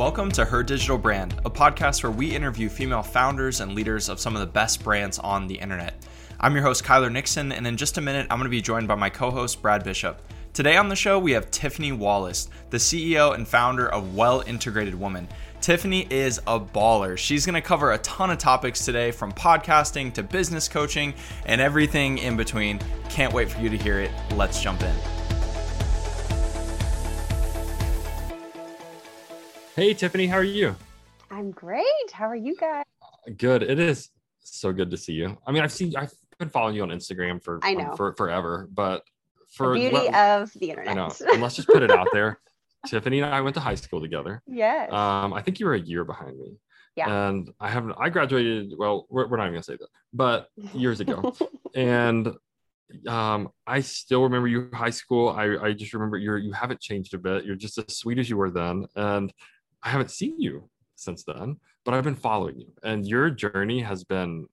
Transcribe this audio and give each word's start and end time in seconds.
Welcome 0.00 0.32
to 0.32 0.46
Her 0.46 0.62
Digital 0.62 0.96
Brand, 0.96 1.34
a 1.44 1.50
podcast 1.50 2.02
where 2.02 2.10
we 2.10 2.34
interview 2.34 2.70
female 2.70 3.02
founders 3.02 3.60
and 3.60 3.74
leaders 3.74 4.08
of 4.08 4.18
some 4.18 4.34
of 4.34 4.40
the 4.40 4.46
best 4.46 4.82
brands 4.82 5.18
on 5.18 5.46
the 5.46 5.56
internet. 5.56 6.06
I'm 6.40 6.54
your 6.54 6.62
host, 6.62 6.84
Kyler 6.84 7.12
Nixon, 7.12 7.52
and 7.52 7.66
in 7.66 7.76
just 7.76 7.98
a 7.98 8.00
minute, 8.00 8.26
I'm 8.30 8.38
going 8.38 8.44
to 8.44 8.48
be 8.48 8.62
joined 8.62 8.88
by 8.88 8.94
my 8.94 9.10
co 9.10 9.30
host, 9.30 9.60
Brad 9.60 9.84
Bishop. 9.84 10.22
Today 10.54 10.78
on 10.78 10.88
the 10.88 10.96
show, 10.96 11.18
we 11.18 11.32
have 11.32 11.50
Tiffany 11.50 11.92
Wallace, 11.92 12.48
the 12.70 12.78
CEO 12.78 13.34
and 13.34 13.46
founder 13.46 13.90
of 13.90 14.14
Well 14.14 14.42
Integrated 14.46 14.94
Woman. 14.94 15.28
Tiffany 15.60 16.06
is 16.08 16.38
a 16.46 16.58
baller. 16.58 17.18
She's 17.18 17.44
going 17.44 17.52
to 17.52 17.60
cover 17.60 17.92
a 17.92 17.98
ton 17.98 18.30
of 18.30 18.38
topics 18.38 18.82
today 18.86 19.10
from 19.10 19.32
podcasting 19.32 20.14
to 20.14 20.22
business 20.22 20.66
coaching 20.66 21.12
and 21.44 21.60
everything 21.60 22.16
in 22.16 22.38
between. 22.38 22.80
Can't 23.10 23.34
wait 23.34 23.50
for 23.50 23.60
you 23.60 23.68
to 23.68 23.76
hear 23.76 24.00
it. 24.00 24.10
Let's 24.34 24.62
jump 24.62 24.80
in. 24.80 25.19
Hey, 29.80 29.94
Tiffany, 29.94 30.26
how 30.26 30.36
are 30.36 30.44
you? 30.44 30.76
I'm 31.30 31.52
great. 31.52 31.86
How 32.12 32.26
are 32.26 32.36
you 32.36 32.54
guys? 32.54 32.84
Good. 33.38 33.62
It 33.62 33.78
is 33.78 34.10
so 34.40 34.74
good 34.74 34.90
to 34.90 34.98
see 34.98 35.14
you. 35.14 35.38
I 35.46 35.52
mean, 35.52 35.62
I've 35.62 35.72
seen, 35.72 35.96
I've 35.96 36.12
been 36.38 36.50
following 36.50 36.74
you 36.74 36.82
on 36.82 36.90
Instagram 36.90 37.42
for, 37.42 37.60
I 37.62 37.72
know. 37.72 37.92
Um, 37.92 37.96
for 37.96 38.12
forever, 38.12 38.68
but 38.74 39.04
for 39.50 39.72
the 39.72 39.80
beauty 39.80 39.96
let, 39.96 40.14
of 40.14 40.52
the 40.52 40.68
internet. 40.68 40.90
I 40.90 40.94
know. 40.94 41.10
And 41.32 41.40
let's 41.40 41.56
just 41.56 41.66
put 41.66 41.82
it 41.82 41.90
out 41.90 42.08
there. 42.12 42.38
Tiffany 42.88 43.20
and 43.20 43.34
I 43.34 43.40
went 43.40 43.54
to 43.54 43.60
high 43.60 43.74
school 43.74 44.02
together. 44.02 44.42
Yes. 44.46 44.92
Um, 44.92 45.32
I 45.32 45.40
think 45.40 45.58
you 45.58 45.64
were 45.64 45.72
a 45.72 45.80
year 45.80 46.04
behind 46.04 46.38
me. 46.38 46.58
Yeah. 46.94 47.28
And 47.30 47.50
I 47.58 47.70
haven't, 47.70 47.94
I 47.98 48.10
graduated, 48.10 48.74
well, 48.76 49.06
we're, 49.08 49.28
we're 49.28 49.38
not 49.38 49.44
even 49.44 49.54
gonna 49.54 49.62
say 49.62 49.78
that, 49.80 49.88
but 50.12 50.48
years 50.74 51.00
ago. 51.00 51.34
and 51.74 52.30
um, 53.08 53.48
I 53.66 53.80
still 53.80 54.24
remember 54.24 54.46
you 54.46 54.68
high 54.74 54.90
school. 54.90 55.30
I, 55.30 55.56
I 55.56 55.72
just 55.72 55.94
remember 55.94 56.18
you're, 56.18 56.36
you 56.36 56.52
haven't 56.52 56.82
changed 56.82 57.14
a 57.14 57.18
bit. 57.18 57.46
You're 57.46 57.56
just 57.56 57.78
as 57.78 57.96
sweet 57.96 58.18
as 58.18 58.28
you 58.28 58.36
were 58.36 58.50
then. 58.50 58.84
And 58.94 59.32
I 59.82 59.90
haven't 59.90 60.10
seen 60.10 60.40
you 60.40 60.68
since 60.96 61.24
then, 61.24 61.56
but 61.84 61.94
I've 61.94 62.04
been 62.04 62.14
following 62.14 62.60
you. 62.60 62.72
And 62.82 63.06
your 63.06 63.30
journey 63.30 63.80
has 63.80 64.04
been 64.04 64.46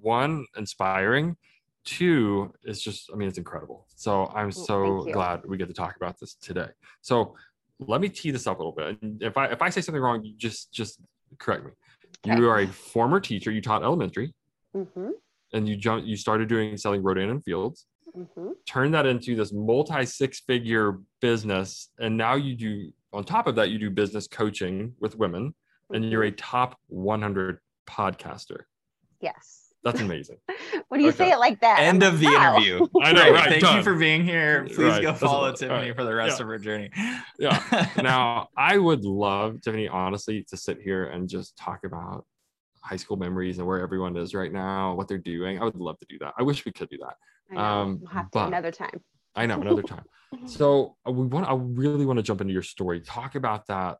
one, 0.00 0.46
inspiring, 0.56 1.36
two 1.86 2.52
it's 2.64 2.80
just 2.80 3.08
i 3.12 3.16
mean 3.16 3.28
it's 3.28 3.38
incredible. 3.38 3.86
So 3.94 4.26
i'm 4.34 4.52
so 4.52 5.06
glad 5.12 5.42
we 5.46 5.56
get 5.56 5.68
to 5.68 5.74
talk 5.74 5.96
about 5.96 6.18
this 6.20 6.34
today. 6.34 6.68
So 7.00 7.36
let 7.78 8.00
me 8.00 8.08
tee 8.08 8.32
this 8.32 8.46
up 8.46 8.58
a 8.58 8.62
little 8.62 8.72
bit. 8.72 8.98
And 9.00 9.22
if 9.22 9.36
i 9.36 9.46
if 9.46 9.62
i 9.62 9.70
say 9.70 9.80
something 9.80 10.02
wrong 10.02 10.22
you 10.22 10.34
just 10.36 10.72
just 10.72 11.00
correct 11.38 11.64
me. 11.64 11.70
Okay. 12.26 12.36
you 12.36 12.48
are 12.48 12.60
a 12.60 12.66
former 12.66 13.20
teacher. 13.20 13.50
You 13.50 13.62
taught 13.62 13.82
elementary. 13.82 14.34
Mm-hmm. 14.76 15.08
and 15.54 15.66
you 15.66 15.74
jumped 15.74 16.06
you 16.06 16.18
started 16.18 16.48
doing 16.50 16.76
selling 16.76 17.02
rodan 17.02 17.30
and 17.30 17.42
fields. 17.42 17.86
Mm-hmm. 18.14 18.48
turned 18.66 18.94
that 18.94 19.06
into 19.06 19.36
this 19.36 19.52
multi 19.52 20.04
six 20.04 20.40
figure 20.40 20.98
business. 21.20 21.90
And 21.98 22.16
now 22.16 22.34
you 22.34 22.56
do 22.56 22.92
on 23.12 23.24
top 23.24 23.46
of 23.46 23.56
that 23.56 23.70
you 23.70 23.78
do 23.78 23.90
business 23.90 24.26
coaching 24.26 24.94
with 25.00 25.16
women 25.16 25.54
and 25.92 26.10
you're 26.10 26.24
a 26.24 26.30
mm-hmm. 26.30 26.36
top 26.36 26.78
100 26.88 27.58
podcaster 27.88 28.62
yes 29.20 29.66
that's 29.86 30.00
amazing. 30.02 30.38
when 30.88 30.98
do 30.98 31.04
you 31.04 31.10
okay. 31.10 31.18
say 31.18 31.30
it 31.30 31.38
like 31.38 31.60
that. 31.60 31.78
End 31.78 32.02
of 32.02 32.18
the 32.18 32.26
wow. 32.26 32.56
interview. 32.56 32.86
I 33.02 33.12
know, 33.12 33.30
right? 33.30 33.48
Thank 33.48 33.62
done. 33.62 33.76
you 33.76 33.82
for 33.84 33.94
being 33.94 34.24
here. 34.24 34.64
Please 34.64 34.78
right. 34.78 35.02
go 35.02 35.14
follow 35.14 35.52
Tiffany 35.52 35.88
right. 35.88 35.96
for 35.96 36.02
the 36.02 36.12
rest 36.12 36.38
yeah. 36.38 36.42
of 36.42 36.48
her 36.48 36.58
journey. 36.58 36.90
yeah. 37.38 37.88
Now, 38.02 38.48
I 38.56 38.78
would 38.78 39.04
love, 39.04 39.60
Tiffany, 39.62 39.86
honestly, 39.86 40.44
to 40.50 40.56
sit 40.56 40.80
here 40.82 41.06
and 41.06 41.28
just 41.28 41.56
talk 41.56 41.84
about 41.84 42.24
high 42.80 42.96
school 42.96 43.16
memories 43.16 43.58
and 43.58 43.66
where 43.66 43.80
everyone 43.80 44.16
is 44.16 44.34
right 44.34 44.52
now, 44.52 44.94
what 44.94 45.06
they're 45.06 45.18
doing. 45.18 45.60
I 45.60 45.64
would 45.64 45.76
love 45.76 45.98
to 46.00 46.06
do 46.08 46.18
that. 46.18 46.34
I 46.36 46.42
wish 46.42 46.64
we 46.64 46.72
could 46.72 46.88
do 46.88 46.98
that. 46.98 47.14
I 47.50 47.54
know. 47.54 47.60
Um, 47.60 47.98
we'll 48.00 48.10
have 48.10 48.30
to 48.32 48.44
another 48.44 48.72
time. 48.72 49.00
I 49.36 49.46
know, 49.46 49.60
another 49.60 49.82
time. 49.94 50.04
so 50.46 50.96
uh, 51.06 51.12
we 51.12 51.26
want. 51.26 51.48
I 51.48 51.54
really 51.54 52.06
want 52.06 52.18
to 52.18 52.22
jump 52.22 52.40
into 52.40 52.52
your 52.52 52.62
story. 52.62 53.00
Talk 53.00 53.34
about 53.34 53.66
that. 53.68 53.98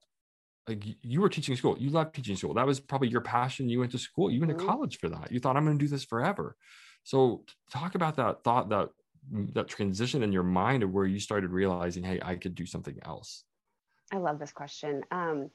Like 0.67 0.83
you 1.03 1.21
were 1.21 1.29
teaching 1.29 1.55
school. 1.57 1.77
You 1.79 1.91
loved 1.91 2.15
teaching 2.15 2.37
school. 2.37 2.55
That 2.55 2.67
was 2.67 2.81
probably 2.81 3.09
your 3.09 3.21
passion. 3.21 3.69
You 3.69 3.81
went 3.81 3.93
to 3.93 3.99
school. 3.99 4.31
You 4.31 4.41
went 4.41 4.51
to 4.51 4.57
mm-hmm. 4.57 4.67
college 4.67 4.99
for 4.99 5.09
that. 5.09 5.31
You 5.31 5.39
thought 5.39 5.57
i'm 5.57 5.65
going 5.65 5.79
to 5.79 5.85
do 5.85 5.89
this 5.89 6.05
forever. 6.05 6.57
So 7.05 7.45
talk 7.71 7.95
about 7.95 8.17
that 8.17 8.43
thought 8.43 8.69
that 8.71 8.89
that 9.55 9.69
transition 9.69 10.23
in 10.23 10.33
your 10.33 10.43
mind 10.43 10.83
of 10.83 10.91
where 10.93 11.07
you 11.07 11.19
started 11.19 11.51
realizing 11.51 12.05
hey 12.05 12.21
i 12.23 12.37
could 12.37 12.55
do 12.55 12.67
something 12.67 12.99
else. 13.05 13.45
I 14.13 14.19
love 14.19 14.39
this 14.39 14.53
question. 14.53 15.03
Um, 15.11 15.51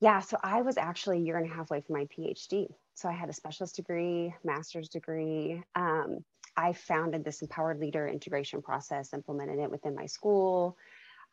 yeah 0.00 0.20
so 0.20 0.36
i 0.42 0.62
was 0.62 0.76
actually 0.76 1.18
a 1.18 1.20
year 1.20 1.36
and 1.36 1.50
a 1.50 1.54
half 1.54 1.70
away 1.70 1.80
from 1.80 1.96
my 1.96 2.06
phd 2.06 2.66
so 2.94 3.08
i 3.08 3.12
had 3.12 3.28
a 3.28 3.32
specialist 3.32 3.76
degree 3.76 4.34
master's 4.44 4.88
degree 4.88 5.62
um, 5.74 6.24
i 6.58 6.72
founded 6.74 7.24
this 7.24 7.40
empowered 7.40 7.80
leader 7.80 8.06
integration 8.06 8.60
process 8.60 9.14
implemented 9.14 9.58
it 9.58 9.70
within 9.70 9.94
my 9.94 10.06
school 10.06 10.76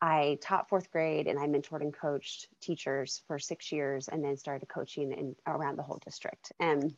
I 0.00 0.38
taught 0.42 0.68
fourth 0.68 0.90
grade 0.90 1.26
and 1.26 1.38
I 1.38 1.46
mentored 1.46 1.80
and 1.80 1.92
coached 1.92 2.48
teachers 2.60 3.22
for 3.26 3.38
six 3.38 3.72
years 3.72 4.08
and 4.08 4.22
then 4.22 4.36
started 4.36 4.68
coaching 4.68 5.12
in 5.12 5.34
around 5.46 5.76
the 5.76 5.82
whole 5.82 6.00
district 6.04 6.52
and 6.60 6.94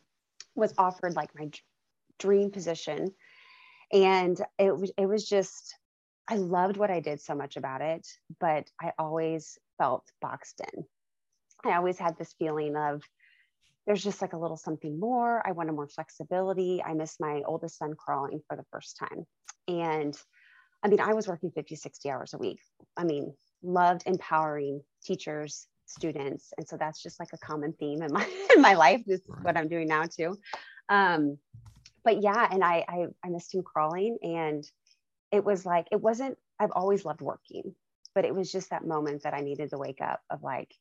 was 0.55 0.75
offered 0.79 1.15
like 1.15 1.31
my 1.39 1.51
dream 2.19 2.51
position. 2.51 3.15
And 3.93 4.41
it 4.59 4.77
was, 4.77 4.91
it 4.99 5.07
was 5.07 5.29
just, 5.29 5.77
I 6.29 6.37
loved 6.37 6.77
what 6.77 6.91
I 6.91 7.01
did 7.01 7.21
so 7.21 7.35
much 7.35 7.57
about 7.57 7.81
it, 7.81 8.07
but 8.41 8.69
I 8.81 8.93
always 8.99 9.59
felt 9.79 10.11
boxed 10.21 10.61
in. 10.73 10.85
I 11.65 11.77
always 11.77 11.99
had 11.99 12.19
this 12.19 12.35
feeling 12.39 12.77
of 12.77 13.03
there's 13.89 14.05
just 14.05 14.21
like 14.21 14.35
a 14.35 14.39
little 14.39 14.59
something 14.59 15.01
more. 15.01 15.43
I 15.47 15.53
wanted 15.53 15.73
more 15.73 15.89
flexibility. 15.89 16.83
I 16.85 16.93
missed 16.93 17.21
my 17.21 17.41
oldest 17.47 17.79
son 17.79 17.95
crawling 17.97 18.43
for 18.47 18.55
the 18.55 18.67
first 18.71 18.99
time. 18.99 19.27
And 19.67 20.15
I 20.83 20.89
mean, 20.89 21.01
I 21.01 21.15
was 21.15 21.27
working 21.27 21.51
50, 21.51 21.75
60 21.75 22.11
hours 22.11 22.35
a 22.35 22.39
week. 22.39 22.61
I 22.99 23.05
mean, 23.05 23.33
loved 23.63 24.03
empowering 24.05 24.83
teachers, 25.03 25.67
students. 25.87 26.53
And 26.59 26.69
so 26.69 26.77
that's 26.77 27.03
just 27.03 27.19
like 27.19 27.31
a 27.33 27.39
common 27.39 27.73
theme 27.73 28.03
in 28.03 28.13
my 28.13 28.29
in 28.55 28.61
my 28.61 28.75
life. 28.75 29.01
This 29.07 29.21
is 29.21 29.27
what 29.41 29.57
I'm 29.57 29.69
doing 29.69 29.89
now 29.89 30.05
too. 30.05 30.39
Um, 30.91 31.39
but 32.05 32.23
yeah, 32.23 32.47
and 32.51 32.63
I, 32.63 32.85
I 32.87 33.07
I 33.25 33.31
missed 33.31 33.55
him 33.55 33.63
crawling 33.63 34.19
and 34.23 34.71
it 35.33 35.43
was 35.43 35.65
like 35.65 35.89
it 35.91 36.01
wasn't 36.01 36.37
I've 36.61 36.73
always 36.73 37.07
loved 37.07 37.23
working, 37.23 37.75
but 38.15 38.27
it 38.27 38.35
was 38.35 38.53
just 38.53 38.69
that 38.69 38.87
moment 38.87 39.23
that 39.23 39.33
I 39.33 39.41
needed 39.41 39.71
to 39.71 39.79
wake 39.79 40.03
up 40.03 40.21
of 40.29 40.43
like, 40.43 40.75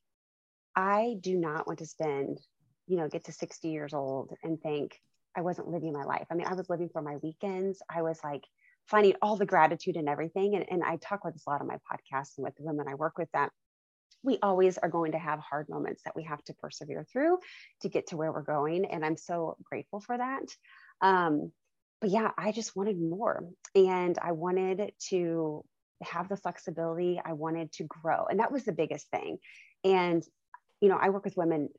I 0.75 1.15
do 1.21 1.37
not 1.37 1.67
want 1.67 1.79
to 1.79 1.85
spend, 1.85 2.39
you 2.87 2.97
know, 2.97 3.07
get 3.07 3.25
to 3.25 3.31
60 3.31 3.67
years 3.69 3.93
old 3.93 4.33
and 4.43 4.61
think 4.61 4.99
I 5.35 5.41
wasn't 5.41 5.69
living 5.69 5.93
my 5.93 6.03
life. 6.03 6.25
I 6.31 6.35
mean, 6.35 6.47
I 6.47 6.53
was 6.53 6.69
living 6.69 6.89
for 6.89 7.01
my 7.01 7.17
weekends. 7.17 7.81
I 7.93 8.01
was 8.01 8.19
like 8.23 8.43
finding 8.87 9.13
all 9.21 9.35
the 9.35 9.45
gratitude 9.45 9.97
and 9.97 10.09
everything. 10.09 10.55
And, 10.55 10.65
and 10.69 10.83
I 10.83 10.97
talk 10.97 11.19
about 11.21 11.33
this 11.33 11.43
a 11.45 11.49
lot 11.49 11.61
on 11.61 11.67
my 11.67 11.77
podcast 11.91 12.37
and 12.37 12.45
with 12.45 12.55
the 12.55 12.63
women 12.63 12.87
I 12.87 12.95
work 12.95 13.17
with 13.17 13.29
that 13.33 13.51
we 14.23 14.39
always 14.41 14.77
are 14.77 14.89
going 14.89 15.11
to 15.11 15.17
have 15.17 15.39
hard 15.39 15.69
moments 15.69 16.03
that 16.03 16.15
we 16.15 16.23
have 16.23 16.43
to 16.45 16.53
persevere 16.55 17.05
through 17.11 17.37
to 17.81 17.89
get 17.89 18.07
to 18.07 18.17
where 18.17 18.31
we're 18.31 18.41
going. 18.41 18.85
And 18.85 19.05
I'm 19.05 19.17
so 19.17 19.57
grateful 19.63 20.01
for 20.01 20.17
that. 20.17 20.43
Um, 21.01 21.51
but 22.01 22.09
yeah, 22.09 22.31
I 22.37 22.51
just 22.51 22.75
wanted 22.75 22.99
more. 22.99 23.43
And 23.75 24.17
I 24.21 24.33
wanted 24.33 24.91
to 25.09 25.63
have 26.01 26.29
the 26.29 26.37
flexibility. 26.37 27.21
I 27.23 27.33
wanted 27.33 27.71
to 27.73 27.85
grow. 27.85 28.25
And 28.25 28.39
that 28.39 28.51
was 28.51 28.65
the 28.65 28.71
biggest 28.71 29.09
thing. 29.09 29.37
And, 29.83 30.23
you 30.81 30.89
know, 30.89 30.97
I 30.99 31.09
work 31.09 31.25
with 31.25 31.37
women 31.37 31.69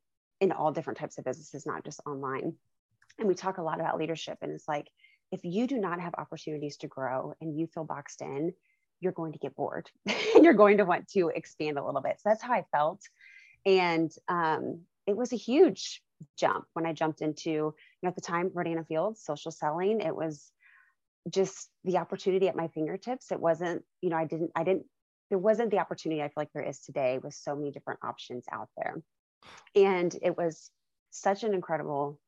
in 0.41 0.53
all 0.53 0.73
different 0.73 0.99
types 0.99 1.19
of 1.19 1.25
businesses, 1.25 1.67
not 1.67 1.85
just 1.85 2.01
online. 2.07 2.55
And 3.19 3.29
we 3.29 3.35
talk 3.35 3.59
a 3.59 3.63
lot 3.63 3.81
about 3.81 3.99
leadership. 3.99 4.39
And 4.43 4.53
it's 4.53 4.69
like, 4.69 4.89
if 5.31 5.41
you 5.45 5.67
do 5.67 5.79
not 5.79 6.01
have 6.01 6.15
opportunities 6.17 6.77
to 6.79 6.87
grow 6.87 7.35
and 7.41 7.59
you 7.59 7.67
feel 7.67 7.85
boxed 7.85 8.23
in, 8.23 8.53
you're 9.01 9.13
going 9.13 9.33
to 9.33 9.39
get 9.39 9.55
bored 9.55 9.89
and 10.07 10.45
you're 10.45 10.55
going 10.55 10.79
to 10.79 10.85
want 10.85 11.09
to 11.09 11.29
expand 11.29 11.79
a 11.79 11.85
little 11.85 12.01
bit. 12.01 12.17
So 12.21 12.29
that's 12.29 12.43
how 12.43 12.53
I 12.53 12.65
felt. 12.73 13.01
And 13.67 14.11
um, 14.29 14.81
it 15.07 15.17
was 15.17 15.33
a 15.33 15.37
huge 15.37 16.03
jump 16.37 16.65
when 16.73 16.87
I 16.87 16.93
jumped 16.93 17.21
into, 17.21 17.51
you 17.51 17.75
know, 18.03 18.09
at 18.09 18.15
the 18.15 18.21
time, 18.21 18.51
Rodan 18.53 18.79
and 18.79 18.87
Fields, 18.87 19.23
social 19.23 19.51
selling. 19.51 20.01
It 20.01 20.15
was 20.15 20.51
just 21.29 21.69
the 21.85 21.99
opportunity 21.99 22.49
at 22.49 22.57
my 22.57 22.69
fingertips. 22.69 23.31
It 23.31 23.41
wasn't, 23.41 23.85
you 24.01 24.11
know, 24.11 24.17
I 24.17 24.25
didn't, 24.25 24.51
I 24.55 24.65
didn't, 24.65 24.87
there 25.29 25.39
wasn't 25.39 25.71
the 25.71 25.79
opportunity 25.79 26.23
I 26.23 26.29
feel 26.29 26.35
like 26.37 26.53
there 26.55 26.63
is 26.63 26.81
today 26.81 27.19
with 27.23 27.35
so 27.35 27.55
many 27.55 27.71
different 27.71 28.01
options 28.03 28.45
out 28.51 28.69
there. 28.77 29.03
And 29.75 30.15
it 30.23 30.37
was 30.37 30.71
such 31.11 31.45
an 31.45 31.55
incredible 31.55 32.21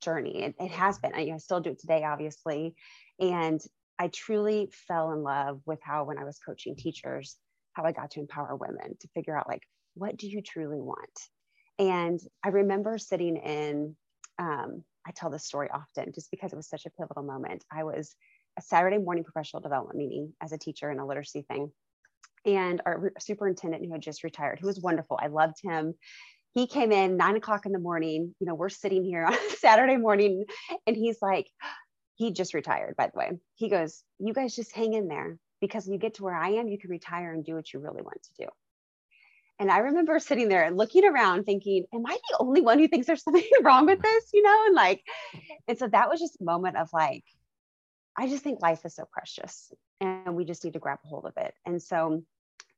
journey. 0.00 0.42
It, 0.42 0.54
it 0.58 0.70
has 0.70 0.98
been. 0.98 1.14
I, 1.14 1.30
I 1.34 1.36
still 1.38 1.60
do 1.60 1.70
it 1.70 1.80
today, 1.80 2.04
obviously. 2.04 2.74
And 3.18 3.60
I 3.98 4.08
truly 4.08 4.70
fell 4.88 5.12
in 5.12 5.22
love 5.22 5.60
with 5.66 5.78
how, 5.82 6.04
when 6.04 6.18
I 6.18 6.24
was 6.24 6.38
coaching 6.38 6.74
teachers, 6.76 7.36
how 7.72 7.84
I 7.84 7.92
got 7.92 8.12
to 8.12 8.20
empower 8.20 8.56
women 8.56 8.96
to 9.00 9.08
figure 9.08 9.36
out, 9.36 9.48
like, 9.48 9.62
what 9.94 10.16
do 10.16 10.28
you 10.28 10.40
truly 10.42 10.80
want? 10.80 11.18
And 11.78 12.20
I 12.44 12.48
remember 12.48 12.98
sitting 12.98 13.36
in, 13.36 13.96
um, 14.38 14.84
I 15.06 15.12
tell 15.12 15.30
this 15.30 15.44
story 15.44 15.68
often 15.72 16.12
just 16.14 16.30
because 16.30 16.52
it 16.52 16.56
was 16.56 16.68
such 16.68 16.86
a 16.86 16.90
pivotal 16.90 17.22
moment. 17.22 17.64
I 17.70 17.84
was 17.84 18.14
a 18.58 18.62
Saturday 18.62 18.98
morning 18.98 19.24
professional 19.24 19.62
development 19.62 19.98
meeting 19.98 20.32
as 20.40 20.52
a 20.52 20.58
teacher 20.58 20.90
in 20.90 20.98
a 20.98 21.06
literacy 21.06 21.42
thing. 21.42 21.70
And 22.46 22.80
our 22.86 23.12
superintendent 23.18 23.84
who 23.84 23.92
had 23.92 24.02
just 24.02 24.24
retired, 24.24 24.60
who 24.60 24.66
was 24.66 24.80
wonderful, 24.80 25.18
I 25.20 25.26
loved 25.26 25.56
him 25.62 25.94
he 26.52 26.66
came 26.66 26.92
in 26.92 27.16
nine 27.16 27.36
o'clock 27.36 27.66
in 27.66 27.72
the 27.72 27.78
morning. 27.78 28.34
You 28.40 28.46
know, 28.46 28.54
we're 28.54 28.68
sitting 28.68 29.04
here 29.04 29.24
on 29.26 29.36
Saturday 29.58 29.96
morning, 29.96 30.44
and 30.86 30.96
he's 30.96 31.18
like, 31.22 31.48
he 32.16 32.32
just 32.32 32.54
retired, 32.54 32.96
by 32.96 33.06
the 33.06 33.18
way. 33.18 33.38
He 33.54 33.68
goes, 33.68 34.02
You 34.18 34.34
guys 34.34 34.54
just 34.54 34.74
hang 34.74 34.94
in 34.94 35.08
there 35.08 35.38
because 35.60 35.86
when 35.86 35.94
you 35.94 35.98
get 35.98 36.14
to 36.14 36.24
where 36.24 36.34
I 36.34 36.50
am, 36.50 36.68
you 36.68 36.78
can 36.78 36.90
retire 36.90 37.32
and 37.32 37.44
do 37.44 37.54
what 37.54 37.72
you 37.72 37.80
really 37.80 38.02
want 38.02 38.22
to 38.22 38.44
do. 38.44 38.48
And 39.58 39.70
I 39.70 39.78
remember 39.78 40.18
sitting 40.18 40.48
there 40.48 40.64
and 40.64 40.76
looking 40.76 41.04
around 41.04 41.44
thinking, 41.44 41.84
am 41.94 42.04
I 42.06 42.18
the 42.30 42.38
only 42.40 42.62
one 42.62 42.78
who 42.78 42.88
thinks 42.88 43.06
there's 43.06 43.22
something 43.24 43.44
wrong 43.62 43.86
with 43.86 44.02
this? 44.02 44.30
You 44.32 44.42
know, 44.42 44.64
and 44.66 44.74
like, 44.74 45.02
and 45.68 45.78
so 45.78 45.86
that 45.86 46.08
was 46.08 46.18
just 46.18 46.40
a 46.40 46.44
moment 46.44 46.76
of 46.76 46.88
like, 46.92 47.24
I 48.16 48.28
just 48.28 48.42
think 48.42 48.60
life 48.60 48.84
is 48.84 48.96
so 48.96 49.04
precious 49.10 49.72
and 50.00 50.34
we 50.34 50.44
just 50.44 50.64
need 50.64 50.72
to 50.72 50.78
grab 50.78 50.98
a 51.04 51.08
hold 51.08 51.26
of 51.26 51.34
it. 51.36 51.54
And 51.64 51.80
so 51.80 52.22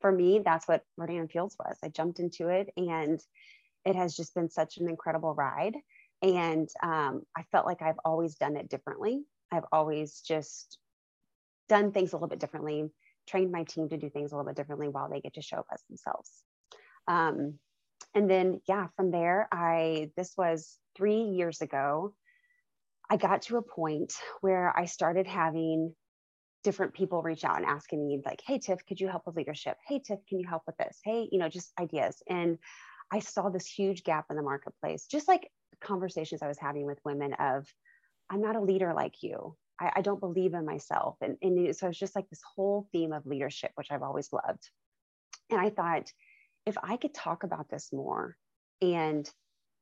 for 0.01 0.13
me, 0.13 0.41
that's 0.45 0.69
what 0.69 0.85
Rodan 0.97 1.29
Fields 1.29 1.57
was. 1.59 1.79
I 1.83 1.89
jumped 1.89 2.21
into 2.21 2.49
it 2.49 2.71
and 2.77 3.21
it 3.85 3.97
has 3.97 4.15
just 4.15 4.35
been 4.35 4.49
such 4.49 4.79
an 4.79 4.89
incredible 4.89 5.35
ride. 5.35 5.75
And 6.23 6.69
um, 6.83 7.23
I 7.37 7.43
felt 7.51 7.67
like 7.67 7.83
I've 7.83 7.99
always 8.05 8.37
done 8.37 8.57
it 8.57 8.69
differently. 8.69 9.23
I've 9.51 9.65
always 9.73 10.21
just 10.21 10.79
done 11.69 11.93
things 11.93 12.13
a 12.13 12.17
little 12.17 12.29
bit 12.29 12.39
differently, 12.39 12.91
trained 13.29 13.51
my 13.51 13.65
team 13.65 13.89
to 13.89 13.97
do 13.97 14.09
things 14.09 14.33
a 14.33 14.37
little 14.37 14.49
bit 14.49 14.57
differently 14.57 14.89
while 14.89 15.11
they 15.11 15.21
get 15.21 15.35
to 15.35 15.43
show 15.43 15.59
up 15.59 15.67
as 15.73 15.83
themselves. 15.89 16.31
Um, 17.09 17.59
and 18.15 18.31
then, 18.31 18.61
yeah, 18.69 18.89
from 18.97 19.11
there, 19.11 19.49
I, 19.51 20.11
this 20.17 20.35
was 20.37 20.79
three 20.97 21.23
years 21.23 21.61
ago, 21.61 22.15
I 23.11 23.17
got 23.17 23.43
to 23.43 23.57
a 23.57 23.63
point 23.63 24.13
where 24.41 24.73
I 24.77 24.85
started 24.85 25.27
having 25.27 25.95
different 26.63 26.95
people 26.95 27.23
reach 27.23 27.45
out 27.45 27.57
and 27.57 27.67
asking 27.67 28.07
me, 28.07 28.21
like, 28.25 28.41
hey, 28.47 28.59
Tiff, 28.59 28.87
could 28.87 29.01
you 29.01 29.09
help 29.09 29.23
with 29.27 29.37
leadership? 29.37 29.77
Hey, 29.87 29.99
Tiff, 29.99 30.21
can 30.29 30.39
you 30.39 30.47
help 30.49 30.63
with 30.67 30.77
this? 30.77 30.99
Hey, 31.05 31.29
you 31.33 31.39
know, 31.39 31.49
just 31.49 31.73
ideas. 31.81 32.23
And 32.29 32.59
I 33.13 33.19
saw 33.19 33.51
this 33.51 33.67
huge 33.67 34.05
gap 34.05 34.27
in 34.31 34.37
the 34.37 34.43
marketplace, 34.43 35.07
just 35.07 35.29
like 35.29 35.51
conversations 35.83 36.43
I 36.43 36.49
was 36.49 36.59
having 36.59 36.87
with 36.87 36.99
women 37.05 37.35
of, 37.35 37.67
I'm 38.31 38.41
not 38.41 38.57
a 38.57 38.61
leader 38.61 38.95
like 38.95 39.23
you. 39.23 39.55
I, 39.79 39.93
I 39.97 40.01
don't 40.01 40.21
believe 40.21 40.55
in 40.55 40.65
myself. 40.65 41.17
And, 41.21 41.37
and 41.43 41.77
so 41.77 41.89
it's 41.89 41.99
just 41.99 42.17
like 42.17 42.29
this 42.31 42.41
whole 42.57 42.89
theme 42.91 43.13
of 43.13 43.27
leadership, 43.27 43.73
which 43.75 43.89
I've 43.91 44.03
always 44.03 44.33
loved. 44.33 44.69
And 45.51 45.61
I 45.61 45.69
thought, 45.69 46.11
if 46.65 46.77
I 46.83 46.97
could 46.97 47.13
talk 47.13 47.43
about 47.43 47.69
this 47.69 47.91
more 47.93 48.37
and 48.81 49.29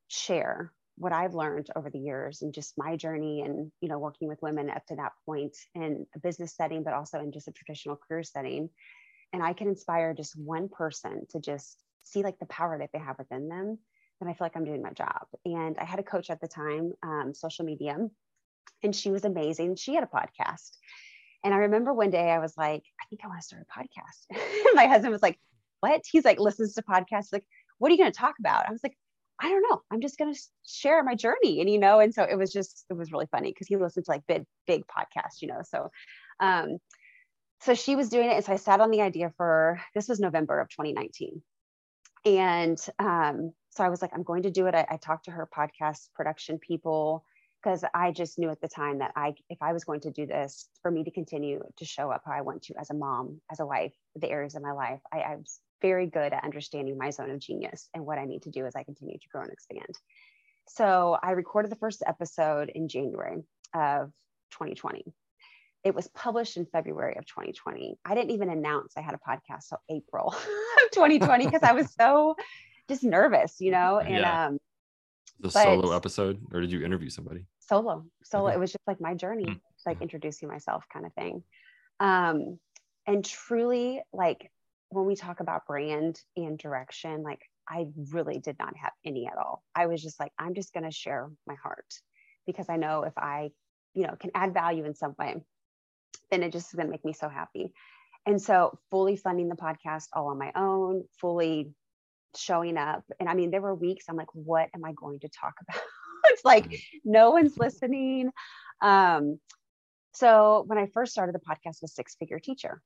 share 0.09 0.73
what 0.97 1.13
I've 1.13 1.35
learned 1.35 1.69
over 1.77 1.89
the 1.89 1.99
years 1.99 2.43
and 2.43 2.53
just 2.53 2.77
my 2.77 2.97
journey 2.97 3.43
and 3.43 3.71
you 3.81 3.89
know 3.89 3.99
working 3.99 4.29
with 4.29 4.43
women 4.43 4.69
up 4.69 4.85
to 4.87 4.97
that 4.97 5.13
point 5.25 5.57
in 5.75 6.07
a 6.15 6.19
business 6.19 6.55
setting 6.55 6.83
but 6.83 6.93
also 6.93 7.21
in 7.21 7.33
just 7.33 7.49
a 7.49 7.53
traditional 7.53 7.97
career 7.97 8.23
setting 8.23 8.69
and 9.33 9.43
I 9.43 9.53
can 9.53 9.69
inspire 9.69 10.13
just 10.13 10.39
one 10.39 10.69
person 10.69 11.27
to 11.31 11.41
just 11.41 11.83
see 12.11 12.23
like 12.23 12.39
the 12.39 12.47
power 12.47 12.79
that 12.79 12.91
they 12.93 12.99
have 12.99 13.19
within 13.19 13.49
them 13.49 13.79
then 14.21 14.29
I 14.29 14.35
feel 14.35 14.45
like 14.45 14.57
I'm 14.57 14.65
doing 14.65 14.83
my 14.83 14.93
job 14.93 15.27
and 15.45 15.79
I 15.79 15.85
had 15.85 15.99
a 15.99 16.05
coach 16.05 16.31
at 16.31 16.41
the 16.41 16.49
time 16.49 16.93
um, 17.03 17.33
social 17.35 17.65
media 17.65 17.97
and 18.83 18.95
she 18.95 19.11
was 19.11 19.25
amazing 19.25 19.77
she 19.77 19.95
had 19.95 20.05
a 20.05 20.07
podcast 20.07 20.77
and 21.43 21.55
I 21.55 21.59
remember 21.59 21.93
one 21.93 22.11
day 22.11 22.31
I 22.31 22.39
was 22.39 22.55
like 22.57 22.83
I 23.01 23.05
think 23.09 23.23
I 23.25 23.29
want 23.29 23.41
to 23.41 23.47
start 23.47 23.67
a 23.67 23.79
podcast 23.79 24.39
my 24.75 24.87
husband 24.87 25.13
was 25.13 25.23
like 25.23 25.39
what? 25.81 26.03
He's 26.11 26.25
like, 26.25 26.39
listens 26.39 26.75
to 26.75 26.83
podcasts. 26.83 27.33
Like, 27.33 27.45
what 27.79 27.89
are 27.89 27.93
you 27.93 27.99
going 27.99 28.13
to 28.13 28.19
talk 28.19 28.37
about? 28.39 28.69
I 28.69 28.73
was 28.73 28.83
like, 28.83 28.97
I 29.41 29.49
don't 29.49 29.65
know. 29.69 29.81
I'm 29.91 30.01
just 30.01 30.19
going 30.19 30.33
to 30.33 30.41
share 30.67 31.03
my 31.03 31.15
journey. 31.15 31.61
And, 31.61 31.71
you 31.71 31.79
know, 31.79 31.99
and 31.99 32.13
so 32.13 32.23
it 32.23 32.37
was 32.37 32.53
just, 32.53 32.85
it 32.91 32.95
was 32.95 33.11
really 33.11 33.29
funny 33.31 33.51
because 33.51 33.67
he 33.67 33.77
listened 33.77 34.05
to 34.05 34.11
like 34.11 34.27
big, 34.29 34.45
big 34.67 34.83
podcasts, 34.87 35.41
you 35.41 35.49
know. 35.49 35.61
So, 35.63 35.91
um, 36.41 36.79
so 37.63 37.75
she 37.75 37.97
was 37.97 38.11
doing 38.11 38.31
it. 38.31 38.35
And 38.35 38.45
so 38.45 38.53
I 38.53 38.57
sat 38.57 38.81
on 38.81 38.91
the 38.91 39.01
idea 39.01 39.33
for 39.37 39.81
this 39.95 40.09
was 40.09 40.21
November 40.21 40.61
of 40.61 40.69
2019. 40.69 41.43
And 42.25 42.79
um, 42.99 43.53
so 43.71 43.85
I 43.85 43.89
was 43.89 44.03
like, 44.03 44.11
I'm 44.15 44.23
going 44.23 44.43
to 44.43 44.51
do 44.51 44.67
it. 44.67 44.75
I, 44.75 44.87
I 44.91 44.97
talked 44.97 45.27
to 45.27 45.31
her 45.31 45.49
podcast 45.55 46.09
production 46.15 46.59
people 46.59 47.25
because 47.63 47.85
I 47.95 48.11
just 48.11 48.39
knew 48.39 48.51
at 48.51 48.61
the 48.61 48.69
time 48.69 48.99
that 48.99 49.13
I, 49.17 49.35
if 49.49 49.59
I 49.61 49.73
was 49.73 49.85
going 49.85 50.01
to 50.01 50.11
do 50.11 50.27
this, 50.27 50.67
for 50.83 50.91
me 50.91 51.05
to 51.05 51.11
continue 51.11 51.63
to 51.77 51.85
show 51.85 52.11
up 52.11 52.23
how 52.25 52.33
I 52.33 52.41
want 52.41 52.63
to 52.65 52.75
as 52.79 52.91
a 52.91 52.95
mom, 52.95 53.41
as 53.51 53.61
a 53.61 53.67
wife, 53.67 53.93
the 54.17 54.31
areas 54.31 54.55
of 54.55 54.63
my 54.63 54.73
life, 54.73 55.01
I, 55.13 55.21
I 55.21 55.37
was 55.37 55.61
very 55.83 56.07
good 56.07 56.33
at 56.33 56.45
understanding 56.45 56.97
my 56.97 57.11
zone 57.11 57.31
of 57.31 57.39
genius 57.39 57.89
and 57.95 58.07
what 58.07 58.19
I 58.19 58.25
need 58.25 58.43
to 58.43 58.51
do 58.51 58.67
as 58.67 58.77
I 58.77 58.83
continue 58.83 59.19
to 59.19 59.29
grow 59.31 59.43
and 59.43 59.53
expand. 59.53 59.95
So 60.69 61.19
I 61.23 61.33
recorded 61.33 61.71
the 61.71 61.77
first 61.77 62.03
episode 62.07 62.71
in 62.75 62.89
January 62.89 63.43
of 63.75 64.11
2020. 64.53 65.05
It 65.83 65.95
was 65.95 66.09
published 66.09 66.57
in 66.57 66.67
February 66.67 67.17
of 67.17 67.27
2020. 67.27 67.99
I 68.05 68.15
didn't 68.15 68.31
even 68.33 68.51
announce 68.51 68.95
I 68.97 69.01
had 69.01 69.15
a 69.15 69.19
podcast 69.19 69.69
till 69.69 69.81
April 69.89 70.29
of 70.85 70.91
2020 70.93 71.47
because 71.47 71.63
I 71.63 71.73
was 71.73 71.93
so 71.99 72.37
just 72.89 73.03
nervous, 73.03 73.61
you 73.61 73.71
know. 73.71 73.99
And 73.99 74.17
yeah. 74.17 74.47
um, 74.47 74.59
the 75.41 75.51
solo 75.51 75.93
episode, 75.97 76.41
or 76.53 76.61
did 76.61 76.71
you 76.71 76.85
interview 76.85 77.09
somebody? 77.09 77.47
Solo, 77.61 78.05
solo. 78.23 78.49
Okay. 78.49 78.57
It 78.57 78.59
was 78.59 78.73
just 78.73 78.87
like 78.87 79.01
my 79.01 79.15
journey, 79.15 79.45
mm-hmm. 79.45 79.59
like 79.87 79.99
hmm. 79.99 80.03
introducing 80.03 80.49
myself, 80.49 80.85
kind 80.93 81.07
of 81.07 81.15
thing. 81.15 81.43
Um, 81.99 82.59
and 83.07 83.25
truly, 83.25 84.03
like 84.13 84.51
when 84.91 85.07
we 85.07 85.15
talk 85.15 85.41
about 85.41 85.67
brand 85.67 86.21
and 86.37 86.59
direction, 86.59 87.23
like 87.23 87.41
I 87.69 87.87
really 88.11 88.39
did 88.39 88.57
not 88.59 88.77
have 88.77 88.93
any 89.05 89.27
at 89.27 89.39
all. 89.39 89.63
I 89.75 89.87
was 89.87 90.03
just 90.03 90.19
like, 90.19 90.33
I'm 90.39 90.55
just 90.55 90.73
going 90.75 90.85
to 90.85 90.91
share 90.91 91.31
my 91.47 91.55
heart 91.55 91.87
because 92.47 92.67
I 92.69 92.77
know 92.77 93.05
if 93.05 93.17
I, 93.17 93.51
you 93.95 94.07
know, 94.07 94.17
can 94.19 94.33
add 94.35 94.53
value 94.53 94.85
in 94.85 94.95
some 94.95 95.15
way, 95.19 95.37
then 96.31 96.43
it 96.43 96.53
just 96.53 96.69
is 96.69 96.75
going 96.75 96.87
to 96.87 96.91
make 96.91 97.05
me 97.05 97.13
so 97.13 97.29
happy. 97.29 97.73
And 98.27 98.41
so, 98.41 98.79
fully 98.91 99.17
funding 99.17 99.49
the 99.49 99.57
podcast 99.57 100.05
all 100.13 100.29
on 100.29 100.39
my 100.39 100.53
own, 100.55 101.05
fully 101.21 101.71
showing 102.37 102.77
up. 102.77 103.03
And 103.19 103.29
I 103.29 103.35
mean, 103.35 103.51
there 103.51 103.63
were 103.63 103.75
weeks 103.75 104.05
I'm 104.09 104.17
like, 104.17 104.33
what 104.35 104.69
am 104.75 104.85
I 104.85 104.93
going 104.93 105.21
to 105.21 105.29
talk 105.29 105.55
about? 105.69 105.83
it's 106.25 106.45
like 106.45 106.81
no 107.05 107.31
one's 107.31 107.57
listening. 107.59 108.31
Um, 108.83 109.41
so 110.13 110.65
when 110.67 110.79
I 110.79 110.87
first 110.87 111.13
started 111.13 111.35
the 111.35 111.41
podcast 111.41 111.83
was 111.83 111.95
six 111.95 112.15
figure 112.17 112.39
teacher 112.39 112.83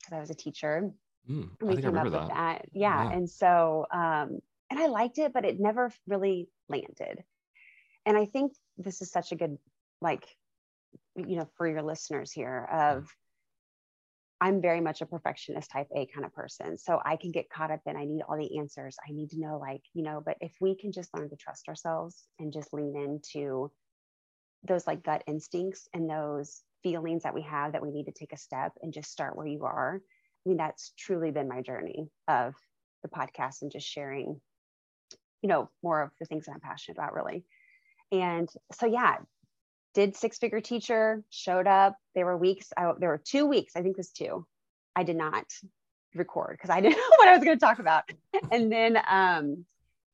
because 0.00 0.16
I 0.16 0.20
was 0.20 0.30
a 0.30 0.34
teacher 0.34 0.92
Mm, 1.28 1.50
we 1.60 1.76
came 1.76 1.96
up 1.96 2.04
that. 2.04 2.04
with 2.04 2.28
that. 2.28 2.64
Yeah. 2.72 3.04
yeah. 3.04 3.12
And 3.12 3.28
so, 3.28 3.86
um, 3.92 4.40
and 4.70 4.78
I 4.78 4.86
liked 4.86 5.18
it, 5.18 5.32
but 5.32 5.44
it 5.44 5.60
never 5.60 5.90
really 6.06 6.48
landed. 6.68 7.22
And 8.06 8.16
I 8.16 8.24
think 8.24 8.52
this 8.78 9.02
is 9.02 9.10
such 9.10 9.32
a 9.32 9.36
good, 9.36 9.58
like, 10.00 10.24
you 11.28 11.36
know, 11.36 11.48
for 11.56 11.68
your 11.68 11.82
listeners 11.82 12.32
here 12.32 12.68
mm-hmm. 12.72 12.98
of, 12.98 13.08
I'm 14.42 14.62
very 14.62 14.80
much 14.80 15.02
a 15.02 15.06
perfectionist 15.06 15.70
type 15.70 15.88
A 15.94 16.06
kind 16.06 16.24
of 16.24 16.32
person. 16.32 16.78
So 16.78 16.98
I 17.04 17.16
can 17.16 17.30
get 17.30 17.50
caught 17.50 17.70
up 17.70 17.80
in, 17.84 17.96
I 17.96 18.06
need 18.06 18.22
all 18.22 18.38
the 18.38 18.58
answers. 18.58 18.96
I 19.06 19.12
need 19.12 19.30
to 19.30 19.40
know, 19.40 19.58
like, 19.58 19.82
you 19.92 20.02
know, 20.02 20.22
but 20.24 20.38
if 20.40 20.52
we 20.60 20.74
can 20.74 20.92
just 20.92 21.14
learn 21.14 21.28
to 21.28 21.36
trust 21.36 21.68
ourselves 21.68 22.24
and 22.38 22.52
just 22.52 22.72
lean 22.72 22.96
into 22.96 23.70
those 24.66 24.86
like 24.86 25.02
gut 25.02 25.22
instincts 25.26 25.88
and 25.92 26.08
those 26.08 26.62
feelings 26.82 27.22
that 27.24 27.34
we 27.34 27.42
have 27.42 27.72
that 27.72 27.82
we 27.82 27.90
need 27.90 28.06
to 28.06 28.12
take 28.12 28.32
a 28.32 28.38
step 28.38 28.72
and 28.82 28.92
just 28.92 29.10
start 29.10 29.36
where 29.36 29.46
you 29.46 29.64
are 29.64 30.00
I 30.44 30.48
mean, 30.48 30.56
that's 30.56 30.92
truly 30.98 31.30
been 31.30 31.48
my 31.48 31.60
journey 31.60 32.08
of 32.26 32.54
the 33.02 33.08
podcast 33.08 33.62
and 33.62 33.70
just 33.70 33.86
sharing, 33.86 34.40
you 35.42 35.48
know, 35.48 35.68
more 35.82 36.02
of 36.02 36.10
the 36.18 36.26
things 36.26 36.46
that 36.46 36.52
I'm 36.52 36.60
passionate 36.60 36.96
about, 36.96 37.12
really. 37.12 37.44
And 38.10 38.48
so, 38.72 38.86
yeah, 38.86 39.16
did 39.94 40.16
six 40.16 40.38
figure 40.38 40.60
teacher, 40.60 41.22
showed 41.30 41.66
up. 41.66 41.96
There 42.14 42.26
were 42.26 42.36
weeks, 42.36 42.72
I, 42.76 42.92
there 42.98 43.08
were 43.08 43.22
two 43.22 43.46
weeks, 43.46 43.74
I 43.76 43.82
think 43.82 43.96
was 43.96 44.10
two, 44.10 44.46
I 44.94 45.02
did 45.02 45.16
not 45.16 45.44
record 46.14 46.56
because 46.56 46.70
I 46.70 46.80
didn't 46.80 46.96
know 46.96 47.16
what 47.16 47.28
I 47.28 47.36
was 47.36 47.44
going 47.44 47.58
to 47.58 47.64
talk 47.64 47.78
about. 47.78 48.04
And 48.50 48.70
then 48.70 48.96
um, 49.08 49.64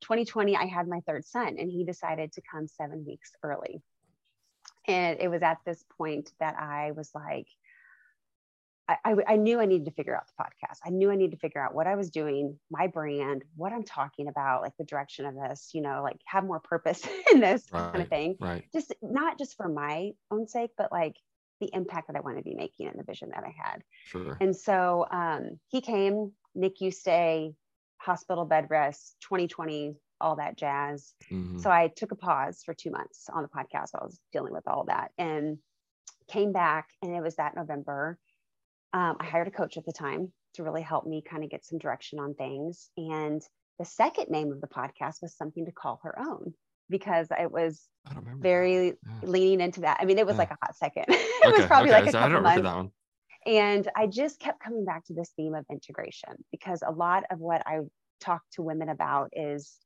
2020, 0.03 0.57
I 0.57 0.67
had 0.67 0.89
my 0.89 1.01
third 1.07 1.25
son, 1.25 1.57
and 1.59 1.71
he 1.71 1.85
decided 1.85 2.33
to 2.33 2.43
come 2.51 2.69
seven 2.69 3.05
weeks 3.07 3.33
early. 3.43 3.83
And 4.87 5.19
it 5.21 5.29
was 5.29 5.43
at 5.43 5.59
this 5.65 5.85
point 5.99 6.33
that 6.39 6.57
I 6.59 6.93
was 6.93 7.11
like, 7.15 7.49
I, 8.89 9.17
I, 9.27 9.37
knew 9.37 9.59
I 9.59 9.67
needed 9.67 9.87
to 9.87 9.91
figure 9.91 10.17
out 10.17 10.29
the 10.29 10.45
podcast. 10.45 10.79
I 10.85 10.91
knew 10.91 11.11
I 11.11 11.17
needed 11.17 11.33
to 11.33 11.39
figure 11.39 11.61
out 11.61 11.75
what 11.75 11.89
I 11.89 11.97
was 11.97 12.09
doing, 12.09 12.57
my 12.71 12.87
brand, 12.87 13.43
what 13.57 13.73
I'm 13.73 13.83
talking 13.83 14.29
about, 14.29 14.63
like 14.63 14.77
the 14.79 14.85
direction 14.85 15.27
of 15.27 15.35
this, 15.35 15.71
you 15.75 15.83
know, 15.83 16.03
like 16.05 16.21
have 16.27 16.45
more 16.45 16.61
purpose 16.61 17.03
in 17.33 17.41
this 17.41 17.65
right, 17.73 17.91
kind 17.91 18.03
of 18.03 18.09
thing. 18.09 18.37
Right. 18.39 18.65
Just 18.73 18.95
not 19.03 19.39
just 19.39 19.57
for 19.57 19.69
my 19.69 20.13
own 20.31 20.47
sake, 20.47 20.71
but 20.79 20.93
like 20.93 21.17
the 21.61 21.69
impact 21.73 22.07
that 22.07 22.17
I 22.17 22.21
want 22.21 22.37
to 22.37 22.45
be 22.45 22.55
making 22.55 22.87
and 22.87 22.99
the 22.99 23.03
vision 23.03 23.31
that 23.35 23.45
I 23.45 23.55
had. 23.57 23.83
Sure. 24.05 24.37
And 24.41 24.55
so 24.55 25.07
um, 25.11 25.59
he 25.69 25.81
came, 25.81 26.33
Nick, 26.55 26.79
NICU 26.79 26.95
stay, 26.95 27.55
hospital 27.99 28.45
bed 28.45 28.69
rest, 28.71 29.17
2020, 29.23 29.97
all 30.21 30.37
that 30.37 30.57
jazz. 30.57 31.15
Mm-hmm. 31.31 31.59
So 31.59 31.71
I 31.71 31.89
took 31.89 32.13
a 32.13 32.17
pause 32.17 32.63
for 32.65 32.75
two 32.75 32.91
months 32.91 33.29
on 33.33 33.43
the 33.43 33.49
podcast. 33.49 33.89
While 33.93 34.03
I 34.03 34.05
was 34.05 34.21
dealing 34.33 34.53
with 34.53 34.69
all 34.69 34.85
that 34.85 35.11
and 35.19 35.59
came 36.29 36.53
back, 36.53 36.89
and 37.03 37.15
it 37.15 37.23
was 37.23 37.37
that 37.37 37.57
November 37.57 38.19
um, 38.93 39.17
I 39.21 39.27
hired 39.27 39.49
a 39.49 39.51
coach 39.51 39.77
at 39.77 39.85
the 39.85 39.93
time 39.93 40.33
to 40.55 40.63
really 40.63 40.83
help 40.83 41.07
me 41.07 41.23
kind 41.23 41.45
of 41.45 41.51
get 41.51 41.65
some 41.65 41.79
direction 41.79 42.19
on 42.19 42.35
things. 42.35 42.89
And 42.97 43.43
the 43.79 43.85
second 43.85 44.31
name 44.31 44.53
of 44.53 44.61
the 44.61 44.69
podcast 44.69 45.23
was 45.23 45.37
something 45.37 45.67
to 45.67 45.73
call 45.73 46.01
her 46.03 46.19
own 46.19 46.55
because 46.89 47.29
it 47.31 47.51
was 47.51 47.83
very 48.39 48.87
yeah. 48.87 48.93
leaning 49.23 49.61
into 49.61 49.81
that. 49.81 49.99
I 50.01 50.05
mean, 50.05 50.19
it 50.19 50.27
was 50.27 50.35
yeah. 50.35 50.39
like 50.39 50.51
a 50.51 50.59
hot 50.63 50.77
second. 50.77 51.05
it 51.09 51.47
okay, 51.47 51.57
was 51.57 51.67
probably 51.67 51.91
okay. 51.91 52.01
like 52.01 52.09
a 52.09 52.13
so 52.13 52.19
couple 52.21 52.63
months. 52.63 52.95
And 53.45 53.89
I 53.95 54.07
just 54.07 54.41
kept 54.41 54.61
coming 54.61 54.85
back 54.85 55.05
to 55.07 55.15
this 55.15 55.31
theme 55.37 55.55
of 55.55 55.65
integration 55.71 56.45
because 56.51 56.83
a 56.85 56.91
lot 56.91 57.25
of 57.31 57.39
what 57.39 57.63
I 57.67 57.81
talk 58.21 58.43
to 58.53 58.63
women 58.63 58.89
about 58.89 59.31
is 59.33 59.77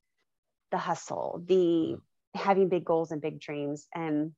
the 0.70 0.78
hustle, 0.78 1.42
the 1.46 1.54
mm. 1.54 2.00
having 2.34 2.68
big 2.68 2.84
goals 2.84 3.10
and 3.10 3.20
big 3.20 3.38
dreams. 3.40 3.86
And 3.94 4.32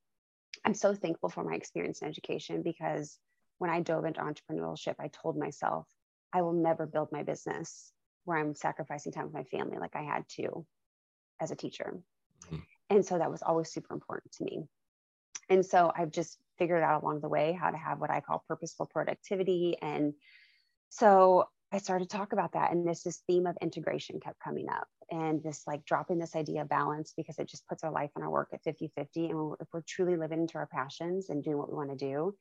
I'm 0.64 0.75
so 0.75 0.95
thankful 0.95 1.28
for 1.28 1.45
my 1.45 1.54
experience 1.54 2.02
in 2.02 2.09
education 2.09 2.62
because 2.62 3.19
when 3.62 3.71
I 3.71 3.78
dove 3.78 4.04
into 4.04 4.21
entrepreneurship, 4.21 4.97
I 4.99 5.09
told 5.23 5.38
myself, 5.38 5.87
I 6.33 6.42
will 6.42 6.52
never 6.52 6.85
build 6.85 7.11
my 7.12 7.23
business 7.23 7.92
where 8.25 8.37
I'm 8.37 8.57
sacrificing 8.57 9.12
time 9.12 9.26
with 9.26 9.35
my 9.35 9.45
family 9.45 9.78
like 9.78 9.95
I 9.95 10.02
had 10.02 10.28
to 10.31 10.66
as 11.40 11.52
a 11.52 11.54
teacher. 11.54 12.00
Mm-hmm. 12.47 12.57
And 12.90 13.07
so 13.07 13.19
that 13.19 13.31
was 13.31 13.40
always 13.40 13.73
super 13.73 13.95
important 13.95 14.33
to 14.33 14.45
me. 14.45 14.64
And 15.49 15.64
so 15.64 15.92
I've 15.97 16.11
just 16.11 16.38
figured 16.59 16.83
out 16.83 17.04
along 17.04 17.21
the 17.21 17.28
way 17.28 17.52
how 17.52 17.71
to 17.71 17.76
have 17.76 18.00
what 18.00 18.11
I 18.11 18.19
call 18.19 18.42
purposeful 18.49 18.87
productivity. 18.87 19.76
And 19.81 20.14
so 20.88 21.45
I 21.71 21.78
started 21.78 22.11
to 22.11 22.16
talk 22.16 22.33
about 22.33 22.54
that. 22.54 22.73
And 22.73 22.85
this 22.85 23.04
this 23.04 23.23
theme 23.28 23.47
of 23.47 23.57
integration 23.62 24.19
kept 24.19 24.40
coming 24.40 24.69
up 24.71 24.88
and 25.12 25.40
this 25.40 25.62
like 25.69 25.85
dropping 25.85 26.19
this 26.19 26.35
idea 26.35 26.62
of 26.62 26.69
balance 26.69 27.12
because 27.16 27.38
it 27.38 27.49
just 27.49 27.69
puts 27.69 27.85
our 27.85 27.92
life 27.92 28.11
and 28.16 28.25
our 28.25 28.31
work 28.31 28.49
at 28.52 28.64
50 28.64 28.90
50. 28.97 29.26
And 29.26 29.54
if 29.61 29.69
we're 29.73 29.85
truly 29.87 30.16
living 30.16 30.40
into 30.40 30.59
our 30.59 30.66
passions 30.66 31.31
and 31.31 31.45
doing 31.45 31.59
what 31.59 31.71
we 31.71 31.76
want 31.76 31.90
to 31.90 31.97
do 31.97 32.35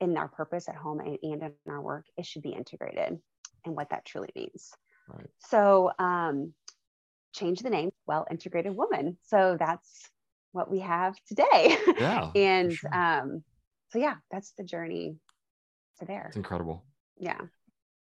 in 0.00 0.16
our 0.16 0.28
purpose 0.28 0.68
at 0.68 0.76
home 0.76 1.00
and, 1.00 1.18
and 1.22 1.42
in 1.42 1.52
our 1.68 1.80
work, 1.80 2.06
it 2.16 2.26
should 2.26 2.42
be 2.42 2.50
integrated 2.50 3.18
and 3.64 3.76
what 3.76 3.90
that 3.90 4.04
truly 4.04 4.30
means. 4.34 4.70
Right. 5.08 5.28
So, 5.38 5.90
um, 5.98 6.54
change 7.34 7.60
the 7.60 7.70
name, 7.70 7.90
Well 8.06 8.26
Integrated 8.30 8.74
Woman. 8.74 9.18
So 9.22 9.56
that's 9.58 10.08
what 10.52 10.70
we 10.70 10.80
have 10.80 11.16
today. 11.26 11.76
Yeah. 11.98 12.30
and 12.34 12.72
sure. 12.72 12.94
um, 12.94 13.42
so, 13.90 13.98
yeah, 13.98 14.14
that's 14.30 14.52
the 14.56 14.64
journey 14.64 15.16
to 15.98 16.06
there. 16.06 16.26
It's 16.28 16.36
incredible. 16.36 16.84
Yeah. 17.18 17.40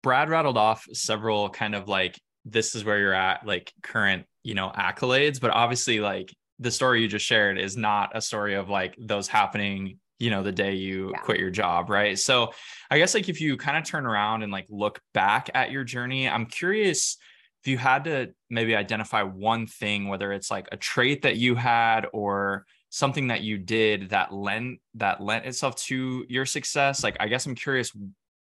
Brad 0.02 0.30
rattled 0.30 0.56
off 0.56 0.86
several 0.92 1.50
kind 1.50 1.74
of 1.74 1.88
like, 1.88 2.18
this 2.44 2.74
is 2.74 2.84
where 2.84 2.98
you're 2.98 3.14
at, 3.14 3.46
like 3.46 3.72
current, 3.82 4.24
you 4.42 4.54
know, 4.54 4.70
accolades, 4.74 5.40
but 5.40 5.50
obviously, 5.50 6.00
like 6.00 6.34
the 6.58 6.70
story 6.70 7.02
you 7.02 7.08
just 7.08 7.26
shared 7.26 7.58
is 7.58 7.76
not 7.76 8.10
a 8.14 8.20
story 8.20 8.54
of 8.54 8.68
like 8.68 8.94
those 8.98 9.28
happening 9.28 9.98
you 10.20 10.30
know 10.30 10.42
the 10.44 10.52
day 10.52 10.74
you 10.74 11.10
yeah. 11.12 11.18
quit 11.18 11.40
your 11.40 11.50
job 11.50 11.90
right 11.90 12.18
so 12.18 12.52
i 12.90 12.98
guess 12.98 13.14
like 13.14 13.28
if 13.28 13.40
you 13.40 13.56
kind 13.56 13.76
of 13.76 13.84
turn 13.84 14.06
around 14.06 14.42
and 14.42 14.52
like 14.52 14.66
look 14.68 15.00
back 15.12 15.50
at 15.54 15.72
your 15.72 15.82
journey 15.82 16.28
i'm 16.28 16.46
curious 16.46 17.16
if 17.62 17.68
you 17.68 17.76
had 17.76 18.04
to 18.04 18.28
maybe 18.48 18.76
identify 18.76 19.22
one 19.22 19.66
thing 19.66 20.08
whether 20.08 20.32
it's 20.32 20.50
like 20.50 20.68
a 20.70 20.76
trait 20.76 21.22
that 21.22 21.36
you 21.36 21.54
had 21.56 22.06
or 22.12 22.64
something 22.90 23.28
that 23.28 23.40
you 23.40 23.56
did 23.56 24.10
that 24.10 24.32
lent 24.32 24.78
that 24.94 25.20
lent 25.20 25.46
itself 25.46 25.74
to 25.76 26.24
your 26.28 26.44
success 26.44 27.02
like 27.02 27.16
i 27.18 27.26
guess 27.26 27.46
i'm 27.46 27.54
curious 27.54 27.92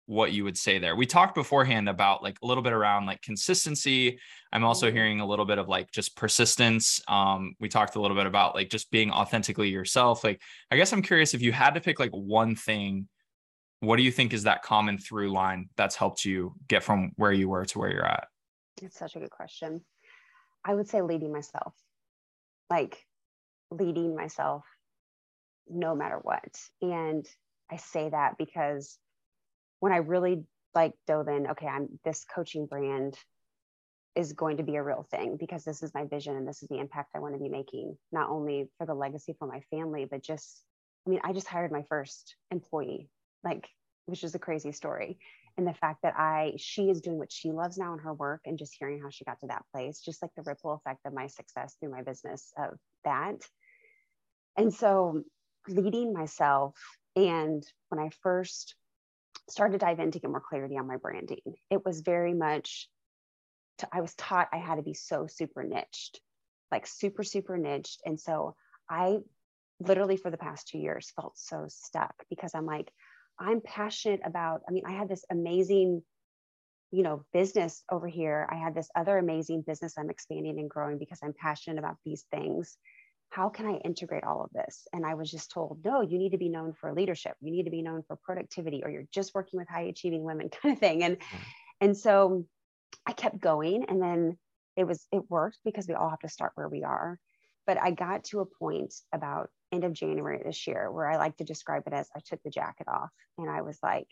what 0.07 0.33
you 0.33 0.45
would 0.45 0.59
say 0.59 0.79
there 0.79 0.97
we 0.97 1.07
talked 1.07 1.35
beforehand 1.35 1.89
about 1.89 2.23
like 2.23 2.37
a 2.43 2.47
little 2.47 2.63
bit 2.63 2.73
around 2.73 3.07
like 3.07 3.23
consistency 3.23 4.19
i'm 4.53 4.65
also 4.65 4.87
mm-hmm. 4.87 4.97
hearing 4.97 5.21
a 5.21 5.27
little 5.27 5.45
bit 5.45 5.59
of 5.59 5.69
like 5.69 5.91
just 5.93 6.17
persistence 6.17 7.01
um 7.09 7.55
we 7.61 7.69
talked 7.69 7.95
a 7.95 8.01
little 8.01 8.17
bit 8.17 8.27
about 8.27 8.55
like 8.55 8.69
just 8.69 8.91
being 8.91 9.11
authentically 9.11 9.69
yourself 9.69 10.25
like 10.25 10.41
i 10.71 10.77
guess 10.77 10.93
i'm 10.93 11.03
curious 11.03 11.35
if 11.35 11.43
you 11.43 11.53
had 11.53 11.75
to 11.75 11.81
pick 11.81 12.01
like 12.01 12.11
one 12.11 12.57
thing 12.57 13.09
what 13.81 13.97
do 13.97 14.03
you 14.03 14.13
think 14.13 14.33
is 14.33 14.45
that 14.45 14.63
common 14.63 14.99
through 14.99 15.33
line 15.33 15.69
that's 15.77 15.97
helped 15.97 16.25
you 16.25 16.55
get 16.69 16.83
from 16.83 17.13
where 17.17 17.33
you 17.33 17.49
were 17.49 17.65
to 17.65 17.79
where 17.79 17.91
you're 17.91 18.07
at 18.07 18.27
it's 18.81 18.99
such 18.99 19.17
a 19.17 19.21
good 19.21 19.31
question. 19.31 19.83
I 20.65 20.75
would 20.75 20.89
say 20.89 21.03
leading 21.03 21.33
myself, 21.33 21.75
like 22.71 23.05
leading 23.71 24.15
myself 24.15 24.65
no 25.69 25.95
matter 25.95 26.19
what. 26.23 26.57
And 26.81 27.27
I 27.71 27.77
say 27.77 28.09
that 28.11 28.37
because 28.39 28.99
when 29.83 29.91
I 29.91 29.97
really 29.97 30.45
like 30.77 30.93
dove 31.09 31.27
in, 31.27 31.49
okay, 31.49 31.67
I'm 31.67 31.99
this 32.05 32.25
coaching 32.25 32.67
brand 32.67 33.19
is 34.15 34.33
going 34.33 34.59
to 34.59 34.63
be 34.63 34.77
a 34.77 34.83
real 34.83 35.05
thing 35.11 35.37
because 35.41 35.65
this 35.65 35.83
is 35.83 35.93
my 35.93 36.05
vision 36.05 36.37
and 36.37 36.47
this 36.47 36.63
is 36.63 36.69
the 36.69 36.79
impact 36.79 37.11
I 37.17 37.19
want 37.19 37.35
to 37.35 37.41
be 37.41 37.49
making, 37.49 37.99
not 38.13 38.31
only 38.31 38.71
for 38.79 38.87
the 38.87 38.95
legacy 38.95 39.35
for 39.37 39.49
my 39.49 39.61
family, 39.73 40.07
but 40.09 40.23
just, 40.23 40.63
I 41.05 41.11
mean, 41.11 41.19
I 41.25 41.33
just 41.33 41.49
hired 41.49 41.73
my 41.73 41.83
first 41.89 42.37
employee, 42.53 43.09
like, 43.43 43.69
which 44.07 44.23
is 44.23 44.37
a 44.37 44.39
crazy 44.39 44.71
story 44.71 45.19
and 45.59 45.67
the 45.67 45.75
fact 45.75 46.03
that 46.05 46.15
I 46.17 46.53
she 46.59 46.89
is 46.89 47.01
doing 47.01 47.19
what 47.19 47.33
she 47.33 47.51
loves 47.51 47.77
now 47.77 47.93
in 47.93 47.99
her 47.99 48.15
work 48.15 48.43
and 48.45 48.57
just 48.59 48.77
hearing 48.79 49.03
how 49.03 49.11
she 49.11 49.25
got 49.25 49.41
to 49.41 49.49
that 49.49 49.65
place, 49.75 49.99
just 49.99 50.23
like 50.23 50.31
the 50.37 50.45
ripple 50.47 50.75
effect 50.75 51.01
of 51.07 51.13
my 51.13 51.27
success 51.27 51.75
through 51.81 51.91
my 51.91 52.03
business 52.03 52.53
of 52.57 52.79
that. 53.05 53.43
And 54.57 54.73
so 54.73 55.25
leading 55.67 56.13
myself 56.13 56.77
and 57.17 57.65
when 57.89 58.01
I 58.01 58.11
first 58.23 58.77
started 59.53 59.79
to 59.79 59.85
dive 59.85 60.01
in 60.01 60.11
to 60.11 60.19
get 60.19 60.31
more 60.31 60.41
clarity 60.41 60.79
on 60.79 60.87
my 60.87 60.97
branding, 60.97 61.41
it 61.71 61.85
was 61.85 62.01
very 62.01 62.35
much 62.35 62.89
to, 63.79 63.89
I 63.93 64.01
was 64.01 64.15
taught 64.15 64.49
I 64.53 64.59
had 64.59 64.77
to 64.77 64.83
be 64.83 64.95
so 64.95 65.27
super 65.27 65.63
niched, 65.63 66.21
like 66.71 66.87
super, 66.87 67.23
super 67.23 67.57
niched. 67.57 68.01
And 68.05 68.19
so 68.19 68.57
I 68.89 69.19
literally 69.81 70.17
for 70.17 70.31
the 70.31 70.39
past 70.39 70.69
two 70.69 70.79
years 70.79 71.13
felt 71.15 71.37
so 71.37 71.67
stuck 71.69 72.15
because 72.31 72.55
I'm 72.55 72.67
like, 72.67 72.91
I'm 73.39 73.61
passionate 73.61 74.21
about. 74.25 74.63
I 74.69 74.73
mean, 74.73 74.85
I 74.87 74.93
had 74.93 75.09
this 75.09 75.25
amazing, 75.31 76.03
you 76.91 77.03
know, 77.03 77.25
business 77.33 77.83
over 77.91 78.07
here. 78.07 78.49
I 78.51 78.57
had 78.57 78.75
this 78.75 78.91
other 78.95 79.19
amazing 79.19 79.63
business 79.63 79.95
I'm 79.99 80.11
expanding 80.11 80.59
and 80.59 80.71
growing 80.71 80.99
because 80.99 81.19
I'm 81.23 81.35
passionate 81.35 81.79
about 81.79 81.97
these 82.05 82.25
things. 82.31 82.77
How 83.33 83.49
can 83.49 83.65
I 83.65 83.77
integrate 83.79 84.25
all 84.25 84.43
of 84.45 84.51
this? 84.53 84.87
And 84.93 85.07
I 85.07 85.15
was 85.15 85.31
just 85.31 85.51
told, 85.51 85.79
no, 85.83 86.03
you 86.03 86.19
need 86.19 86.33
to 86.33 86.39
be 86.39 86.51
known 86.51 86.75
for 86.75 86.93
leadership. 86.93 87.35
You 87.41 87.51
need 87.51 87.63
to 87.63 87.71
be 87.71 87.81
known 87.81 88.03
for 88.07 88.17
productivity, 88.17 88.83
or 88.85 88.91
you're 88.91 89.09
just 89.11 89.35
working 89.35 89.59
with 89.59 89.69
high 89.69 89.85
achieving 89.85 90.23
women, 90.23 90.51
kind 90.63 90.75
of 90.75 90.79
thing. 90.79 91.03
And 91.03 91.17
mm-hmm. 91.17 91.37
and 91.81 91.97
so 91.97 92.45
I 93.07 93.13
kept 93.13 93.41
going, 93.41 93.87
and 93.89 94.03
then 94.03 94.37
it 94.77 94.85
was 94.85 95.07
it 95.13 95.31
worked 95.31 95.59
because 95.65 95.89
we 95.89 95.95
all 95.95 96.11
have 96.11 96.21
to 96.21 96.29
start 96.29 96.53
where 96.57 96.69
we 96.69 96.85
are. 96.85 97.19
But 97.67 97.81
I 97.81 97.93
got 97.93 98.25
to 98.25 98.41
a 98.41 98.47
point 98.47 98.93
about 99.15 99.49
end 99.73 99.85
of 99.85 99.95
January 99.95 100.43
this 100.45 100.67
year 100.67 100.91
where 100.91 101.09
I 101.09 101.17
like 101.17 101.39
to 101.39 101.45
describe 101.45 101.85
it 101.87 101.95
as 101.95 102.09
I 102.15 102.21
took 102.27 102.43
the 102.43 102.51
jacket 102.51 102.89
off 102.89 103.11
and 103.39 103.49
I 103.49 103.63
was 103.63 103.79
like, 103.83 104.09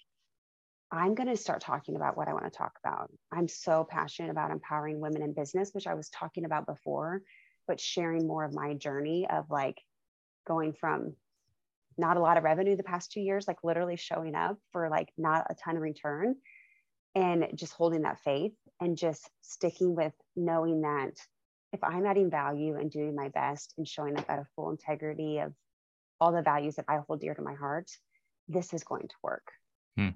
I'm 0.93 1.15
going 1.15 1.29
to 1.29 1.37
start 1.37 1.61
talking 1.61 1.97
about 1.97 2.17
what 2.17 2.29
I 2.29 2.33
want 2.33 2.45
to 2.45 2.57
talk 2.57 2.73
about. 2.85 3.11
I'm 3.33 3.47
so 3.47 3.87
passionate 3.89 4.31
about 4.31 4.51
empowering 4.51 4.99
women 4.99 5.23
in 5.23 5.35
business, 5.35 5.71
which 5.73 5.87
I 5.87 5.95
was 5.95 6.09
talking 6.09 6.45
about 6.45 6.67
before, 6.67 7.23
but 7.71 7.79
sharing 7.79 8.27
more 8.27 8.45
of 8.45 8.53
my 8.53 8.75
journey 8.75 9.29
of 9.31 9.49
like 9.49 9.81
going 10.45 10.73
from 10.73 11.15
not 11.97 12.17
a 12.17 12.21
lot 12.21 12.37
of 12.37 12.43
revenue 12.43 12.75
the 12.75 12.83
past 12.83 13.13
two 13.13 13.21
years, 13.21 13.47
like 13.47 13.63
literally 13.63 13.95
showing 13.95 14.35
up 14.35 14.59
for 14.73 14.89
like 14.89 15.13
not 15.17 15.47
a 15.49 15.55
ton 15.55 15.77
of 15.77 15.83
return 15.83 16.35
and 17.15 17.47
just 17.55 17.73
holding 17.75 18.03
that 18.03 18.19
faith 18.25 18.55
and 18.81 18.99
just 18.99 19.31
sticking 19.43 19.95
with 19.95 20.13
knowing 20.35 20.81
that 20.81 21.13
if 21.73 21.79
I'm 21.85 22.07
adding 22.07 22.29
value 22.29 22.77
and 22.77 22.91
doing 22.91 23.15
my 23.15 23.29
best 23.29 23.75
and 23.79 23.87
showing 23.87 24.19
up 24.19 24.29
at 24.29 24.41
a 24.41 24.47
full 24.57 24.71
integrity 24.71 25.39
of 25.39 25.55
all 26.21 26.33
the 26.33 26.43
values 26.43 26.75
that 26.75 26.87
I 26.89 26.99
hold 27.07 27.21
dear 27.21 27.35
to 27.35 27.43
my 27.43 27.55
heart, 27.55 27.89
this 28.49 28.75
is 28.75 28.83
going 28.83 29.07
to 29.07 29.15
work. 29.23 29.47
Hmm. 29.97 30.09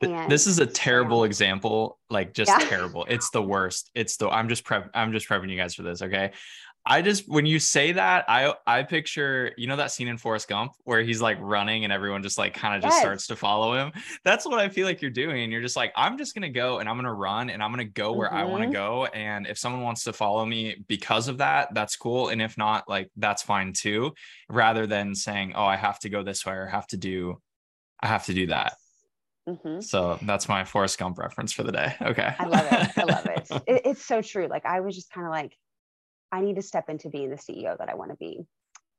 And 0.00 0.30
this 0.30 0.46
is 0.46 0.58
a 0.58 0.66
terrible 0.66 1.20
yeah. 1.20 1.26
example, 1.26 1.98
like 2.10 2.34
just 2.34 2.50
yeah. 2.50 2.68
terrible. 2.68 3.06
It's 3.08 3.30
the 3.30 3.42
worst. 3.42 3.90
It's 3.94 4.16
the 4.16 4.28
I'm 4.28 4.48
just 4.48 4.64
prep 4.64 4.90
I'm 4.94 5.12
just 5.12 5.28
prepping 5.28 5.50
you 5.50 5.56
guys 5.56 5.74
for 5.74 5.82
this. 5.82 6.02
Okay. 6.02 6.32
I 6.88 7.02
just 7.02 7.28
when 7.28 7.46
you 7.46 7.58
say 7.58 7.92
that, 7.92 8.26
I 8.28 8.54
I 8.64 8.84
picture 8.84 9.52
you 9.56 9.66
know 9.66 9.76
that 9.76 9.90
scene 9.90 10.06
in 10.06 10.18
Forrest 10.18 10.46
Gump 10.46 10.72
where 10.84 11.02
he's 11.02 11.20
like 11.20 11.36
running 11.40 11.82
and 11.82 11.92
everyone 11.92 12.22
just 12.22 12.38
like 12.38 12.54
kind 12.54 12.76
of 12.76 12.82
just 12.82 12.94
yes. 12.94 13.02
starts 13.02 13.26
to 13.26 13.36
follow 13.36 13.74
him. 13.74 13.90
That's 14.24 14.46
what 14.46 14.60
I 14.60 14.68
feel 14.68 14.86
like 14.86 15.02
you're 15.02 15.10
doing. 15.10 15.50
You're 15.50 15.62
just 15.62 15.74
like 15.74 15.92
I'm 15.96 16.16
just 16.16 16.32
gonna 16.32 16.48
go 16.48 16.78
and 16.78 16.88
I'm 16.88 16.96
gonna 16.96 17.12
run 17.12 17.50
and 17.50 17.60
I'm 17.60 17.72
gonna 17.72 17.84
go 17.84 18.12
where 18.12 18.28
mm-hmm. 18.28 18.36
I 18.36 18.44
want 18.44 18.62
to 18.62 18.70
go. 18.70 19.06
And 19.06 19.48
if 19.48 19.58
someone 19.58 19.82
wants 19.82 20.04
to 20.04 20.12
follow 20.12 20.46
me 20.46 20.84
because 20.86 21.26
of 21.26 21.38
that, 21.38 21.74
that's 21.74 21.96
cool. 21.96 22.28
And 22.28 22.40
if 22.40 22.56
not, 22.56 22.88
like 22.88 23.10
that's 23.16 23.42
fine 23.42 23.72
too. 23.72 24.12
Rather 24.48 24.86
than 24.86 25.16
saying, 25.16 25.54
oh, 25.56 25.64
I 25.64 25.76
have 25.76 25.98
to 26.00 26.08
go 26.08 26.22
this 26.22 26.46
way 26.46 26.52
or 26.52 26.68
I 26.68 26.70
have 26.70 26.86
to 26.88 26.96
do, 26.96 27.40
I 28.00 28.06
have 28.06 28.26
to 28.26 28.34
do 28.34 28.46
that. 28.46 28.74
Mm-hmm. 29.48 29.80
So 29.80 30.18
that's 30.22 30.48
my 30.48 30.64
Forrest 30.64 30.98
Gump 30.98 31.18
reference 31.18 31.52
for 31.52 31.62
the 31.62 31.72
day. 31.72 31.94
Okay. 32.02 32.34
I 32.38 32.46
love 32.46 32.66
it. 32.70 32.98
I 32.98 33.04
love 33.04 33.26
it. 33.26 33.48
it 33.66 33.82
it's 33.84 34.04
so 34.04 34.22
true. 34.22 34.46
Like 34.48 34.64
I 34.64 34.80
was 34.80 34.94
just 34.94 35.10
kind 35.10 35.26
of 35.26 35.32
like 35.32 35.56
I 36.32 36.40
need 36.40 36.56
to 36.56 36.62
step 36.62 36.88
into 36.88 37.08
being 37.08 37.30
the 37.30 37.36
CEO 37.36 37.76
that 37.78 37.88
I 37.88 37.94
want 37.94 38.10
to 38.10 38.16
be 38.16 38.46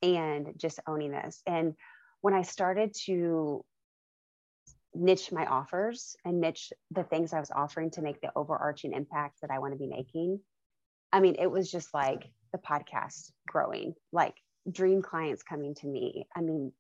and 0.01 0.53
just 0.57 0.79
owning 0.87 1.11
this. 1.11 1.41
And 1.45 1.73
when 2.21 2.33
I 2.33 2.41
started 2.41 2.93
to 3.05 3.63
niche 4.93 5.31
my 5.31 5.45
offers 5.45 6.15
and 6.25 6.41
niche 6.41 6.71
the 6.91 7.03
things 7.03 7.33
I 7.33 7.39
was 7.39 7.51
offering 7.51 7.91
to 7.91 8.01
make 8.01 8.21
the 8.21 8.31
overarching 8.35 8.93
impact 8.93 9.41
that 9.41 9.51
I 9.51 9.59
want 9.59 9.73
to 9.73 9.77
be 9.77 9.87
making, 9.87 10.39
I 11.11 11.19
mean, 11.19 11.35
it 11.39 11.49
was 11.49 11.71
just 11.71 11.93
like 11.93 12.29
the 12.51 12.57
podcast 12.57 13.31
growing, 13.47 13.93
like 14.11 14.35
dream 14.71 15.01
clients 15.01 15.43
coming 15.43 15.75
to 15.75 15.87
me. 15.87 16.27
I 16.35 16.41
mean, 16.41 16.71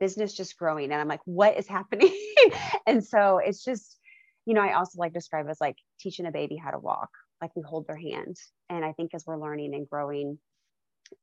business 0.00 0.34
just 0.34 0.56
growing. 0.56 0.92
And 0.92 1.00
I'm 1.00 1.08
like, 1.08 1.20
what 1.24 1.56
is 1.56 1.66
happening? 1.66 2.14
and 2.86 3.04
so 3.04 3.38
it's 3.38 3.64
just, 3.64 3.98
you 4.46 4.54
know, 4.54 4.60
I 4.60 4.74
also 4.74 4.98
like 4.98 5.12
describe 5.12 5.48
as 5.48 5.60
like 5.60 5.76
teaching 6.00 6.26
a 6.26 6.32
baby 6.32 6.56
how 6.56 6.70
to 6.70 6.78
walk 6.78 7.10
like 7.40 7.54
we 7.54 7.62
hold 7.62 7.86
their 7.86 7.96
hand. 7.96 8.36
And 8.70 8.84
I 8.84 8.92
think 8.92 9.12
as 9.14 9.24
we're 9.26 9.40
learning 9.40 9.74
and 9.74 9.88
growing, 9.88 10.38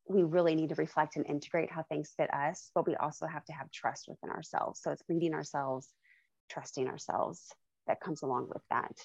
we 0.07 0.23
really 0.23 0.55
need 0.55 0.69
to 0.69 0.75
reflect 0.75 1.15
and 1.15 1.25
integrate 1.25 1.71
how 1.71 1.83
things 1.83 2.13
fit 2.15 2.31
us, 2.33 2.69
but 2.75 2.87
we 2.87 2.95
also 2.95 3.25
have 3.25 3.43
to 3.45 3.53
have 3.53 3.71
trust 3.71 4.05
within 4.07 4.29
ourselves. 4.29 4.81
So 4.81 4.91
it's 4.91 5.03
leading 5.09 5.33
ourselves, 5.33 5.87
trusting 6.49 6.87
ourselves 6.87 7.47
that 7.87 8.01
comes 8.01 8.21
along 8.21 8.49
with 8.49 8.61
that. 8.69 8.95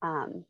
Um, 0.00 0.44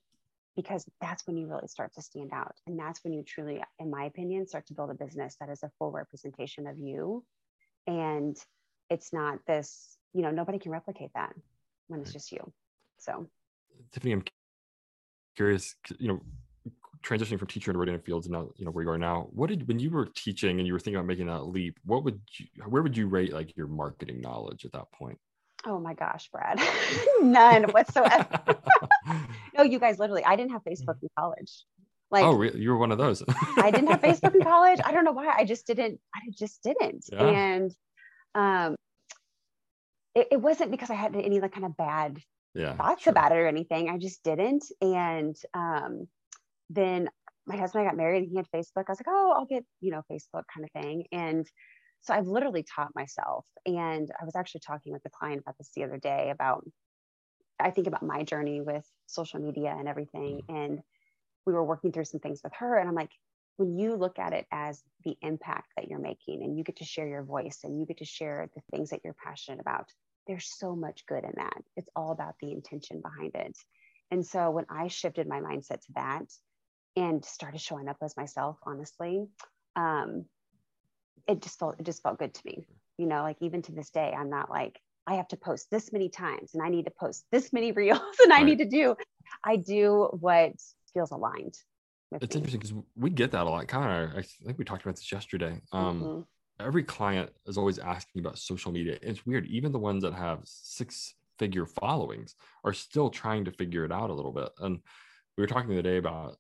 because 0.55 0.87
that's 1.01 1.27
when 1.27 1.37
you 1.37 1.47
really 1.47 1.67
start 1.67 1.95
to 1.95 2.03
stand 2.03 2.31
out. 2.33 2.55
And 2.67 2.79
that's 2.79 3.03
when 3.03 3.13
you 3.13 3.23
truly, 3.23 3.63
in 3.79 3.91
my 3.91 4.05
opinion, 4.05 4.47
start 4.47 4.67
to 4.67 4.75
build 4.75 4.91
a 4.91 4.95
business 4.95 5.37
that 5.41 5.49
is 5.49 5.63
a 5.63 5.71
full 5.79 5.91
representation 5.91 6.67
of 6.67 6.79
you. 6.79 7.25
And 7.87 8.37
it's 8.93 9.13
not 9.13 9.39
this, 9.47 9.97
you 10.13 10.23
know, 10.23 10.31
nobody 10.31 10.59
can 10.59 10.71
replicate 10.71 11.11
that 11.15 11.33
when 11.89 12.01
it's 12.01 12.13
just 12.13 12.31
you. 12.31 12.53
So, 12.99 13.29
Tiffany, 13.93 14.13
I'm 14.13 14.25
curious, 15.35 15.75
you 15.99 16.09
know, 16.09 16.21
transitioning 17.03 17.39
from 17.39 17.49
teacher 17.49 17.73
to 17.73 17.79
Rodan 17.79 17.99
Fields 18.01 18.27
and 18.27 18.35
now 18.35 18.49
you 18.57 18.65
know 18.65 18.71
where 18.71 18.85
you 18.85 18.91
are 18.91 18.99
now 18.99 19.27
what 19.33 19.49
did 19.49 19.67
when 19.67 19.81
you 19.81 19.91
were 19.91 20.07
teaching 20.15 20.59
and 20.59 20.67
you 20.69 20.73
were 20.73 20.79
thinking 20.79 20.95
about 20.95 21.07
making 21.07 21.27
that 21.27 21.43
leap 21.47 21.77
what 21.85 22.05
would 22.05 22.21
you 22.39 22.47
where 22.69 22.81
would 22.81 22.97
you 22.97 23.09
rate 23.09 23.33
like 23.33 23.57
your 23.57 23.67
marketing 23.67 24.21
knowledge 24.21 24.65
at 24.65 24.71
that 24.73 24.91
point? 24.93 25.19
Oh 25.67 25.81
my 25.81 25.95
gosh 25.95 26.29
brad. 26.31 26.61
None 27.23 27.65
whatsoever. 27.65 28.27
No 29.55 29.65
you 29.65 29.81
guys 29.81 29.99
literally 29.99 30.25
i 30.25 30.37
didn't 30.37 30.53
have 30.53 30.63
facebook 30.63 30.97
in 31.03 31.09
college. 31.19 31.65
Like 32.13 32.25
oh 32.25 32.35
really? 32.35 32.61
you 32.61 32.71
were 32.71 32.79
one 32.79 32.93
of 32.93 32.99
those. 32.99 33.23
I 33.57 33.71
didn't 33.73 33.89
have 33.89 34.01
facebook 34.01 34.35
in 34.35 34.43
college. 34.55 34.79
I 34.85 34.93
don't 34.93 35.05
know 35.05 35.13
why. 35.13 35.35
I 35.37 35.45
just 35.45 35.67
didn't 35.67 35.99
i 36.15 36.21
just 36.39 36.63
didn't. 36.63 37.05
Yeah. 37.13 37.27
and 37.27 37.75
um 38.35 38.77
it, 40.15 40.29
it 40.33 40.41
wasn't 40.41 40.71
because 40.71 40.91
i 40.91 40.95
had 40.95 41.15
any 41.17 41.41
like 41.41 41.53
kind 41.53 41.67
of 41.67 41.77
bad 41.77 42.21
yeah, 42.55 42.75
thoughts 42.77 43.05
sure. 43.05 43.11
about 43.11 43.33
it 43.33 43.37
or 43.37 43.47
anything. 43.47 43.89
I 43.89 43.99
just 43.99 44.23
didn't. 44.23 44.65
And 44.81 45.37
um, 45.55 46.09
then 46.71 47.09
my 47.47 47.57
husband 47.57 47.81
and 47.81 47.89
I 47.89 47.91
got 47.91 47.97
married 47.97 48.23
and 48.23 48.31
he 48.31 48.37
had 48.37 48.47
Facebook. 48.55 48.85
I 48.89 48.93
was 48.93 49.01
like, 49.01 49.09
oh, 49.09 49.35
I'll 49.37 49.47
get, 49.47 49.65
you 49.81 49.91
know, 49.91 50.03
Facebook 50.11 50.45
kind 50.55 50.65
of 50.65 50.83
thing. 50.83 51.05
And 51.13 51.47
so 52.03 52.15
I've 52.15 52.27
literally 52.27 52.65
taught 52.65 52.95
myself. 52.95 53.47
And 53.65 54.11
I 54.21 54.25
was 54.25 54.37
actually 54.37 54.63
talking 54.67 54.93
with 54.93 55.05
a 55.07 55.11
client 55.11 55.41
about 55.41 55.57
this 55.59 55.71
the 55.75 55.85
other 55.85 55.99
day 55.99 56.31
about, 56.31 56.65
I 57.59 57.71
think 57.71 57.87
about 57.87 58.03
my 58.03 58.23
journey 58.23 58.61
with 58.61 58.85
social 59.07 59.41
media 59.41 59.75
and 59.77 59.89
everything. 59.89 60.43
Mm-hmm. 60.49 60.57
And 60.57 60.81
we 61.47 61.53
were 61.53 61.65
working 61.65 61.93
through 61.93 62.05
some 62.05 62.21
things 62.21 62.41
with 62.45 62.53
her. 62.59 62.77
And 62.77 62.89
I'm 62.89 62.95
like, 62.95 63.11
when 63.57 63.79
you 63.79 63.97
look 63.97 64.19
at 64.19 64.33
it 64.33 64.47
as 64.51 64.83
the 65.05 65.17
impact 65.23 65.69
that 65.77 65.89
you're 65.89 65.99
making 65.99 66.43
and 66.43 66.57
you 66.57 66.65
get 66.65 66.77
to 66.77 66.85
share 66.85 67.07
your 67.07 67.23
voice 67.23 67.61
and 67.65 67.79
you 67.79 67.87
get 67.87 67.99
to 67.99 68.05
share 68.05 68.51
the 68.55 68.63
things 68.71 68.91
that 68.91 69.01
you're 69.05 69.17
passionate 69.25 69.61
about, 69.61 69.91
there's 70.27 70.51
so 70.59 70.75
much 70.75 71.05
good 71.07 71.25
in 71.25 71.33
that. 71.37 71.63
It's 71.77 71.91
all 71.95 72.13
about 72.13 72.35
the 72.41 72.53
intention 72.53 73.01
behind 73.01 73.35
it. 73.35 73.57
And 74.11 74.25
so 74.25 74.51
when 74.51 74.67
I 74.71 74.89
shifted 74.89 75.27
my 75.27 75.41
mindset 75.41 75.81
to 75.81 75.93
that 75.95 76.27
and 76.97 77.25
started 77.25 77.61
showing 77.61 77.89
up 77.89 77.97
as 78.03 78.17
myself, 78.17 78.59
honestly, 78.65 79.27
um, 79.77 80.27
it 81.29 81.41
just 81.41 81.59
felt 81.59 81.77
it 81.79 81.87
just 81.87 82.03
felt 82.03 82.19
good 82.19 82.35
to 82.35 82.43
me. 82.45 82.67
You 82.99 83.07
know, 83.07 83.23
like 83.23 83.39
even 83.41 83.63
to 83.63 83.73
this 83.73 83.91
day, 83.91 84.15
I'm 84.17 84.31
not 84.31 84.51
like 84.51 84.79
I 85.07 85.15
have 85.15 85.29
to 85.29 85.37
post 85.37 85.71
this 85.71 85.93
many 85.93 86.09
times 86.09 86.55
and 86.55 86.63
I 86.63 86.69
need 86.69 86.85
to 86.85 86.93
post 86.99 87.25
this 87.33 87.53
many 87.53 87.73
reels 87.73 88.01
and 88.23 88.31
right. 88.31 88.41
I 88.41 88.45
need 88.45 88.59
to 88.59 88.69
do. 88.69 88.97
I 89.45 89.57
do 89.57 90.09
what 90.21 90.53
feels 90.93 91.11
aligned. 91.11 91.57
It's 92.21 92.37
interesting 92.37 92.61
because 92.61 92.75
we 92.97 93.11
get 93.11 93.31
that 93.33 93.47
a 93.47 93.51
lot. 93.51 93.67
Kind 93.69 94.11
of, 94.11 94.19
I 94.19 94.23
think 94.23 94.59
we 94.59 94.65
talked 94.65 94.83
about 94.83 94.97
this 94.97 95.11
yesterday. 95.11 95.61
Um, 95.73 96.01
mm-hmm 96.03 96.21
every 96.61 96.83
client 96.83 97.31
is 97.47 97.59
always 97.59 97.79
asking 97.79 98.21
about 98.21 98.39
social 98.39 98.73
media. 98.73 98.99
It's 99.03 99.27
weird. 99.27 99.47
Even 99.47 99.73
the 99.73 99.79
ones 99.79 100.03
that 100.03 100.15
have 100.15 100.41
six 100.45 101.15
figure 101.39 101.67
followings 101.67 102.35
are 102.65 102.73
still 102.73 103.11
trying 103.11 103.45
to 103.45 103.53
figure 103.53 103.85
it 103.85 103.93
out 103.93 104.11
a 104.11 104.15
little 104.15 104.33
bit. 104.33 104.51
And 104.61 104.79
we 105.37 105.43
were 105.43 105.47
talking 105.47 105.69
the 105.69 105.79
other 105.79 105.83
day 105.83 105.97
about 105.97 106.37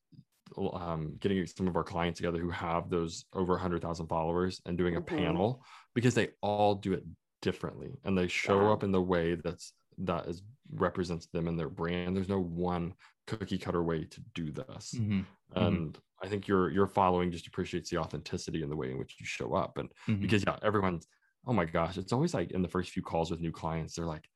um, 0.74 1.16
getting 1.18 1.44
some 1.46 1.66
of 1.66 1.76
our 1.76 1.84
clients 1.84 2.18
together 2.18 2.38
who 2.38 2.50
have 2.50 2.90
those 2.90 3.24
over 3.32 3.54
100,000 3.54 4.06
followers 4.06 4.60
and 4.66 4.76
doing 4.76 4.96
a 4.96 5.00
mm-hmm. 5.00 5.16
panel 5.16 5.64
because 5.94 6.14
they 6.14 6.28
all 6.40 6.74
do 6.74 6.92
it 6.92 7.04
differently 7.40 7.90
and 8.04 8.16
they 8.16 8.28
show 8.28 8.62
yeah. 8.62 8.72
up 8.72 8.84
in 8.84 8.92
the 8.92 9.02
way 9.02 9.34
that's 9.34 9.72
that 9.98 10.26
is 10.26 10.42
represents 10.74 11.26
them 11.26 11.48
and 11.48 11.58
their 11.58 11.68
brand. 11.68 12.16
There's 12.16 12.28
no 12.28 12.40
one 12.40 12.94
cookie 13.26 13.58
cutter 13.58 13.82
way 13.82 14.04
to 14.04 14.20
do 14.34 14.52
this. 14.52 14.94
Mm-hmm. 14.96 15.20
mm-hmm. 15.20 15.58
And 15.58 15.98
I 16.22 16.28
think 16.28 16.46
your 16.46 16.70
your 16.70 16.86
following 16.86 17.32
just 17.32 17.46
appreciates 17.46 17.90
the 17.90 17.98
authenticity 17.98 18.62
and 18.62 18.70
the 18.70 18.76
way 18.76 18.90
in 18.90 18.98
which 18.98 19.16
you 19.18 19.26
show 19.26 19.54
up. 19.54 19.78
And 19.78 19.88
mm-hmm. 20.08 20.22
because 20.22 20.44
yeah, 20.46 20.56
everyone's 20.62 21.06
oh 21.46 21.52
my 21.52 21.64
gosh, 21.64 21.98
it's 21.98 22.12
always 22.12 22.34
like 22.34 22.52
in 22.52 22.62
the 22.62 22.68
first 22.68 22.90
few 22.90 23.02
calls 23.02 23.30
with 23.30 23.40
new 23.40 23.52
clients, 23.52 23.94
they're 23.94 24.06
like, 24.06 24.28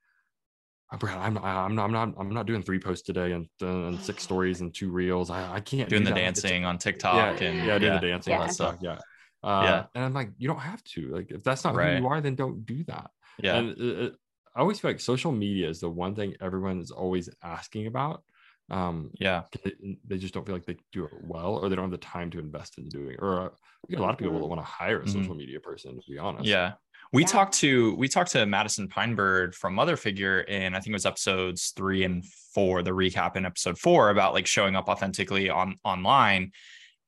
oh, 0.91 0.97
Brad, 0.97 1.17
I'm 1.17 1.37
I'm 1.37 1.75
not 1.75 1.85
I'm 1.85 1.91
not 1.91 2.13
I'm 2.17 2.33
not 2.33 2.45
doing 2.45 2.61
three 2.61 2.79
posts 2.79 3.05
today 3.05 3.31
and, 3.31 3.47
uh, 3.61 3.87
and 3.87 3.99
six 3.99 4.23
stories 4.23 4.61
and 4.61 4.73
two 4.73 4.91
reels. 4.91 5.29
I, 5.29 5.55
I 5.55 5.59
can't 5.59 5.89
doing 5.89 6.03
do 6.03 6.09
the 6.09 6.15
that. 6.15 6.19
dancing 6.19 6.65
on 6.65 6.77
TikTok 6.77 7.41
yeah, 7.41 7.47
and 7.47 7.57
yeah, 7.65 7.79
doing 7.79 7.93
yeah. 7.93 7.99
the 7.99 8.07
dancing 8.07 8.33
yeah. 8.33 8.43
and 8.43 8.53
stuff. 8.53 8.77
Yeah. 8.81 8.99
Uh, 9.43 9.61
yeah. 9.63 9.85
And 9.95 10.03
I'm 10.03 10.13
like, 10.13 10.31
you 10.37 10.47
don't 10.47 10.59
have 10.59 10.83
to. 10.83 11.09
Like, 11.09 11.31
if 11.31 11.43
that's 11.43 11.63
not 11.63 11.75
right. 11.75 11.97
who 11.97 12.03
you 12.03 12.07
are, 12.07 12.19
then 12.21 12.35
don't 12.35 12.65
do 12.65 12.83
that. 12.85 13.11
Yeah. 13.41 13.57
And 13.57 13.69
it, 13.69 13.79
it, 13.79 14.13
I 14.57 14.61
always 14.61 14.79
feel 14.79 14.89
like 14.89 14.99
social 14.99 15.31
media 15.31 15.69
is 15.69 15.79
the 15.79 15.89
one 15.89 16.15
thing 16.15 16.35
everyone 16.41 16.81
is 16.81 16.89
always 16.89 17.29
asking 17.43 17.85
about 17.85 18.23
um 18.69 19.11
yeah 19.17 19.43
they, 19.63 19.97
they, 20.05 20.17
just 20.17 20.33
don't 20.33 20.45
feel 20.45 20.55
like 20.55 20.65
they 20.65 20.75
do 20.91 21.05
it 21.05 21.11
well 21.23 21.55
or 21.55 21.69
they 21.69 21.75
don't 21.75 21.85
have 21.85 21.91
the 21.91 21.97
time 21.97 22.29
to 22.29 22.37
invest 22.37 22.77
in 22.77 22.89
doing 22.89 23.13
it 23.13 23.19
or 23.21 23.39
uh, 23.39 23.49
a 23.95 24.01
lot 24.01 24.09
of 24.09 24.17
people 24.17 24.33
mm-hmm. 24.33 24.49
want 24.49 24.59
to 24.59 24.65
hire 24.65 24.97
a 24.97 25.05
mm-hmm. 25.05 25.21
social 25.21 25.35
media 25.35 25.59
person 25.61 25.95
to 25.95 26.11
be 26.11 26.17
honest 26.17 26.45
yeah 26.45 26.73
we 27.13 27.21
yeah. 27.21 27.27
talked 27.27 27.53
to 27.53 27.95
we 27.95 28.09
talked 28.09 28.31
to 28.31 28.45
madison 28.45 28.89
pinebird 28.89 29.55
from 29.55 29.73
mother 29.73 29.95
figure 29.95 30.39
and 30.49 30.75
i 30.75 30.79
think 30.79 30.89
it 30.89 30.93
was 30.93 31.05
episodes 31.05 31.71
three 31.77 32.03
and 32.03 32.25
four 32.53 32.83
the 32.83 32.91
recap 32.91 33.37
in 33.37 33.45
episode 33.45 33.77
four 33.77 34.09
about 34.09 34.33
like 34.33 34.45
showing 34.45 34.75
up 34.75 34.89
authentically 34.89 35.49
on 35.49 35.77
online 35.85 36.51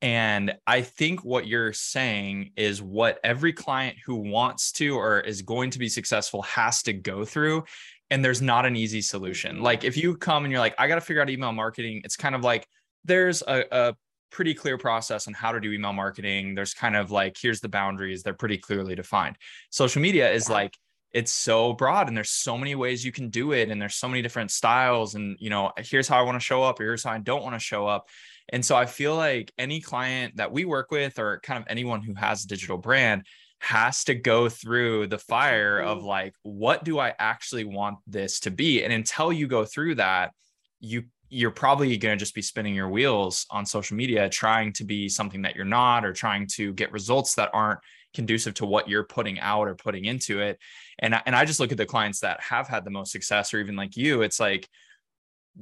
and 0.02 0.54
I 0.66 0.82
think 0.82 1.24
what 1.24 1.46
you're 1.46 1.72
saying 1.72 2.52
is 2.56 2.80
what 2.80 3.20
every 3.22 3.52
client 3.52 3.98
who 4.06 4.16
wants 4.16 4.72
to 4.72 4.96
or 4.96 5.20
is 5.20 5.42
going 5.42 5.70
to 5.70 5.78
be 5.78 5.88
successful 5.88 6.42
has 6.42 6.82
to 6.84 6.92
go 6.92 7.24
through 7.24 7.64
and 8.10 8.24
there's 8.24 8.40
not 8.40 8.66
an 8.66 8.76
easy 8.76 9.02
solution. 9.02 9.60
Like 9.60 9.84
if 9.84 9.96
you 9.96 10.16
come 10.16 10.44
and 10.44 10.50
you're 10.50 10.60
like, 10.60 10.74
I 10.78 10.88
got 10.88 10.94
to 10.96 11.00
figure 11.00 11.22
out 11.22 11.30
email 11.30 11.52
marketing, 11.52 12.00
it's 12.04 12.16
kind 12.16 12.34
of 12.34 12.42
like 12.42 12.66
there's 13.04 13.42
a, 13.42 13.64
a 13.70 13.96
pretty 14.30 14.54
clear 14.54 14.78
process 14.78 15.28
on 15.28 15.34
how 15.34 15.52
to 15.52 15.60
do 15.60 15.70
email 15.70 15.92
marketing. 15.92 16.54
There's 16.54 16.72
kind 16.74 16.96
of 16.96 17.10
like, 17.10 17.36
here's 17.40 17.60
the 17.60 17.68
boundaries, 17.68 18.22
they're 18.22 18.34
pretty 18.34 18.58
clearly 18.58 18.94
defined. 18.94 19.36
Social 19.70 20.00
media 20.00 20.32
is 20.32 20.48
like, 20.48 20.76
it's 21.12 21.32
so 21.32 21.72
broad 21.72 22.08
and 22.08 22.16
there's 22.16 22.30
so 22.30 22.56
many 22.56 22.74
ways 22.74 23.04
you 23.04 23.12
can 23.12 23.30
do 23.30 23.52
it 23.52 23.68
and 23.68 23.82
there's 23.82 23.96
so 23.96 24.08
many 24.08 24.22
different 24.22 24.50
styles 24.50 25.14
and 25.16 25.36
you 25.40 25.50
know 25.50 25.72
here's 25.78 26.06
how 26.06 26.16
i 26.16 26.22
want 26.22 26.36
to 26.36 26.44
show 26.44 26.62
up 26.62 26.78
here's 26.78 27.02
how 27.02 27.10
i 27.10 27.18
don't 27.18 27.42
want 27.42 27.52
to 27.52 27.58
show 27.58 27.84
up 27.86 28.06
and 28.50 28.64
so 28.64 28.76
i 28.76 28.86
feel 28.86 29.16
like 29.16 29.52
any 29.58 29.80
client 29.80 30.36
that 30.36 30.52
we 30.52 30.64
work 30.64 30.90
with 30.90 31.18
or 31.18 31.40
kind 31.40 31.60
of 31.60 31.66
anyone 31.68 32.02
who 32.02 32.14
has 32.14 32.44
a 32.44 32.48
digital 32.48 32.78
brand 32.78 33.24
has 33.60 34.04
to 34.04 34.14
go 34.14 34.48
through 34.48 35.06
the 35.06 35.18
fire 35.18 35.80
of 35.80 35.98
mm-hmm. 35.98 36.06
like 36.06 36.34
what 36.42 36.84
do 36.84 36.98
i 36.98 37.14
actually 37.18 37.64
want 37.64 37.98
this 38.06 38.40
to 38.40 38.50
be 38.50 38.82
and 38.82 38.92
until 38.92 39.32
you 39.32 39.46
go 39.46 39.64
through 39.64 39.94
that 39.94 40.32
you 40.80 41.04
you're 41.32 41.52
probably 41.52 41.96
going 41.96 42.18
to 42.18 42.22
just 42.22 42.34
be 42.34 42.42
spinning 42.42 42.74
your 42.74 42.88
wheels 42.88 43.46
on 43.50 43.64
social 43.64 43.96
media 43.96 44.28
trying 44.28 44.72
to 44.72 44.84
be 44.84 45.08
something 45.08 45.42
that 45.42 45.54
you're 45.54 45.64
not 45.64 46.04
or 46.04 46.12
trying 46.12 46.46
to 46.46 46.72
get 46.72 46.90
results 46.90 47.34
that 47.36 47.50
aren't 47.52 47.78
conducive 48.14 48.52
to 48.54 48.66
what 48.66 48.88
you're 48.88 49.04
putting 49.04 49.38
out 49.38 49.68
or 49.68 49.74
putting 49.76 50.06
into 50.06 50.40
it 50.40 50.58
and 50.98 51.14
I, 51.14 51.22
and 51.26 51.36
I 51.36 51.44
just 51.44 51.60
look 51.60 51.70
at 51.70 51.78
the 51.78 51.86
clients 51.86 52.20
that 52.20 52.40
have 52.40 52.66
had 52.66 52.84
the 52.84 52.90
most 52.90 53.12
success 53.12 53.54
or 53.54 53.60
even 53.60 53.76
like 53.76 53.96
you 53.96 54.22
it's 54.22 54.40
like 54.40 54.68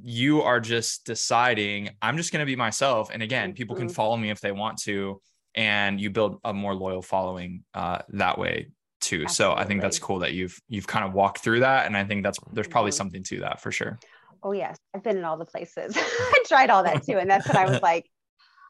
you 0.02 0.42
are 0.42 0.60
just 0.60 1.04
deciding 1.06 1.90
i'm 2.02 2.16
just 2.16 2.32
going 2.32 2.40
to 2.40 2.46
be 2.46 2.56
myself 2.56 3.10
and 3.12 3.22
again 3.22 3.52
people 3.52 3.74
can 3.74 3.86
mm-hmm. 3.86 3.94
follow 3.94 4.16
me 4.16 4.30
if 4.30 4.40
they 4.40 4.52
want 4.52 4.78
to 4.78 5.20
and 5.54 6.00
you 6.00 6.08
build 6.08 6.38
a 6.44 6.52
more 6.52 6.74
loyal 6.74 7.02
following 7.02 7.64
uh, 7.74 7.98
that 8.10 8.38
way 8.38 8.68
too. 9.00 9.24
Absolutely. 9.24 9.34
So 9.34 9.52
I 9.54 9.64
think 9.64 9.80
that's 9.80 9.98
cool 9.98 10.20
that 10.20 10.32
you've 10.32 10.58
you've 10.68 10.86
kind 10.86 11.04
of 11.04 11.14
walked 11.14 11.38
through 11.38 11.60
that, 11.60 11.86
and 11.86 11.96
I 11.96 12.04
think 12.04 12.22
that's 12.22 12.38
there's 12.52 12.68
probably 12.68 12.90
mm-hmm. 12.90 12.96
something 12.96 13.22
to 13.24 13.40
that 13.40 13.60
for 13.60 13.72
sure. 13.72 13.98
Oh 14.42 14.52
yes, 14.52 14.76
I've 14.94 15.02
been 15.02 15.16
in 15.16 15.24
all 15.24 15.36
the 15.36 15.44
places. 15.44 15.96
I 15.98 16.42
tried 16.46 16.70
all 16.70 16.84
that 16.84 17.04
too, 17.04 17.18
and 17.18 17.28
that's 17.28 17.46
what 17.48 17.56
I 17.56 17.68
was 17.68 17.82
like. 17.82 18.06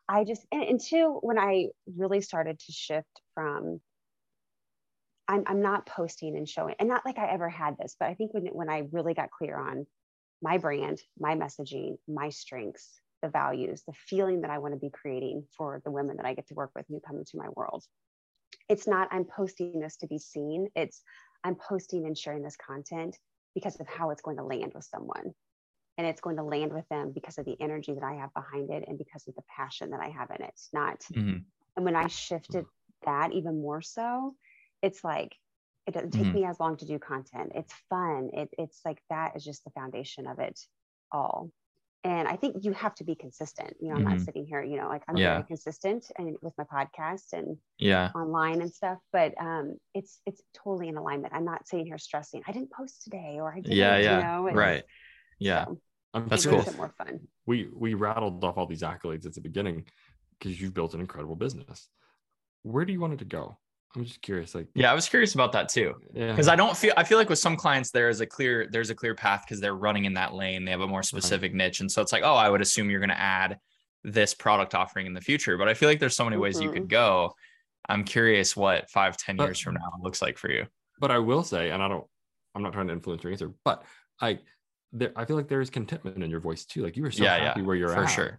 I 0.09 0.25
just 0.25 0.47
and, 0.53 0.63
and 0.63 0.81
two 0.81 1.19
when 1.23 1.39
I 1.39 1.67
really 1.97 2.21
started 2.21 2.59
to 2.59 2.73
shift 2.73 3.21
from. 3.35 3.81
I'm 5.31 5.45
I'm 5.47 5.61
not 5.61 5.85
posting 5.85 6.39
and 6.39 6.49
showing, 6.49 6.75
and 6.79 6.89
not 6.89 7.05
like 7.05 7.19
I 7.19 7.31
ever 7.31 7.51
had 7.51 7.77
this, 7.79 7.97
but 8.01 8.09
I 8.09 8.15
think 8.15 8.33
when 8.33 8.47
when 8.47 8.71
I 8.71 8.85
really 8.93 9.13
got 9.13 9.31
clear 9.31 9.59
on 9.59 9.87
my 10.43 10.59
brand, 10.59 11.01
my 11.19 11.35
messaging, 11.35 11.99
my 12.07 12.29
strengths, 12.29 13.01
the 13.23 13.29
values, 13.29 13.83
the 13.87 13.93
feeling 13.93 14.43
that 14.43 14.51
I 14.51 14.59
want 14.59 14.75
to 14.75 14.81
be 14.81 14.91
creating 14.91 15.45
for 15.57 15.81
the 15.85 15.91
women 15.91 16.17
that 16.17 16.27
I 16.27 16.35
get 16.35 16.47
to 16.49 16.55
work 16.55 16.71
with 16.75 16.87
who 16.89 17.01
come 17.01 17.19
into 17.19 17.37
my 17.37 17.49
world. 17.57 17.85
It's 18.69 18.87
not 18.87 19.09
I'm 19.11 19.25
posting 19.25 19.81
this 19.81 19.97
to 19.99 20.07
be 20.07 20.19
seen. 20.19 20.69
It's 20.77 21.03
I'm 21.45 21.57
posting 21.57 22.07
and 22.07 22.17
sharing 22.17 22.43
this 22.43 22.57
content 22.57 23.17
because 23.55 23.77
of 23.81 23.89
how 23.89 24.11
it's 24.11 24.23
going 24.23 24.37
to 24.37 24.45
land 24.45 24.73
with 24.75 24.85
someone. 24.85 25.35
And 25.97 26.07
it's 26.07 26.21
going 26.21 26.37
to 26.37 26.45
land 26.45 26.73
with 26.73 26.89
them 26.89 27.11
because 27.13 27.39
of 27.39 27.45
the 27.45 27.57
energy 27.61 27.93
that 27.93 28.05
I 28.05 28.15
have 28.15 28.33
behind 28.33 28.71
it 28.71 28.85
and 28.87 28.97
because 28.97 29.27
of 29.27 29.35
the 29.35 29.43
passion 29.57 29.91
that 29.91 30.01
I 30.01 30.11
have 30.11 30.31
in 30.31 30.45
it. 30.45 30.61
Not 30.73 31.01
mm-hmm. 31.13 31.39
and 31.77 31.85
when 31.85 31.97
I 31.97 32.07
shifted 32.07 32.67
that 33.05 33.33
even 33.33 33.61
more 33.61 33.83
so, 33.83 34.35
it's 34.81 35.03
like 35.03 35.35
it 35.89 35.95
doesn't 35.95 36.13
take 36.13 36.25
mm-hmm. 36.25 36.35
me 36.35 36.45
as 36.45 36.61
long 36.61 36.77
to 36.77 36.87
do 36.87 36.99
content. 36.99 37.53
It's 37.55 37.73
fun. 37.91 38.31
It, 38.33 38.51
it's 38.59 38.81
like 38.85 39.01
that 39.11 39.35
is 39.35 39.45
just 39.45 39.65
the 39.65 39.71
foundation 39.71 40.27
of 40.27 40.39
it 40.39 40.61
all 41.11 41.51
and 42.05 42.29
I 42.29 42.37
think 42.37 42.65
you 42.65 42.73
have 42.73 42.95
to 42.97 43.05
be 43.05 43.15
consistent. 43.15 43.75
You 43.81 43.89
know, 43.89 43.97
I'm 43.97 44.03
mm-hmm. 44.03 44.11
not 44.11 44.21
sitting 44.21 44.47
here, 44.47 44.63
you 44.63 44.77
know, 44.77 44.89
like 44.89 45.03
I'm 45.09 45.17
yeah. 45.17 45.35
very 45.35 45.45
consistent 45.45 46.11
and 46.17 46.37
with 46.43 46.55
my 46.57 46.65
podcast 46.65 47.33
and 47.33 47.57
yeah, 47.79 48.11
online 48.15 48.63
and 48.63 48.73
stuff. 48.73 48.99
But 49.13 49.35
um, 49.41 49.79
it's 49.95 50.21
it's 50.25 50.41
totally 50.55 50.89
in 50.89 50.97
alignment. 50.97 51.35
I'm 51.35 51.45
not 51.45 51.67
sitting 51.67 51.87
here 51.87 51.99
stressing. 51.99 52.43
I 52.47 52.53
didn't 52.53 52.71
post 52.71 53.03
today, 53.03 53.39
or 53.41 53.53
I 53.53 53.57
didn't. 53.61 53.77
Yeah, 53.77 53.99
yeah, 53.99 54.17
you 54.17 54.25
know? 54.25 54.47
and, 54.47 54.57
right. 54.57 54.85
Yeah, 55.41 55.65
so 55.65 55.79
that's 56.29 56.47
cool. 56.47 56.65
more 56.77 56.95
fun. 56.97 57.21
We 57.47 57.69
we 57.75 57.95
rattled 57.95 58.45
off 58.45 58.57
all 58.57 58.67
these 58.67 58.83
accolades 58.83 59.27
at 59.27 59.35
the 59.35 59.41
beginning 59.41 59.85
because 60.39 60.61
you've 60.61 60.75
built 60.75 60.95
an 60.95 61.01
incredible 61.01 61.37
business. 61.37 61.89
Where 62.63 62.85
do 62.85 62.93
you 62.93 63.01
want 63.01 63.15
it 63.15 63.19
to 63.21 63.25
go? 63.25 63.59
I'm 63.97 64.05
just 64.05 64.21
curious. 64.21 64.55
Like, 64.55 64.69
yeah, 64.75 64.91
I 64.91 64.95
was 64.95 65.09
curious 65.09 65.35
about 65.35 65.53
that 65.53 65.69
too. 65.69 65.95
yeah, 66.13 66.31
Because 66.31 66.49
I 66.49 66.57
don't 66.57 66.77
feel 66.77 66.93
I 66.97 67.05
feel 67.05 67.19
like 67.19 67.29
with 67.29 67.39
some 67.39 67.57
clients 67.57 67.91
there 67.91 68.09
is 68.09 68.21
a 68.21 68.27
clear 68.27 68.69
there's 68.71 68.91
a 68.91 68.95
clear 68.95 69.15
path 69.15 69.45
because 69.47 69.61
they're 69.61 69.77
running 69.77 70.05
in 70.05 70.15
that 70.15 70.35
lane. 70.35 70.65
They 70.65 70.71
have 70.71 70.81
a 70.83 70.87
more 70.87 71.01
uh-huh. 71.01 71.05
specific 71.05 71.55
niche. 71.55 71.81
And 71.81 71.91
so 71.91 72.03
it's 72.03 72.13
like, 72.13 72.23
oh, 72.23 72.35
I 72.35 72.49
would 72.51 72.61
assume 72.61 72.91
you're 72.91 73.01
gonna 73.01 73.15
add 73.15 73.59
this 74.05 74.35
product 74.35 74.75
offering 74.75 75.07
in 75.07 75.15
the 75.15 75.21
future. 75.21 75.57
But 75.57 75.69
I 75.69 75.75
feel 75.75 75.89
like 75.89 76.01
there's 76.01 76.17
so 76.17 76.25
many 76.25 76.37
ways 76.37 76.61
you 76.61 76.71
could 76.71 76.83
mm-hmm. 76.83 76.89
go. 76.89 77.35
I'm 77.89 78.05
curious 78.05 78.55
what 78.55 78.91
five, 78.91 79.17
ten 79.17 79.37
But- 79.37 79.45
years 79.45 79.59
from 79.59 79.75
now 79.75 79.91
looks 80.03 80.21
like 80.21 80.37
for 80.39 80.51
you. 80.51 80.67
but 81.01 81.11
I 81.11 81.19
will 81.19 81.43
say, 81.43 81.71
and 81.71 81.83
I 81.83 81.89
don't, 81.89 82.05
I'm 82.55 82.63
not 82.63 82.73
trying 82.73 82.89
to 82.89 82.93
influence 82.93 83.23
your 83.23 83.33
answer, 83.33 83.53
but 83.65 83.85
I, 84.21 84.41
there, 84.93 85.13
I 85.17 85.25
feel 85.25 85.37
like 85.37 85.49
there 85.49 85.61
is 85.61 85.71
contentment 85.71 86.23
in 86.23 86.31
your 86.31 86.41
voice 86.41 86.65
too. 86.65 86.83
Like 86.83 86.97
you 86.97 87.05
are 87.07 87.11
so 87.11 87.25
Yeah, 87.25 87.39
happy 87.39 87.61
yeah, 87.61 87.67
where 87.67 87.77
you're 87.77 87.89
For 87.89 88.03
at. 88.03 88.09
For 88.09 88.15
sure. 88.15 88.39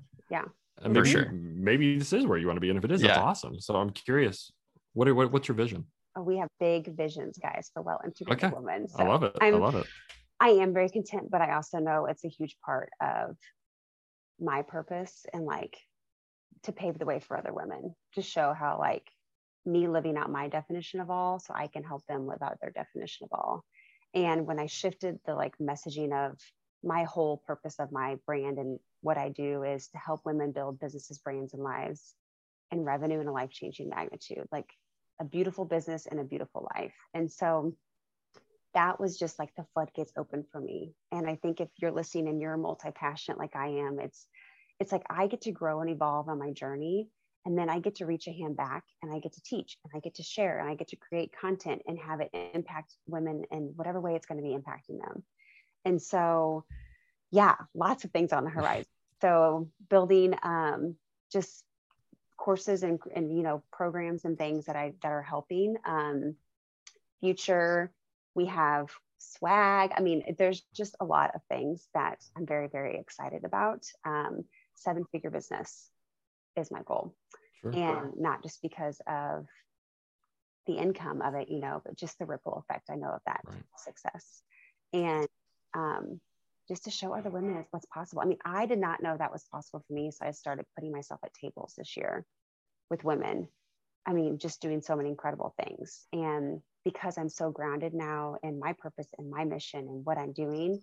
And 0.82 0.96
For 0.96 1.02
maybe, 1.02 1.10
sure. 1.10 1.32
maybe 1.32 1.98
this 1.98 2.14
is 2.14 2.26
where 2.26 2.38
you 2.38 2.48
want 2.48 2.58
to 2.58 2.62
be, 2.62 2.70
and 2.70 2.78
if 2.78 2.86
it 2.86 2.92
is, 2.92 3.02
that's 3.02 3.18
awesome. 3.18 3.60
So 3.60 3.76
I'm 3.76 3.90
curious, 3.90 4.52
what, 4.94 5.08
are, 5.08 5.16
what 5.16 5.32
what's 5.32 5.48
your 5.48 5.56
vision? 5.56 5.86
Oh, 6.16 6.24
we 6.24 6.38
have 6.38 6.50
big 6.60 6.96
visions, 6.96 7.38
guys, 7.38 7.70
for 7.74 7.82
well 7.82 8.02
integrated 8.04 8.46
Okay. 8.46 8.56
women. 8.56 8.88
I 8.98 9.04
love 9.04 9.24
it. 9.24 9.36
i 9.42 9.46
I'm- 9.46 9.60
love 9.60 9.76
it. 9.76 9.88
I 10.42 10.50
am 10.52 10.74
very 10.74 10.90
content, 10.90 11.30
but 11.30 11.42
I 11.42 11.54
also 11.56 11.80
know 11.80 12.06
it's 12.06 12.24
a 12.24 12.30
huge 12.30 12.56
part 12.66 12.90
of 13.02 13.36
my 14.40 14.62
purpose 14.62 15.26
and 15.34 15.44
like 15.46 15.78
to 16.64 16.72
pave 16.72 16.98
the 16.98 17.06
way 17.06 17.20
for 17.20 17.38
other 17.38 17.54
women 17.54 17.94
to 18.16 18.22
show 18.22 18.54
how 18.54 18.80
like 18.80 19.04
me 19.66 19.90
living 19.90 20.16
out 20.16 20.32
my 20.32 20.48
definition 20.48 21.02
of 21.02 21.10
all 21.10 21.40
so 21.40 21.54
I 21.54 21.68
can 21.68 21.84
help 21.84 22.06
them 22.08 22.26
live 22.26 22.42
out 22.42 22.58
their 22.62 22.72
definition 22.72 23.28
of 23.30 23.38
all. 23.38 23.66
And 24.14 24.48
when 24.48 24.60
I 24.60 24.68
shifted 24.68 25.20
the 25.26 25.36
like 25.36 25.56
messaging 25.62 26.14
of 26.14 26.40
my 26.84 27.04
whole 27.04 27.44
purpose 27.46 27.76
of 27.80 27.92
my 27.92 28.16
brand 28.26 28.58
and 28.58 28.80
what 29.02 29.18
I 29.18 29.30
do 29.30 29.64
is 29.64 29.90
to 29.90 29.98
help 29.98 30.22
women 30.24 30.54
build 30.54 30.80
businesses, 30.80 31.20
brands, 31.20 31.54
and 31.54 31.64
lives 31.64 32.16
and 32.72 32.86
revenue 32.86 33.20
in 33.20 33.28
a 33.28 33.34
life 33.34 33.52
changing 33.52 33.90
magnitude, 33.90 34.48
like 34.52 34.70
a 35.20 35.26
beautiful 35.26 35.66
business 35.66 36.06
and 36.06 36.20
a 36.20 36.24
beautiful 36.24 36.68
life. 36.76 36.94
And 37.14 37.32
so 37.32 37.76
that 38.74 39.00
was 39.00 39.18
just 39.18 39.40
like 39.40 39.54
the 39.56 39.66
floodgates 39.74 40.14
open 40.18 40.46
for 40.52 40.62
me. 40.62 40.94
And 41.12 41.28
I 41.28 41.36
think 41.36 41.60
if 41.60 41.70
you're 41.78 41.92
listening 41.92 42.28
and 42.28 42.42
you're 42.42 42.58
multi-passionate 42.58 43.40
like 43.40 43.56
I 43.56 43.68
am, 43.68 44.00
it's 44.00 44.28
it's 44.80 44.92
like 44.92 45.04
I 45.10 45.28
get 45.28 45.42
to 45.42 45.52
grow 45.52 45.82
and 45.82 45.90
evolve 45.90 46.30
on 46.30 46.40
my 46.40 46.52
journey. 46.52 47.10
And 47.46 47.58
then 47.58 47.70
I 47.70 47.80
get 47.80 47.96
to 47.96 48.06
reach 48.06 48.28
a 48.28 48.32
hand 48.32 48.56
back 48.56 48.84
and 49.02 49.14
I 49.14 49.20
get 49.20 49.34
to 49.34 49.42
teach 49.42 49.78
and 49.84 49.92
I 49.96 50.00
get 50.00 50.16
to 50.16 50.24
share 50.24 50.60
and 50.60 50.70
I 50.70 50.76
get 50.76 50.90
to 50.90 50.98
create 50.98 51.34
content 51.40 51.82
and 51.88 51.98
have 51.98 52.20
it 52.22 52.30
impact 52.54 52.94
women 53.08 53.44
in 53.52 53.74
whatever 53.76 54.00
way 54.00 54.16
it's 54.16 54.26
going 54.26 54.38
to 54.38 54.44
be 54.44 54.56
impacting 54.56 55.00
them. 55.00 55.24
And 55.86 56.02
so, 56.02 56.66
yeah, 57.32 57.56
lots 57.74 58.04
of 58.04 58.12
things 58.12 58.34
on 58.34 58.44
the 58.44 58.50
horizon. 58.50 58.86
So 59.22 59.70
building 59.90 60.36
um, 60.44 60.96
just 61.32 61.64
courses 62.40 62.84
and, 62.84 63.00
and 63.14 63.36
you 63.36 63.44
know 63.44 63.62
programs 63.72 64.26
and 64.26 64.38
things 64.38 64.66
that 64.66 64.76
I 64.76 64.94
that 65.04 65.12
are 65.12 65.22
helping. 65.22 65.76
Um, 65.86 66.36
future, 67.20 67.92
we 68.34 68.46
have 68.46 68.90
swag. 69.18 69.92
I 69.96 70.02
mean, 70.02 70.36
there's 70.38 70.62
just 70.74 70.96
a 71.02 71.06
lot 71.06 71.36
of 71.36 71.42
things 71.50 71.88
that 71.94 72.24
I'm 72.36 72.46
very 72.46 72.68
very 72.68 72.98
excited 72.98 73.44
about. 73.44 73.86
Um, 74.06 74.46
seven 74.76 75.06
figure 75.12 75.30
business 75.30 75.90
is 76.56 76.72
my 76.72 76.82
goal 76.86 77.14
Sure. 77.62 77.74
and 77.74 78.14
not 78.18 78.42
just 78.42 78.62
because 78.62 79.02
of 79.06 79.46
the 80.66 80.78
income 80.78 81.22
of 81.22 81.36
it, 81.36 81.50
you 81.50 81.60
know, 81.60 81.82
but 81.84 81.98
just 81.98 82.18
the 82.20 82.26
ripple 82.26 82.64
effect 82.64 82.90
I 82.90 82.96
know 82.96 83.10
of 83.10 83.22
that 83.26 83.42
Right. 83.46 83.64
success. 83.78 84.42
And 84.94 85.28
um, 85.76 86.22
just 86.70 86.86
to 86.86 86.92
show 86.92 87.14
other 87.14 87.32
women 87.32 87.66
what's 87.72 87.88
possible. 87.88 88.22
I 88.22 88.26
mean, 88.26 88.38
I 88.46 88.68
did 88.68 88.80
not 88.80 89.02
know 89.02 89.18
that 89.18 89.32
was 89.32 89.44
possible 89.52 89.84
for 89.86 89.94
me. 89.94 90.12
So 90.12 90.26
I 90.26 90.32
started 90.32 90.66
putting 90.76 90.92
myself 90.92 91.20
at 91.26 91.34
tables 91.34 91.74
this 91.78 91.98
year 91.98 92.26
with 92.90 93.04
women. 93.04 93.50
I 94.06 94.14
mean, 94.14 94.38
just 94.38 94.62
doing 94.62 94.82
so 94.82 94.96
many 94.96 95.10
incredible 95.10 95.54
things. 95.62 96.06
And 96.14 96.62
because 96.86 97.18
I'm 97.18 97.28
so 97.28 97.50
grounded 97.50 97.94
now 97.94 98.36
in 98.44 98.60
my 98.60 98.74
purpose 98.74 99.08
and 99.18 99.30
my 99.30 99.46
mission 99.46 99.80
and 99.80 100.06
what 100.06 100.18
I'm 100.18 100.32
doing, 100.32 100.82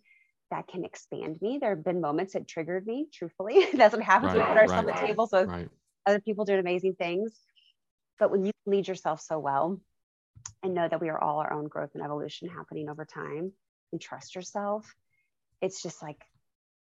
that 0.50 0.68
can 0.68 0.84
expand 0.84 1.38
me. 1.40 1.58
There 1.58 1.70
have 1.70 1.84
been 1.84 2.00
moments 2.00 2.34
that 2.34 2.48
triggered 2.48 2.86
me, 2.86 3.06
truthfully. 3.12 3.66
That's 3.74 3.94
what 3.94 4.04
happens 4.04 4.32
when 4.32 4.42
we 4.42 4.46
put 4.46 4.58
ourselves 4.58 4.88
right, 4.88 4.96
at 4.96 5.06
tables 5.06 5.30
with 5.32 5.48
right. 5.48 5.68
other 6.04 6.20
people 6.20 6.44
doing 6.44 6.60
amazing 6.60 6.94
things. 6.94 7.32
But 8.18 8.30
when 8.30 8.44
you 8.44 8.52
lead 8.66 8.88
yourself 8.88 9.20
so 9.20 9.38
well 9.38 9.80
and 10.62 10.74
know 10.74 10.88
that 10.88 11.00
we 11.00 11.08
are 11.08 11.18
all 11.18 11.38
our 11.38 11.52
own 11.52 11.68
growth 11.68 11.90
and 11.94 12.02
evolution 12.02 12.48
happening 12.48 12.88
over 12.88 13.04
time 13.04 13.52
and 13.92 14.00
trust 14.00 14.34
yourself, 14.34 14.94
it's 15.60 15.82
just 15.82 16.02
like 16.02 16.22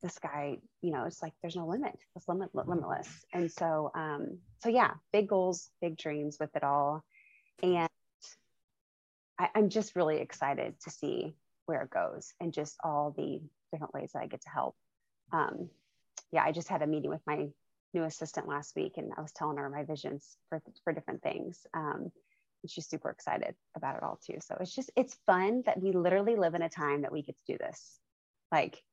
the 0.01 0.09
sky, 0.09 0.57
you 0.81 0.91
know, 0.91 1.05
it's 1.05 1.21
like 1.21 1.33
there's 1.41 1.55
no 1.55 1.67
limit. 1.67 1.97
It's 2.15 2.27
limit 2.27 2.49
limitless. 2.53 3.07
And 3.33 3.51
so 3.51 3.91
um, 3.95 4.39
so 4.63 4.69
yeah, 4.69 4.91
big 5.13 5.27
goals, 5.27 5.69
big 5.81 5.97
dreams 5.97 6.37
with 6.39 6.55
it 6.55 6.63
all. 6.63 7.03
And 7.61 7.89
I, 9.37 9.49
I'm 9.55 9.69
just 9.69 9.95
really 9.95 10.17
excited 10.17 10.75
to 10.83 10.89
see 10.89 11.35
where 11.65 11.83
it 11.83 11.89
goes 11.89 12.33
and 12.39 12.53
just 12.53 12.77
all 12.83 13.13
the 13.15 13.41
different 13.71 13.93
ways 13.93 14.11
that 14.13 14.23
I 14.23 14.27
get 14.27 14.41
to 14.41 14.49
help. 14.49 14.75
Um, 15.31 15.69
yeah, 16.31 16.43
I 16.43 16.51
just 16.51 16.67
had 16.67 16.81
a 16.81 16.87
meeting 16.87 17.09
with 17.09 17.21
my 17.25 17.47
new 17.93 18.03
assistant 18.03 18.47
last 18.47 18.75
week 18.75 18.93
and 18.97 19.11
I 19.17 19.21
was 19.21 19.31
telling 19.31 19.57
her 19.57 19.69
my 19.69 19.83
visions 19.83 20.37
for, 20.49 20.61
for 20.83 20.93
different 20.93 21.21
things. 21.21 21.65
Um, 21.73 22.11
and 22.63 22.69
she's 22.69 22.87
super 22.87 23.09
excited 23.09 23.55
about 23.75 23.97
it 23.97 24.03
all 24.03 24.19
too. 24.25 24.37
So 24.41 24.57
it's 24.59 24.73
just, 24.73 24.91
it's 24.95 25.17
fun 25.25 25.63
that 25.65 25.81
we 25.81 25.91
literally 25.91 26.35
live 26.35 26.53
in 26.53 26.61
a 26.61 26.69
time 26.69 27.01
that 27.01 27.11
we 27.11 27.21
get 27.21 27.37
to 27.37 27.53
do 27.53 27.57
this. 27.57 27.99
Like, 28.51 28.83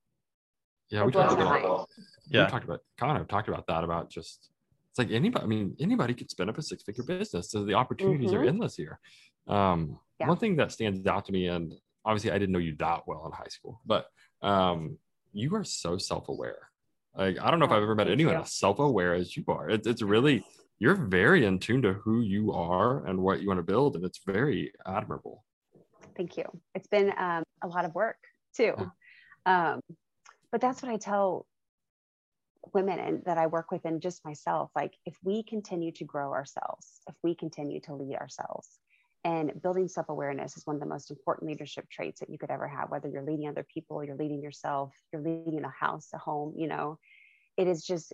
Yeah, 0.91 1.05
we 1.05 1.13
talked 1.13 1.33
about 1.33 1.63
mind. 1.63 1.87
we 2.31 2.39
Yeah. 2.39 2.47
talked 2.47 2.65
about 2.65 2.81
kind 2.97 3.19
of 3.19 3.29
talked 3.29 3.49
about 3.49 3.67
that 3.67 3.85
about 3.85 4.09
just 4.11 4.51
it's 4.91 4.99
like 4.99 5.11
anybody. 5.11 5.45
I 5.45 5.47
mean, 5.49 5.77
anybody 5.81 6.15
could 6.15 6.31
spin 6.31 6.49
up 6.49 6.57
a 6.59 6.63
six 6.63 6.83
figure 6.83 7.05
business. 7.05 7.51
So 7.51 7.65
the 7.65 7.75
opportunities 7.75 8.33
are 8.33 8.39
Mhm. 8.41 8.49
endless 8.49 8.77
here. 8.77 9.01
Um, 9.47 10.01
Yeah. 10.21 10.27
One 10.29 10.37
thing 10.37 10.57
that 10.57 10.73
stands 10.73 11.07
out 11.07 11.27
to 11.27 11.33
me, 11.33 11.47
and 11.47 11.73
obviously 12.05 12.33
I 12.33 12.39
didn't 12.39 12.53
know 12.53 12.59
you 12.59 12.75
that 12.77 13.07
well 13.07 13.25
in 13.27 13.31
high 13.33 13.47
school, 13.49 13.81
but 13.87 14.11
um, 14.43 14.99
you 15.33 15.55
are 15.55 15.63
so 15.65 15.97
self 15.99 16.29
aware. 16.29 16.71
Like 17.15 17.39
I 17.39 17.51
don't 17.51 17.61
know 17.61 17.67
if 17.67 17.71
Oh, 17.73 17.77
I've 17.77 17.83
ever 17.83 17.95
met 17.95 18.09
anyone 18.09 18.35
you. 18.35 18.41
as 18.41 18.53
self 18.55 18.79
aware 18.81 19.15
as 19.15 19.37
you 19.37 19.45
are. 19.49 19.69
It's 19.71 19.87
it's 19.87 20.03
really 20.03 20.45
you're 20.81 20.97
very 20.97 21.45
in 21.45 21.59
tune 21.61 21.83
to 21.83 21.93
who 21.93 22.21
you 22.21 22.53
are 22.53 23.05
and 23.07 23.21
what 23.23 23.41
you 23.41 23.49
want 23.49 23.59
to 23.59 23.63
build, 23.65 23.95
and 23.97 24.05
it's 24.05 24.19
very 24.25 24.73
admirable. 24.87 25.45
Thank 26.17 26.37
you. 26.37 26.45
It's 26.75 26.89
been 26.89 27.13
um, 27.19 27.43
a 27.63 27.69
lot 27.69 27.85
of 27.85 27.95
work 27.95 28.19
too. 28.57 28.75
Um, 29.49 29.81
but 30.53 30.61
that's 30.61 30.83
what 30.83 30.93
I 30.93 30.99
tell 30.99 31.47
women 32.75 32.99
and 32.99 33.25
that 33.25 33.39
I 33.39 33.47
work 33.47 33.71
with 33.71 33.87
and 33.87 34.01
just 34.03 34.23
myself. 34.25 34.71
Like 34.77 34.93
if 35.07 35.17
we 35.25 35.43
continue 35.43 35.91
to 35.93 36.05
grow 36.05 36.33
ourselves, 36.33 37.01
if 37.09 37.15
we 37.23 37.35
continue 37.35 37.81
to 37.83 37.95
lead 37.95 38.17
ourselves, 38.17 38.69
and 39.25 39.61
building 39.63 39.89
self-awareness 39.89 40.57
is 40.57 40.67
one 40.67 40.77
of 40.77 40.81
the 40.81 40.87
most 40.87 41.11
important 41.11 41.49
leadership 41.51 41.89
traits 41.91 42.21
that 42.21 42.31
you 42.31 42.39
could 42.39 42.51
ever 42.51 42.69
have, 42.69 42.91
whether 42.91 43.09
you're 43.09 43.25
leading 43.25 43.49
other 43.49 43.67
people, 43.73 44.05
you're 44.05 44.17
leading 44.17 44.43
yourself, 44.43 44.95
you're 45.13 45.23
leading 45.23 45.65
a 45.65 45.71
house, 45.71 46.09
a 46.15 46.19
home, 46.19 46.55
you 46.57 46.69
know, 46.69 46.99
it 47.57 47.67
is 47.67 47.85
just 47.85 48.13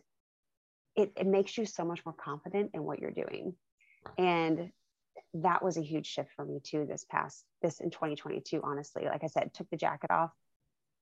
it, 0.97 1.13
it 1.17 1.27
makes 1.27 1.59
you 1.59 1.67
so 1.67 1.85
much 1.85 2.05
more 2.07 2.15
confident 2.15 2.71
in 2.75 2.85
what 2.85 3.01
you're 3.01 3.11
doing. 3.11 3.55
And 4.17 4.71
that 5.35 5.65
was 5.65 5.77
a 5.77 5.83
huge 5.83 6.07
shift 6.07 6.31
for 6.37 6.45
me 6.45 6.61
too 6.63 6.87
this 6.89 7.05
past 7.11 7.45
this 7.61 7.81
in 7.81 7.91
2022 7.91 8.61
honestly 8.63 9.05
like 9.05 9.25
i 9.25 9.27
said 9.27 9.53
took 9.53 9.69
the 9.71 9.77
jacket 9.77 10.11
off 10.11 10.31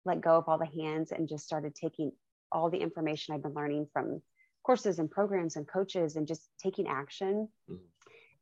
let 0.04 0.20
go 0.20 0.36
of 0.36 0.44
all 0.48 0.58
the 0.58 0.82
hands 0.82 1.12
and 1.12 1.28
just 1.28 1.44
started 1.44 1.74
taking 1.74 2.12
all 2.50 2.70
the 2.70 2.78
information 2.78 3.34
i've 3.34 3.42
been 3.42 3.54
learning 3.54 3.86
from 3.92 4.20
courses 4.62 4.98
and 4.98 5.10
programs 5.10 5.56
and 5.56 5.66
coaches 5.66 6.16
and 6.16 6.26
just 6.26 6.48
taking 6.62 6.86
action 6.88 7.48
Mhm. 7.70 7.78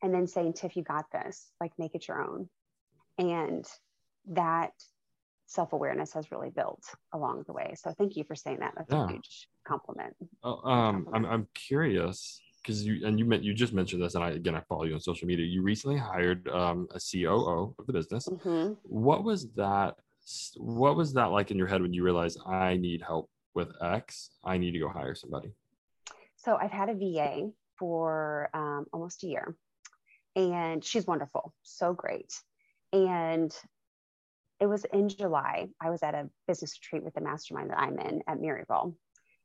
and 0.03 0.15
then 0.15 0.27
saying 0.27 0.53
tiff 0.55 0.77
you 0.77 0.83
got 0.83 1.11
this 1.13 1.51
like 1.61 1.73
make 1.79 1.95
it 1.95 2.09
your 2.09 2.23
own 2.23 2.49
and 3.19 3.67
that 4.27 4.73
self-awareness 5.47 6.13
has 6.13 6.31
really 6.31 6.51
built 6.51 6.85
along 7.13 7.43
the 7.47 7.53
way 7.53 7.75
so 7.77 7.93
thank 7.93 8.17
you 8.17 8.25
for 8.25 8.35
saying 8.35 8.59
that 8.61 8.75
that's 8.77 8.93
Yeah. 8.93 9.05
a 9.05 9.09
huge 9.13 9.49
compliment 9.67 10.15
Oh, 10.43 10.61
um, 10.71 11.07
I'm 11.13 11.27
I'm 11.27 11.49
curious 11.55 12.41
because 12.63 12.83
you 12.85 13.07
and 13.07 13.19
you 13.19 13.25
meant 13.27 13.43
you 13.43 13.53
just 13.53 13.75
mentioned 13.75 14.03
this, 14.03 14.15
and 14.15 14.25
I 14.25 14.31
again 14.31 14.55
I 14.55 14.61
follow 14.61 14.85
you 14.85 14.95
on 14.95 15.01
social 15.01 15.27
media. 15.29 15.45
You 15.45 15.61
recently 15.63 15.99
hired 15.99 16.49
um, 16.49 16.89
a 16.93 16.99
COO 17.01 17.75
of 17.79 17.87
the 17.87 17.93
business. 17.93 18.27
Mhm. 18.27 18.79
What 18.83 19.23
was 19.23 19.51
that? 19.53 19.99
What 20.57 20.97
was 20.97 21.15
that 21.15 21.27
like 21.27 21.51
in 21.51 21.59
your 21.59 21.67
head 21.67 21.83
when 21.83 21.93
you 21.93 22.05
realized 22.05 22.41
I 22.47 22.77
need 22.77 23.03
help 23.03 23.31
with 23.55 23.71
X? 23.83 24.31
I 24.45 24.59
need 24.59 24.73
to 24.73 24.79
go 24.79 24.89
hire 24.89 25.15
somebody. 25.15 25.53
So 26.37 26.57
I've 26.57 26.71
had 26.71 26.89
a 26.89 26.95
VA 26.95 27.51
for 27.79 28.49
um, 28.55 28.87
almost 28.93 29.23
a 29.25 29.27
year, 29.27 29.57
and 30.37 30.85
she's 30.85 31.07
wonderful, 31.07 31.55
so 31.63 31.93
great. 31.93 32.33
And 32.93 33.55
it 34.61 34.67
was 34.67 34.85
in 34.85 35.09
July. 35.09 35.69
I 35.81 35.91
was 35.91 36.03
at 36.03 36.15
a 36.15 36.29
business 36.47 36.79
retreat 36.81 37.03
with 37.03 37.15
the 37.15 37.21
mastermind 37.21 37.71
that 37.71 37.79
I'm 37.79 37.99
in 37.99 38.23
at 38.27 38.39
Maryville. 38.39 38.95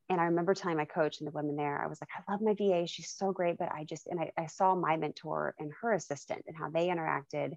And 0.10 0.21
I 0.21 0.26
remember 0.26 0.54
telling 0.54 0.78
my 0.78 0.86
coach 0.86 1.19
and 1.19 1.28
the 1.28 1.32
women 1.32 1.56
there, 1.56 1.82
I 1.82 1.88
was 1.88 2.00
like, 2.00 2.10
I 2.15 2.32
love 2.32 2.41
my 2.41 2.54
VA. 2.54 2.86
She's 2.86 3.10
so 3.10 3.32
great. 3.32 3.58
But 3.58 3.71
I 3.71 3.86
just, 3.86 4.08
and 4.08 4.19
I, 4.19 4.32
I 4.38 4.45
saw 4.45 4.76
my 4.76 4.98
mentor 4.98 5.56
and 5.58 5.71
her 5.82 5.93
assistant 5.93 6.43
and 6.48 6.56
how 6.56 6.69
they 6.69 6.88
interacted. 6.88 7.54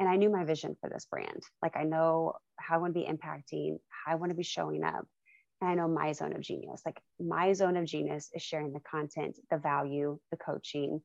And 0.00 0.08
I 0.08 0.16
knew 0.16 0.30
my 0.30 0.44
vision 0.44 0.76
for 0.80 0.88
this 0.88 1.06
brand. 1.10 1.42
Like 1.62 1.76
I 1.76 1.84
know 1.84 2.34
how 2.58 2.76
I 2.76 2.78
want 2.78 2.94
to 2.94 3.00
be 3.00 3.06
impacting, 3.06 3.78
how 3.88 4.12
I 4.12 4.14
want 4.16 4.30
to 4.30 4.36
be 4.36 4.44
showing 4.44 4.84
up. 4.84 5.06
And 5.60 5.70
I 5.70 5.74
know 5.74 5.88
my 5.88 6.12
zone 6.12 6.34
of 6.34 6.40
genius. 6.40 6.82
Like 6.86 7.00
my 7.18 7.52
zone 7.52 7.76
of 7.76 7.84
genius 7.84 8.30
is 8.32 8.42
sharing 8.42 8.72
the 8.72 8.80
content, 8.80 9.38
the 9.50 9.58
value, 9.58 10.18
the 10.30 10.36
coaching, 10.36 11.02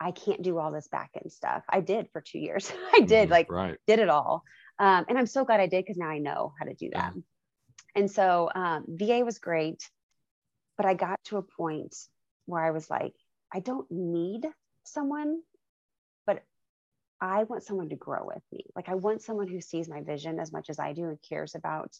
I 0.00 0.10
can't 0.10 0.42
do 0.42 0.58
all 0.58 0.72
this 0.72 0.88
back 0.88 1.10
end 1.20 1.32
stuff. 1.32 1.62
I 1.68 1.80
did 1.80 2.08
for 2.12 2.20
two 2.20 2.38
years. 2.38 2.70
I 2.94 3.00
did 3.00 3.28
Mhm, 3.28 3.30
like 3.30 3.50
right. 3.50 3.78
did 3.86 3.98
it 4.00 4.08
all. 4.08 4.42
Um, 4.78 5.06
and 5.08 5.16
I'm 5.16 5.26
so 5.26 5.44
glad 5.44 5.60
I 5.60 5.66
did 5.66 5.84
because 5.84 5.96
now 5.96 6.08
I 6.08 6.18
know 6.18 6.52
how 6.58 6.66
to 6.66 6.74
do 6.74 6.90
Yeah. 6.92 7.10
that. 7.10 7.22
And 7.94 8.10
so 8.10 8.50
um, 8.54 8.84
VA 8.88 9.24
was 9.24 9.38
great, 9.38 9.88
but 10.76 10.86
I 10.86 10.94
got 10.94 11.18
to 11.26 11.38
a 11.38 11.42
point 11.42 11.94
where 12.46 12.62
I 12.62 12.72
was 12.72 12.90
like, 12.90 13.14
I 13.52 13.60
don't 13.60 13.86
need 13.90 14.46
someone, 14.84 15.40
I 17.24 17.44
want 17.44 17.62
someone 17.62 17.88
to 17.88 17.96
grow 17.96 18.26
with 18.26 18.42
me. 18.52 18.64
Like 18.76 18.88
I 18.88 18.94
want 18.94 19.22
someone 19.22 19.48
who 19.48 19.60
sees 19.60 19.88
my 19.88 20.02
vision 20.02 20.38
as 20.38 20.52
much 20.52 20.70
as 20.70 20.78
I 20.78 20.92
do 20.92 21.08
and 21.08 21.18
cares 21.28 21.54
about 21.54 21.92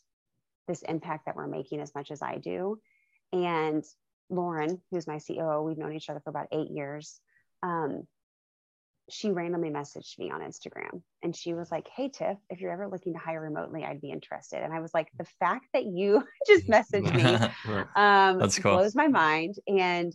this 0.68 0.82
impact 0.82 1.26
that 1.26 1.36
we're 1.36 1.46
making 1.46 1.80
as 1.80 1.94
much 1.94 2.10
as 2.10 2.22
I 2.22 2.38
do. 2.38 2.78
And 3.32 3.84
Lauren, 4.30 4.80
who's 4.90 5.06
my 5.06 5.18
COO, 5.18 5.62
we've 5.62 5.78
known 5.78 5.94
each 5.94 6.10
other 6.10 6.20
for 6.20 6.30
about 6.30 6.48
eight 6.52 6.70
years. 6.70 7.20
Um, 7.62 8.06
she 9.10 9.30
randomly 9.30 9.68
messaged 9.68 10.18
me 10.18 10.30
on 10.30 10.40
Instagram 10.40 11.02
and 11.22 11.36
she 11.36 11.52
was 11.52 11.70
like, 11.70 11.88
Hey, 11.94 12.08
Tiff, 12.08 12.38
if 12.48 12.60
you're 12.60 12.72
ever 12.72 12.88
looking 12.88 13.12
to 13.12 13.18
hire 13.18 13.40
remotely, 13.40 13.84
I'd 13.84 14.00
be 14.00 14.10
interested. 14.10 14.62
And 14.62 14.72
I 14.72 14.80
was 14.80 14.94
like, 14.94 15.08
The 15.18 15.26
fact 15.40 15.66
that 15.74 15.84
you 15.84 16.24
just 16.46 16.66
messaged 16.68 17.14
me 17.14 17.24
um, 17.96 18.38
That's 18.38 18.58
cool. 18.58 18.76
blows 18.76 18.94
my 18.94 19.08
mind. 19.08 19.56
And 19.68 20.14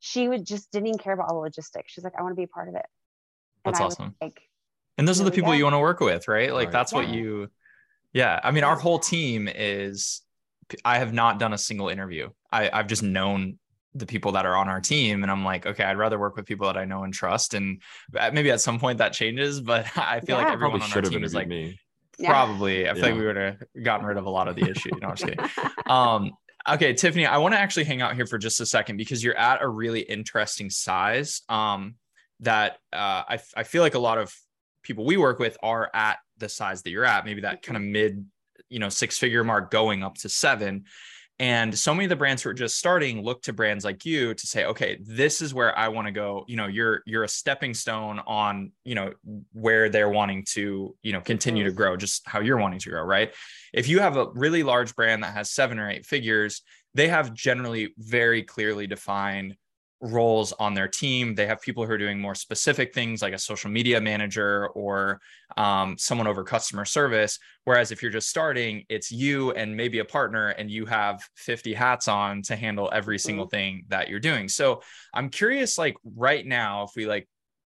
she 0.00 0.28
would 0.28 0.46
just 0.46 0.70
didn't 0.70 0.88
even 0.88 0.98
care 0.98 1.12
about 1.14 1.28
all 1.28 1.36
the 1.36 1.40
logistics. 1.40 1.92
She's 1.92 2.04
like, 2.04 2.14
I 2.18 2.22
want 2.22 2.32
to 2.32 2.36
be 2.36 2.44
a 2.44 2.48
part 2.48 2.68
of 2.68 2.74
it. 2.74 2.86
And 3.64 3.74
That's 3.74 3.80
awesome. 3.80 4.14
like, 4.20 4.40
and 4.98 5.08
those 5.08 5.20
are 5.20 5.24
the 5.24 5.30
people 5.30 5.50
go. 5.52 5.56
you 5.56 5.64
want 5.64 5.74
to 5.74 5.78
work 5.80 6.00
with 6.00 6.28
right? 6.28 6.52
Like 6.52 6.66
Right. 6.66 6.72
that's 6.72 6.92
what 6.92 7.08
you 7.08 7.48
yeah 8.12 8.38
i 8.44 8.50
mean 8.52 8.62
our 8.62 8.76
whole 8.76 8.98
team 9.00 9.48
is 9.52 10.22
i 10.84 10.98
have 10.98 11.12
not 11.12 11.38
done 11.40 11.52
a 11.52 11.58
single 11.58 11.88
interview. 11.88 12.28
I 12.52 12.70
i've 12.72 12.86
just 12.86 13.02
known 13.02 13.58
the 13.96 14.06
people 14.06 14.32
that 14.32 14.44
are 14.46 14.56
on 14.56 14.68
our 14.68 14.80
team 14.80 15.22
and 15.22 15.30
i'm 15.32 15.44
like 15.44 15.66
okay 15.66 15.82
i'd 15.84 15.96
rather 15.98 16.18
work 16.18 16.36
with 16.36 16.46
people 16.46 16.66
that 16.66 16.76
i 16.76 16.84
know 16.84 17.02
and 17.04 17.12
trust. 17.14 17.54
And 17.54 17.80
maybe 18.12 18.50
at 18.50 18.60
some 18.60 18.78
point 18.78 18.98
that 18.98 19.12
changes 19.12 19.60
but 19.60 19.86
i 19.96 20.20
feel 20.20 20.36
like 20.36 20.46
everyone 20.46 20.78
Probably 20.80 20.84
on 20.84 20.90
our 20.98 21.02
have 21.02 21.10
team 21.10 21.24
is 21.24 21.34
like 21.34 21.48
me. 21.48 21.78
Yeah. 22.18 22.30
probably. 22.30 22.88
I 22.88 22.94
feel 22.94 23.02
like 23.02 23.14
we 23.16 23.26
would 23.26 23.34
have 23.36 23.56
gotten 23.82 24.06
rid 24.06 24.16
of 24.16 24.26
a 24.26 24.30
lot 24.30 24.46
of 24.46 24.54
the 24.54 24.70
issue. 24.70 24.90
No 25.02 25.08
i'm 25.08 25.16
just 25.16 25.28
kidding. 25.28 25.50
Um 25.86 26.30
okay 26.68 26.92
tiffany 26.94 27.26
i 27.26 27.36
want 27.38 27.52
to 27.54 27.58
actually 27.58 27.84
hang 27.84 28.00
out 28.00 28.14
here 28.14 28.26
for 28.26 28.38
just 28.38 28.60
a 28.60 28.66
second 28.66 28.96
because 28.96 29.22
you're 29.24 29.36
at 29.36 29.60
a 29.60 29.68
really 29.68 30.00
interesting 30.00 30.70
size. 30.70 31.42
Um 31.48 31.96
that 32.40 32.78
uh, 32.92 33.22
I, 33.28 33.38
I 33.56 33.62
feel 33.62 33.82
like 33.82 33.94
a 33.94 34.00
lot 34.00 34.18
of 34.18 34.34
people 34.82 35.04
we 35.04 35.16
work 35.16 35.38
with 35.38 35.56
are 35.62 35.90
at 35.94 36.18
the 36.38 36.48
size 36.48 36.82
that 36.82 36.90
you're 36.90 37.04
at 37.04 37.24
maybe 37.24 37.40
that 37.40 37.62
kind 37.62 37.76
of 37.76 37.82
mid 37.82 38.26
you 38.68 38.78
know 38.78 38.88
six 38.88 39.18
figure 39.18 39.44
mark 39.44 39.70
going 39.70 40.02
up 40.02 40.16
to 40.16 40.28
seven. 40.28 40.84
And 41.40 41.76
so 41.76 41.92
many 41.92 42.04
of 42.04 42.10
the 42.10 42.16
brands 42.16 42.44
who 42.44 42.50
are 42.50 42.54
just 42.54 42.78
starting 42.78 43.24
look 43.24 43.42
to 43.42 43.52
brands 43.52 43.84
like 43.84 44.04
you 44.04 44.34
to 44.34 44.46
say 44.46 44.66
okay 44.66 45.00
this 45.04 45.42
is 45.42 45.52
where 45.52 45.76
i 45.76 45.88
want 45.88 46.06
to 46.06 46.12
go. 46.12 46.44
You 46.46 46.56
know 46.56 46.66
you're 46.66 47.02
you're 47.06 47.24
a 47.24 47.28
stepping 47.28 47.74
stone 47.74 48.20
on 48.26 48.72
you 48.84 48.94
know 48.94 49.12
where 49.52 49.88
they're 49.88 50.10
wanting 50.10 50.44
to 50.50 50.94
you 51.02 51.12
know 51.12 51.20
continue 51.20 51.64
to 51.64 51.72
grow 51.72 51.96
just 51.96 52.22
how 52.26 52.40
you're 52.40 52.58
wanting 52.58 52.80
to 52.80 52.90
grow 52.90 53.02
right? 53.02 53.32
If 53.72 53.88
you 53.88 54.00
have 54.00 54.16
a 54.16 54.28
really 54.34 54.62
large 54.62 54.94
brand 54.94 55.22
that 55.22 55.34
has 55.34 55.50
seven 55.50 55.78
or 55.78 55.90
eight 55.90 56.06
figures 56.06 56.62
they 56.94 57.08
have 57.08 57.34
generally 57.34 57.92
very 57.98 58.42
clearly 58.42 58.86
defined 58.86 59.56
roles 60.04 60.52
on 60.52 60.74
their 60.74 60.86
team. 60.86 61.34
They 61.34 61.46
have 61.46 61.60
people 61.62 61.84
who 61.84 61.92
are 61.92 61.98
doing 61.98 62.20
more 62.20 62.34
specific 62.34 62.94
things 62.94 63.22
like 63.22 63.32
a 63.32 63.38
social 63.38 63.70
media 63.70 64.00
manager 64.00 64.68
or 64.68 65.20
um, 65.56 65.96
someone 65.98 66.26
over 66.26 66.44
customer 66.44 66.84
service. 66.84 67.38
Whereas 67.64 67.90
if 67.90 68.02
you're 68.02 68.12
just 68.12 68.28
starting, 68.28 68.84
it's 68.88 69.10
you 69.10 69.52
and 69.52 69.74
maybe 69.76 70.00
a 70.00 70.04
partner, 70.04 70.48
and 70.48 70.70
you 70.70 70.84
have 70.86 71.22
50 71.36 71.72
hats 71.74 72.06
on 72.06 72.42
to 72.42 72.56
handle 72.56 72.90
every 72.92 73.18
single 73.18 73.46
thing 73.46 73.84
that 73.88 74.08
you're 74.08 74.20
doing. 74.20 74.48
So 74.48 74.82
I'm 75.14 75.30
curious, 75.30 75.78
like 75.78 75.96
right 76.04 76.46
now, 76.46 76.84
if 76.84 76.90
we 76.94 77.06
like 77.06 77.26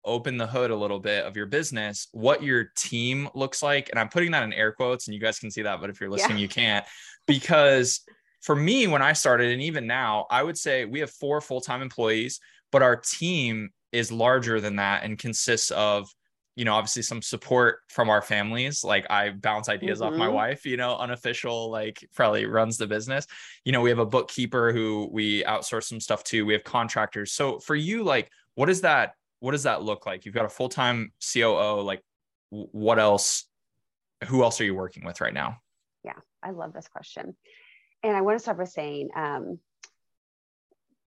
open 0.06 0.38
the 0.38 0.48
hood 0.48 0.72
a 0.72 0.76
little 0.76 1.00
bit 1.00 1.26
of 1.26 1.36
your 1.36 1.48
business, 1.48 2.08
what 2.14 2.42
your 2.44 2.72
team 2.78 3.28
looks 3.36 3.62
like. 3.62 3.90
And 3.90 4.00
I'm 4.00 4.08
putting 4.10 4.32
that 4.32 4.44
in 4.44 4.54
air 4.54 4.72
quotes, 4.72 5.08
and 5.08 5.16
you 5.16 5.20
guys 5.20 5.40
can 5.40 5.52
see 5.52 5.64
that, 5.64 5.82
but 5.82 5.90
if 5.90 6.00
you're 6.00 6.10
listening, 6.10 6.38
Yeah. 6.38 6.44
you 6.44 6.48
can't 6.50 6.86
because 7.28 8.02
for 8.42 8.56
me, 8.56 8.88
when 8.88 9.02
I 9.02 9.14
started, 9.14 9.52
and 9.52 9.62
even 9.62 9.88
now, 9.88 10.26
I 10.30 10.44
would 10.44 10.58
say 10.58 10.86
we 10.86 11.00
have 11.00 11.12
four 11.12 11.42
full 11.42 11.62
time 11.62 11.82
employees, 11.82 12.40
but 12.72 12.82
our 12.82 12.96
team 12.96 13.70
is 13.92 14.12
larger 14.12 14.62
than 14.62 14.78
that 14.78 15.04
and 15.04 15.18
consists 15.18 15.72
of, 15.72 16.10
you 16.56 16.64
know, 16.66 16.74
obviously 16.76 17.02
some 17.02 17.22
support 17.22 17.80
from 17.90 18.10
our 18.10 18.22
families. 18.22 18.84
Like 18.84 19.10
I 19.10 19.32
bounce 19.32 19.68
ideas 19.68 20.02
off 20.02 20.14
my 20.14 20.28
Mhm. 20.28 20.34
wife, 20.34 20.66
you 20.66 20.78
know, 20.78 20.96
unofficial, 20.98 21.70
like 21.72 22.08
probably 22.16 22.46
runs 22.46 22.78
the 22.78 22.88
business. 22.88 23.26
You 23.66 23.72
know, 23.72 23.82
we 23.82 23.90
have 23.90 24.00
a 24.00 24.06
bookkeeper 24.06 24.72
who 24.72 25.10
we 25.12 25.44
outsource 25.44 25.86
some 25.86 26.00
stuff 26.00 26.24
to. 26.26 26.46
We 26.46 26.54
have 26.54 26.64
contractors. 26.64 27.32
So 27.32 27.60
for 27.60 27.76
you, 27.76 28.04
like, 28.04 28.30
what 28.56 28.68
does 28.68 28.82
that, 28.82 29.14
what 29.40 29.52
does 29.52 29.64
that 29.64 29.84
look 29.84 30.06
like? 30.06 30.26
You've 30.26 30.36
got 30.36 30.46
a 30.46 30.50
full 30.50 30.70
time 30.70 31.14
COO. 31.20 31.82
Like, 31.82 32.04
what 32.50 33.00
else? 33.00 33.46
Who 34.26 34.44
else 34.44 34.60
are 34.60 34.66
you 34.66 34.76
working 34.76 35.06
with 35.06 35.22
right 35.22 35.34
now? 35.34 35.60
Yeah 36.04 36.20
i 36.42 36.52
love 36.52 36.74
this 36.74 36.88
question. 36.88 37.36
And 38.04 38.16
I 38.16 38.22
want 38.22 38.36
to 38.36 38.40
start 38.42 38.58
by 38.58 38.64
saying 38.66 39.10
um, 39.16 39.60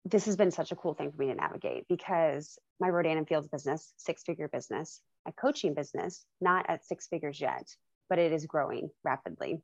this 0.05 0.27
has 0.27 0.37
been 0.37 0.51
such 0.51 0.72
a 0.72 0.77
cool 0.77 0.94
thing 0.94 1.12
for 1.12 1.18
me 1.18 1.29
to 1.29 1.35
navigate 1.35 1.87
because 1.88 2.59
my 2.81 2.88
Rodan 2.88 3.18
and 3.18 3.29
Fields 3.29 3.48
business, 3.48 3.92
six 3.96 4.22
figure 4.22 4.48
business, 4.48 5.01
my 5.27 5.33
coaching 5.33 5.74
business, 5.74 6.24
not 6.40 6.66
at 6.68 6.87
six 6.87 7.07
figures 7.07 7.40
yet, 7.40 7.68
but 8.09 8.18
it 8.18 8.33
is 8.33 8.46
growing 8.46 8.90
rapidly. 9.05 9.61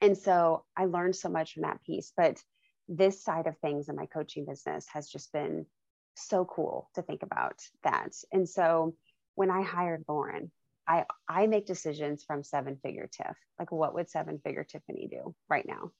And 0.00 0.16
so 0.16 0.64
I 0.76 0.86
learned 0.86 1.16
so 1.16 1.28
much 1.28 1.54
from 1.54 1.62
that 1.62 1.82
piece. 1.84 2.12
But 2.16 2.42
this 2.88 3.22
side 3.22 3.46
of 3.46 3.58
things 3.58 3.88
in 3.88 3.96
my 3.96 4.06
coaching 4.06 4.46
business 4.46 4.86
has 4.92 5.08
just 5.08 5.32
been 5.32 5.66
so 6.14 6.44
cool 6.44 6.88
to 6.94 7.02
think 7.02 7.22
about 7.22 7.60
that. 7.84 8.12
And 8.32 8.48
so 8.48 8.94
when 9.34 9.50
I 9.50 9.62
hired 9.62 10.04
Lauren, 10.08 10.50
I 10.88 11.04
I 11.28 11.46
make 11.46 11.66
decisions 11.66 12.24
from 12.24 12.44
seven 12.44 12.78
figure 12.82 13.08
Tiff. 13.10 13.36
Like 13.58 13.72
what 13.72 13.94
would 13.94 14.08
seven 14.08 14.38
figure 14.38 14.64
Tiffany 14.64 15.08
do 15.10 15.34
right 15.50 15.66
now? 15.66 15.90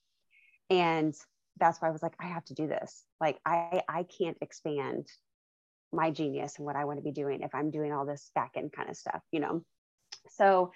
And 0.70 1.14
that's 1.58 1.80
why 1.80 1.88
I 1.88 1.92
was 1.92 2.02
like, 2.02 2.14
I 2.20 2.26
have 2.26 2.44
to 2.46 2.54
do 2.54 2.66
this. 2.66 3.04
Like 3.20 3.38
I 3.46 3.82
I 3.88 4.04
can't 4.04 4.36
expand 4.40 5.06
my 5.92 6.10
genius 6.10 6.56
and 6.56 6.66
what 6.66 6.76
I 6.76 6.84
want 6.84 6.98
to 6.98 7.02
be 7.02 7.12
doing 7.12 7.42
if 7.42 7.54
I'm 7.54 7.70
doing 7.70 7.92
all 7.92 8.04
this 8.04 8.30
back 8.34 8.52
end 8.56 8.72
kind 8.72 8.90
of 8.90 8.96
stuff, 8.96 9.22
you 9.32 9.40
know. 9.40 9.64
So 10.30 10.72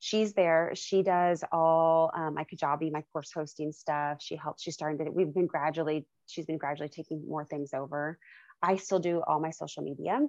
she's 0.00 0.34
there. 0.34 0.72
She 0.74 1.02
does 1.02 1.44
all 1.52 2.10
um, 2.14 2.34
my 2.34 2.44
Kajabi, 2.44 2.92
my 2.92 3.02
course 3.12 3.30
hosting 3.32 3.72
stuff. 3.72 4.18
She 4.20 4.36
helps. 4.36 4.62
She's 4.62 4.74
starting 4.74 5.04
to. 5.04 5.10
We've 5.10 5.32
been 5.32 5.46
gradually. 5.46 6.06
She's 6.26 6.46
been 6.46 6.58
gradually 6.58 6.88
taking 6.88 7.26
more 7.26 7.44
things 7.44 7.72
over. 7.72 8.18
I 8.62 8.76
still 8.76 8.98
do 8.98 9.22
all 9.26 9.40
my 9.40 9.50
social 9.50 9.82
media, 9.82 10.20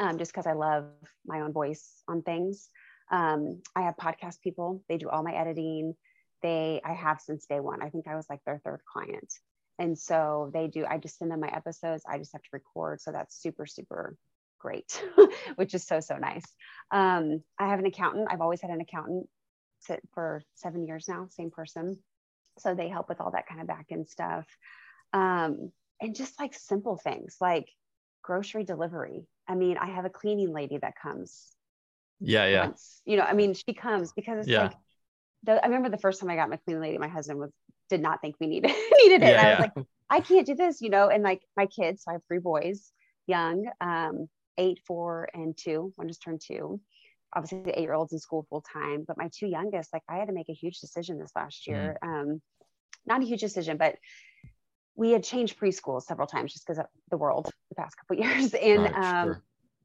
um, 0.00 0.18
just 0.18 0.32
because 0.32 0.46
I 0.46 0.52
love 0.52 0.86
my 1.26 1.40
own 1.40 1.52
voice 1.52 2.02
on 2.08 2.22
things. 2.22 2.68
Um, 3.10 3.62
I 3.76 3.82
have 3.82 3.96
podcast 3.96 4.40
people. 4.40 4.82
They 4.88 4.98
do 4.98 5.08
all 5.08 5.22
my 5.22 5.34
editing. 5.34 5.94
They 6.42 6.80
I 6.84 6.92
have 6.94 7.20
since 7.20 7.46
day 7.46 7.60
one. 7.60 7.82
I 7.82 7.90
think 7.90 8.08
I 8.08 8.16
was 8.16 8.26
like 8.30 8.40
their 8.44 8.60
third 8.64 8.80
client, 8.90 9.32
and 9.78 9.98
so 9.98 10.50
they 10.52 10.68
do. 10.68 10.84
I 10.86 10.98
just 10.98 11.18
send 11.18 11.30
them 11.30 11.40
my 11.40 11.48
episodes. 11.48 12.04
I 12.08 12.18
just 12.18 12.32
have 12.32 12.42
to 12.42 12.48
record. 12.52 13.00
So 13.00 13.12
that's 13.12 13.40
super 13.40 13.66
super 13.66 14.16
great, 14.58 15.02
which 15.56 15.74
is 15.74 15.84
so 15.86 16.00
so 16.00 16.16
nice. 16.16 16.44
Um, 16.90 17.42
I 17.58 17.68
have 17.68 17.78
an 17.78 17.86
accountant. 17.86 18.28
I've 18.30 18.40
always 18.40 18.60
had 18.60 18.70
an 18.70 18.80
accountant 18.80 19.28
sit 19.80 20.00
for 20.14 20.42
seven 20.54 20.86
years 20.86 21.06
now, 21.08 21.26
same 21.30 21.50
person. 21.50 21.98
So 22.58 22.74
they 22.74 22.88
help 22.88 23.08
with 23.08 23.20
all 23.20 23.32
that 23.32 23.46
kind 23.48 23.60
of 23.60 23.66
back 23.66 23.86
end 23.90 24.08
stuff. 24.08 24.46
Um, 25.12 25.72
and 26.00 26.14
just 26.14 26.38
like 26.40 26.54
simple 26.54 26.96
things 26.96 27.36
like 27.40 27.68
grocery 28.22 28.64
delivery. 28.64 29.26
I 29.48 29.54
mean, 29.54 29.78
I 29.78 29.86
have 29.86 30.04
a 30.04 30.10
cleaning 30.10 30.52
lady 30.52 30.78
that 30.78 30.94
comes 31.00 31.52
Yeah, 32.24 32.46
yeah, 32.46 32.70
once, 32.70 33.00
you 33.04 33.16
know, 33.16 33.24
I 33.24 33.32
mean, 33.32 33.54
she 33.54 33.74
comes 33.74 34.12
because 34.12 34.40
it's 34.46 34.52
Yeah. 34.52 34.58
like, 34.58 34.72
the, 35.44 35.62
I 35.62 35.66
remember 35.66 35.88
the 35.88 35.98
first 35.98 36.20
time 36.20 36.30
I 36.30 36.36
got 36.36 36.50
my 36.50 36.56
cleaning 36.56 36.82
lady, 36.82 36.98
my 36.98 37.08
husband 37.08 37.38
was, 37.38 37.50
did 37.88 38.00
not 38.00 38.20
think 38.20 38.36
we 38.40 38.46
needed, 38.46 38.70
needed 39.02 39.22
it. 39.22 39.28
Yeah, 39.28 39.28
and 39.28 39.38
I 39.38 39.50
was 39.50 39.58
yeah. 39.58 39.70
like, 39.76 39.86
I 40.10 40.20
can't 40.20 40.46
do 40.46 40.54
this, 40.54 40.80
you 40.80 40.90
know, 40.90 41.08
and 41.08 41.22
like 41.22 41.42
my 41.56 41.66
kids, 41.66 42.04
so 42.04 42.10
I 42.10 42.14
have 42.14 42.22
three 42.28 42.38
boys, 42.38 42.92
young, 43.26 43.66
um, 43.80 44.28
eight, 44.58 44.80
four, 44.86 45.28
and 45.34 45.56
two. 45.56 45.92
One 45.96 46.08
just 46.08 46.22
turned 46.22 46.40
two. 46.44 46.80
Obviously, 47.34 47.62
the 47.62 47.78
eight-year-olds 47.78 48.12
in 48.12 48.18
school 48.18 48.46
full 48.50 48.62
time, 48.72 49.04
but 49.06 49.16
my 49.16 49.30
two 49.34 49.46
youngest, 49.46 49.92
like 49.92 50.02
I 50.08 50.16
had 50.16 50.28
to 50.28 50.34
make 50.34 50.50
a 50.50 50.54
huge 50.54 50.80
decision 50.80 51.18
this 51.18 51.32
last 51.34 51.66
year. 51.66 51.96
Mm-hmm. 52.04 52.30
Um, 52.30 52.42
not 53.06 53.22
a 53.22 53.26
huge 53.26 53.40
decision, 53.40 53.78
but 53.78 53.96
we 54.94 55.10
had 55.10 55.24
changed 55.24 55.58
preschool 55.58 56.02
several 56.02 56.26
times 56.26 56.52
just 56.52 56.66
because 56.66 56.78
of 56.78 56.86
the 57.10 57.16
world 57.16 57.50
the 57.70 57.74
past 57.74 57.96
couple 57.96 58.16
years, 58.24 58.54
and 58.54 58.82
Right, 58.82 58.94
um, 58.94 59.28
sure. 59.28 59.42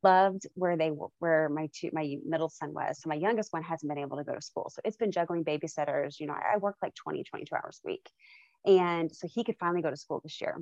Loved 0.07 0.47
where 0.53 0.77
they 0.77 0.89
where 1.19 1.49
my 1.49 1.69
two, 1.73 1.89
my 1.91 2.15
middle 2.25 2.49
son 2.49 2.73
was. 2.73 3.01
So 3.01 3.09
my 3.09 3.15
youngest 3.15 3.51
one 3.51 3.63
hasn't 3.63 3.89
been 3.89 4.03
able 4.05 4.17
to 4.17 4.23
go 4.23 4.35
to 4.35 4.41
school. 4.41 4.71
So 4.73 4.81
it's 4.85 4.97
been 4.97 5.11
juggling 5.11 5.43
babysitters. 5.43 6.19
You 6.19 6.27
know, 6.27 6.33
I, 6.33 6.55
I 6.55 6.57
work 6.57 6.77
like 6.81 6.95
20, 6.95 7.23
22 7.23 7.55
hours 7.55 7.81
a 7.83 7.87
week. 7.87 8.09
And 8.65 9.13
so 9.13 9.27
he 9.27 9.43
could 9.43 9.57
finally 9.59 9.81
go 9.81 9.89
to 9.89 9.97
school 9.97 10.21
this 10.23 10.39
year. 10.39 10.55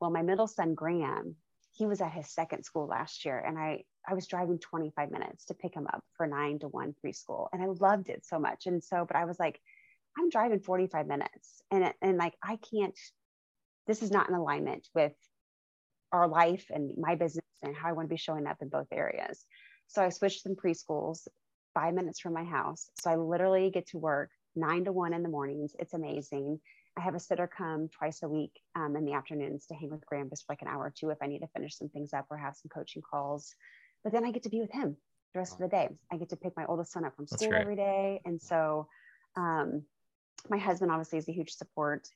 Well, 0.00 0.10
my 0.10 0.22
middle 0.22 0.46
son, 0.46 0.74
Graham, 0.74 1.36
he 1.72 1.86
was 1.86 2.00
at 2.00 2.12
his 2.12 2.30
second 2.30 2.64
school 2.64 2.86
last 2.86 3.24
year. 3.24 3.38
And 3.38 3.58
I, 3.58 3.84
I 4.08 4.14
was 4.14 4.26
driving 4.26 4.58
25 4.58 5.10
minutes 5.10 5.44
to 5.46 5.54
pick 5.54 5.74
him 5.74 5.86
up 5.92 6.02
for 6.16 6.26
nine 6.26 6.58
to 6.60 6.68
one 6.68 6.94
preschool. 7.04 7.48
And 7.52 7.62
I 7.62 7.66
loved 7.66 8.08
it 8.08 8.24
so 8.24 8.38
much. 8.38 8.66
And 8.66 8.82
so, 8.82 9.04
but 9.06 9.16
I 9.16 9.26
was 9.26 9.38
like, 9.38 9.60
I'm 10.18 10.30
driving 10.30 10.60
45 10.60 11.06
minutes 11.06 11.62
and, 11.70 11.92
and 12.00 12.16
like, 12.16 12.34
I 12.42 12.58
can't, 12.70 12.98
this 13.86 14.02
is 14.02 14.10
not 14.10 14.28
in 14.28 14.34
alignment 14.34 14.88
with 14.94 15.14
our 16.10 16.26
life 16.26 16.66
and 16.70 16.92
my 16.96 17.14
business 17.14 17.47
and 17.62 17.76
how 17.76 17.88
I 17.88 17.92
want 17.92 18.08
to 18.08 18.12
be 18.12 18.18
showing 18.18 18.46
up 18.46 18.58
in 18.60 18.68
both 18.68 18.88
areas. 18.92 19.44
So 19.86 20.02
I 20.02 20.08
switched 20.10 20.42
some 20.42 20.54
preschools 20.54 21.26
five 21.74 21.94
minutes 21.94 22.20
from 22.20 22.32
my 22.32 22.44
house. 22.44 22.90
So 23.00 23.10
I 23.10 23.16
literally 23.16 23.70
get 23.70 23.86
to 23.88 23.98
work 23.98 24.30
nine 24.56 24.84
to 24.84 24.92
one 24.92 25.12
in 25.12 25.22
the 25.22 25.28
mornings. 25.28 25.74
It's 25.78 25.94
amazing. 25.94 26.60
I 26.96 27.00
have 27.00 27.14
a 27.14 27.20
sitter 27.20 27.46
come 27.46 27.88
twice 27.88 28.22
a 28.22 28.28
week 28.28 28.52
um, 28.74 28.96
in 28.96 29.04
the 29.04 29.12
afternoons 29.12 29.66
to 29.66 29.74
hang 29.74 29.90
with 29.90 30.04
Graham 30.04 30.28
just 30.28 30.46
for 30.46 30.52
like 30.52 30.62
an 30.62 30.68
hour 30.68 30.84
or 30.84 30.92
two 30.96 31.10
if 31.10 31.18
I 31.22 31.26
need 31.26 31.40
to 31.40 31.46
finish 31.48 31.76
some 31.76 31.88
things 31.88 32.12
up 32.12 32.26
or 32.30 32.36
have 32.36 32.56
some 32.56 32.70
coaching 32.74 33.02
calls. 33.02 33.54
But 34.02 34.12
then 34.12 34.24
I 34.24 34.32
get 34.32 34.42
to 34.44 34.48
be 34.48 34.60
with 34.60 34.72
him 34.72 34.96
the 35.32 35.38
rest 35.38 35.54
of 35.54 35.60
the 35.60 35.68
day. 35.68 35.88
I 36.10 36.16
get 36.16 36.30
to 36.30 36.36
pick 36.36 36.56
my 36.56 36.64
oldest 36.66 36.92
son 36.92 37.04
up 37.04 37.14
from 37.14 37.26
school 37.26 37.54
every 37.54 37.76
day. 37.76 38.20
And 38.24 38.40
so 38.40 38.88
um, 39.36 39.82
my 40.48 40.58
husband 40.58 40.90
obviously 40.90 41.18
is 41.18 41.28
a 41.28 41.32
huge 41.32 41.52
support. 41.52 42.08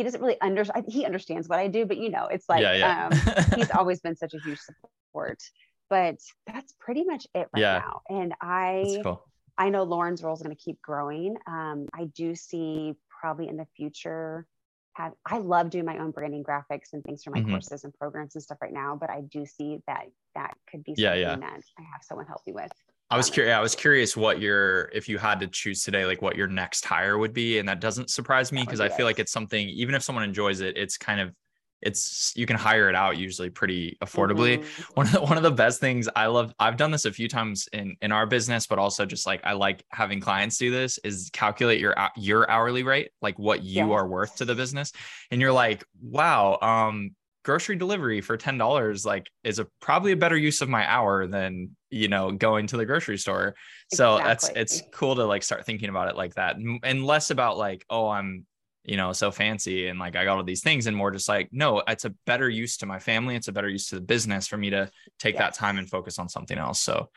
He 0.00 0.04
doesn't 0.04 0.22
really 0.22 0.40
understand, 0.40 0.86
he 0.88 1.04
understands 1.04 1.46
what 1.46 1.58
I 1.58 1.68
do, 1.68 1.84
but 1.84 1.98
you 1.98 2.08
know, 2.08 2.26
it's 2.26 2.48
like 2.48 2.62
yeah, 2.62 2.72
yeah. 2.72 3.10
um, 3.12 3.44
he's 3.54 3.70
always 3.70 4.00
been 4.00 4.16
such 4.16 4.32
a 4.32 4.38
huge 4.40 4.58
support. 4.58 5.42
But 5.90 6.16
that's 6.46 6.72
pretty 6.80 7.04
much 7.04 7.26
it 7.34 7.48
right 7.52 7.60
yeah. 7.60 7.82
now. 7.84 8.00
And 8.08 8.32
I, 8.40 9.00
cool. 9.02 9.22
I 9.58 9.68
know 9.68 9.82
Lauren's 9.82 10.22
role 10.22 10.32
is 10.32 10.40
going 10.40 10.56
to 10.56 10.62
keep 10.62 10.80
growing. 10.80 11.36
Um, 11.46 11.86
I 11.92 12.06
do 12.06 12.34
see 12.34 12.94
probably 13.20 13.46
in 13.46 13.58
the 13.58 13.66
future 13.76 14.46
have 14.94 15.12
I 15.26 15.36
love 15.36 15.68
doing 15.68 15.84
my 15.84 15.98
own 15.98 16.12
branding 16.12 16.42
graphics 16.42 16.94
and 16.94 17.04
things 17.04 17.22
for 17.22 17.30
my 17.30 17.40
mm-hmm. 17.40 17.50
courses 17.50 17.84
and 17.84 17.92
programs 17.92 18.36
and 18.36 18.42
stuff 18.42 18.56
right 18.62 18.72
now, 18.72 18.96
but 18.98 19.10
I 19.10 19.20
do 19.20 19.44
see 19.44 19.80
that 19.86 20.06
that 20.34 20.54
could 20.70 20.82
be 20.82 20.92
something 20.92 21.04
yeah, 21.04 21.14
yeah. 21.14 21.36
that 21.36 21.60
I 21.78 21.82
have 21.92 22.02
someone 22.02 22.26
help 22.26 22.40
me 22.46 22.54
with. 22.54 22.72
I 23.10 23.16
was 23.16 23.28
curious. 23.28 23.54
I 23.54 23.60
was 23.60 23.74
curious 23.74 24.16
what 24.16 24.40
your, 24.40 24.88
if 24.92 25.08
you 25.08 25.18
had 25.18 25.40
to 25.40 25.48
choose 25.48 25.82
today, 25.82 26.04
like 26.04 26.22
what 26.22 26.36
your 26.36 26.46
next 26.46 26.84
hire 26.84 27.18
would 27.18 27.32
be, 27.32 27.58
and 27.58 27.68
that 27.68 27.80
doesn't 27.80 28.10
surprise 28.10 28.52
me 28.52 28.62
because 28.62 28.80
I 28.80 28.88
feel 28.88 29.04
like 29.04 29.18
it's 29.18 29.32
something. 29.32 29.68
Even 29.68 29.94
if 29.94 30.02
someone 30.02 30.24
enjoys 30.24 30.60
it, 30.60 30.76
it's 30.76 30.96
kind 30.96 31.20
of 31.20 31.34
it's 31.82 32.32
you 32.36 32.46
can 32.46 32.56
hire 32.56 32.88
it 32.88 32.94
out 32.94 33.16
usually 33.16 33.50
pretty 33.50 33.96
affordably. 34.02 34.58
Mm-hmm. 34.58 34.82
One 34.94 35.06
of 35.06 35.12
the, 35.12 35.20
one 35.22 35.36
of 35.36 35.42
the 35.42 35.50
best 35.50 35.80
things 35.80 36.08
I 36.14 36.26
love 36.26 36.52
I've 36.58 36.76
done 36.76 36.90
this 36.90 37.04
a 37.04 37.12
few 37.12 37.28
times 37.28 37.68
in 37.72 37.96
in 38.02 38.12
our 38.12 38.26
business 38.26 38.66
but 38.66 38.78
also 38.78 39.06
just 39.06 39.26
like 39.26 39.40
I 39.44 39.52
like 39.52 39.84
having 39.90 40.20
clients 40.20 40.58
do 40.58 40.70
this 40.70 40.98
is 40.98 41.30
calculate 41.32 41.80
your 41.80 41.94
your 42.16 42.50
hourly 42.50 42.82
rate 42.82 43.10
like 43.22 43.38
what 43.38 43.62
you 43.62 43.88
yeah. 43.88 43.94
are 43.94 44.06
worth 44.06 44.36
to 44.36 44.44
the 44.44 44.54
business 44.54 44.92
and 45.30 45.40
you're 45.40 45.52
like 45.52 45.84
wow 46.02 46.58
um 46.60 47.12
grocery 47.44 47.76
delivery 47.76 48.20
for 48.20 48.36
$10 48.36 49.06
like 49.06 49.30
is 49.44 49.58
a 49.58 49.66
probably 49.80 50.12
a 50.12 50.16
better 50.16 50.36
use 50.36 50.60
of 50.60 50.68
my 50.68 50.88
hour 50.88 51.26
than 51.26 51.74
you 51.90 52.08
know 52.08 52.30
going 52.30 52.66
to 52.66 52.76
the 52.76 52.84
grocery 52.84 53.18
store 53.18 53.54
so 53.92 54.16
exactly. 54.16 54.28
that's 54.54 54.78
it's 54.80 54.82
cool 54.92 55.16
to 55.16 55.24
like 55.24 55.42
start 55.42 55.64
thinking 55.64 55.88
about 55.88 56.08
it 56.08 56.16
like 56.16 56.34
that 56.34 56.56
and 56.84 57.04
less 57.04 57.30
about 57.30 57.56
like 57.56 57.84
oh 57.90 58.08
i'm 58.08 58.46
you 58.84 58.96
know, 58.96 59.12
so 59.12 59.30
fancy 59.30 59.88
and 59.88 59.98
like 59.98 60.16
I 60.16 60.24
got 60.24 60.38
all 60.38 60.44
these 60.44 60.62
things 60.62 60.86
and 60.86 60.96
more 60.96 61.10
just 61.10 61.28
like, 61.28 61.48
no, 61.52 61.82
it's 61.86 62.04
a 62.04 62.10
better 62.26 62.48
use 62.48 62.78
to 62.78 62.86
my 62.86 62.98
family. 62.98 63.36
It's 63.36 63.48
a 63.48 63.52
better 63.52 63.68
use 63.68 63.88
to 63.88 63.96
the 63.96 64.00
business 64.00 64.46
for 64.46 64.56
me 64.56 64.70
to 64.70 64.90
take 65.18 65.34
yes. 65.34 65.42
that 65.42 65.54
time 65.54 65.78
and 65.78 65.88
focus 65.88 66.18
on 66.18 66.28
something 66.28 66.58
else. 66.58 66.80
So 66.80 67.10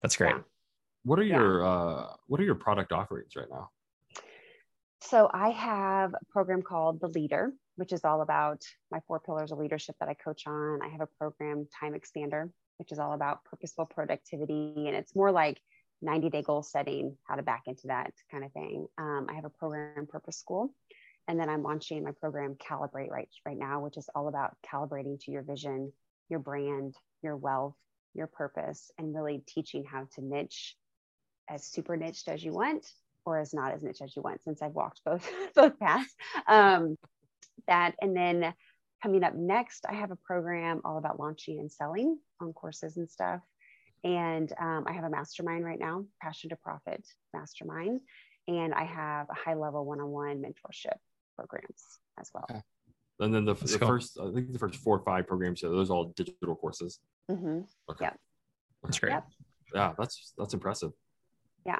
that's 0.00 0.16
great. 0.16 0.34
Yeah. 0.34 0.42
What 1.04 1.18
are 1.18 1.24
yeah. 1.24 1.36
your 1.36 1.66
uh 1.66 2.06
what 2.26 2.40
are 2.40 2.44
your 2.44 2.54
product 2.54 2.92
offerings 2.92 3.36
right 3.36 3.48
now? 3.50 3.70
So 5.02 5.28
I 5.32 5.50
have 5.50 6.14
a 6.14 6.32
program 6.32 6.62
called 6.62 7.00
The 7.00 7.08
Leader, 7.08 7.52
which 7.76 7.92
is 7.92 8.04
all 8.04 8.22
about 8.22 8.62
my 8.90 9.00
four 9.06 9.20
pillars 9.20 9.52
of 9.52 9.58
leadership 9.58 9.96
that 10.00 10.08
I 10.08 10.14
coach 10.14 10.46
on. 10.46 10.80
I 10.82 10.88
have 10.88 11.00
a 11.00 11.08
program 11.18 11.66
Time 11.80 11.94
Expander, 11.94 12.50
which 12.78 12.92
is 12.92 12.98
all 12.98 13.12
about 13.12 13.44
purposeful 13.44 13.86
productivity 13.86 14.86
and 14.86 14.96
it's 14.96 15.16
more 15.16 15.32
like 15.32 15.60
90 16.02 16.30
day 16.30 16.42
goal 16.42 16.62
setting, 16.62 17.16
how 17.24 17.36
to 17.36 17.42
back 17.42 17.62
into 17.66 17.86
that 17.86 18.12
kind 18.30 18.44
of 18.44 18.52
thing. 18.52 18.86
Um, 18.98 19.26
I 19.30 19.34
have 19.34 19.44
a 19.44 19.50
program, 19.50 20.06
Purpose 20.06 20.36
School, 20.38 20.74
and 21.28 21.38
then 21.38 21.48
I'm 21.48 21.62
launching 21.62 22.02
my 22.04 22.10
program 22.12 22.56
Calibrate 22.56 23.10
right, 23.10 23.28
right 23.46 23.56
now, 23.56 23.80
which 23.80 23.96
is 23.96 24.08
all 24.14 24.28
about 24.28 24.56
calibrating 24.70 25.20
to 25.24 25.30
your 25.30 25.42
vision, 25.42 25.92
your 26.28 26.40
brand, 26.40 26.96
your 27.22 27.36
wealth, 27.36 27.76
your 28.14 28.26
purpose, 28.26 28.90
and 28.98 29.14
really 29.14 29.42
teaching 29.46 29.84
how 29.84 30.08
to 30.14 30.24
niche 30.24 30.76
as 31.48 31.64
super 31.64 31.96
niched 31.96 32.28
as 32.28 32.42
you 32.42 32.52
want 32.52 32.86
or 33.24 33.38
as 33.38 33.54
not 33.54 33.72
as 33.72 33.82
niche 33.82 34.02
as 34.02 34.14
you 34.16 34.22
want 34.22 34.42
since 34.42 34.62
I've 34.62 34.74
walked 34.74 35.00
both 35.04 35.28
both 35.54 35.78
paths. 35.78 36.14
Um, 36.46 36.96
that 37.66 37.94
and 38.00 38.16
then 38.16 38.54
coming 39.02 39.24
up 39.24 39.34
next, 39.34 39.84
I 39.88 39.94
have 39.94 40.10
a 40.10 40.16
program 40.16 40.80
all 40.84 40.98
about 40.98 41.18
launching 41.18 41.58
and 41.58 41.70
selling 41.70 42.18
on 42.40 42.52
courses 42.52 42.96
and 42.96 43.10
stuff. 43.10 43.40
And 44.04 44.52
um, 44.60 44.84
I 44.86 44.92
have 44.92 45.04
a 45.04 45.10
mastermind 45.10 45.64
right 45.64 45.78
now, 45.78 46.04
Passion 46.20 46.50
to 46.50 46.56
Profit 46.56 47.04
Mastermind. 47.32 48.00
And 48.48 48.74
I 48.74 48.84
have 48.84 49.28
a 49.30 49.34
high 49.34 49.54
level 49.54 49.84
one 49.84 50.00
on 50.00 50.08
one 50.08 50.42
mentorship 50.42 50.96
programs 51.36 51.84
as 52.18 52.30
well. 52.34 52.46
Okay. 52.50 52.60
And 53.20 53.32
then 53.32 53.44
the, 53.44 53.54
the 53.54 53.78
first, 53.78 54.18
I 54.20 54.32
think 54.32 54.52
the 54.52 54.58
first 54.58 54.76
four 54.76 54.96
or 54.96 55.04
five 55.04 55.26
programs, 55.28 55.60
so 55.60 55.70
those 55.70 55.90
are 55.90 55.94
all 55.94 56.12
digital 56.16 56.56
courses. 56.56 56.98
Mm-hmm. 57.30 57.60
Okay. 57.90 58.06
Yeah. 58.06 58.12
That's 58.82 58.98
great. 58.98 59.10
Yep. 59.10 59.26
Yeah, 59.74 59.92
that's 59.98 60.34
that's 60.36 60.54
impressive. 60.54 60.92
Yeah, 61.64 61.78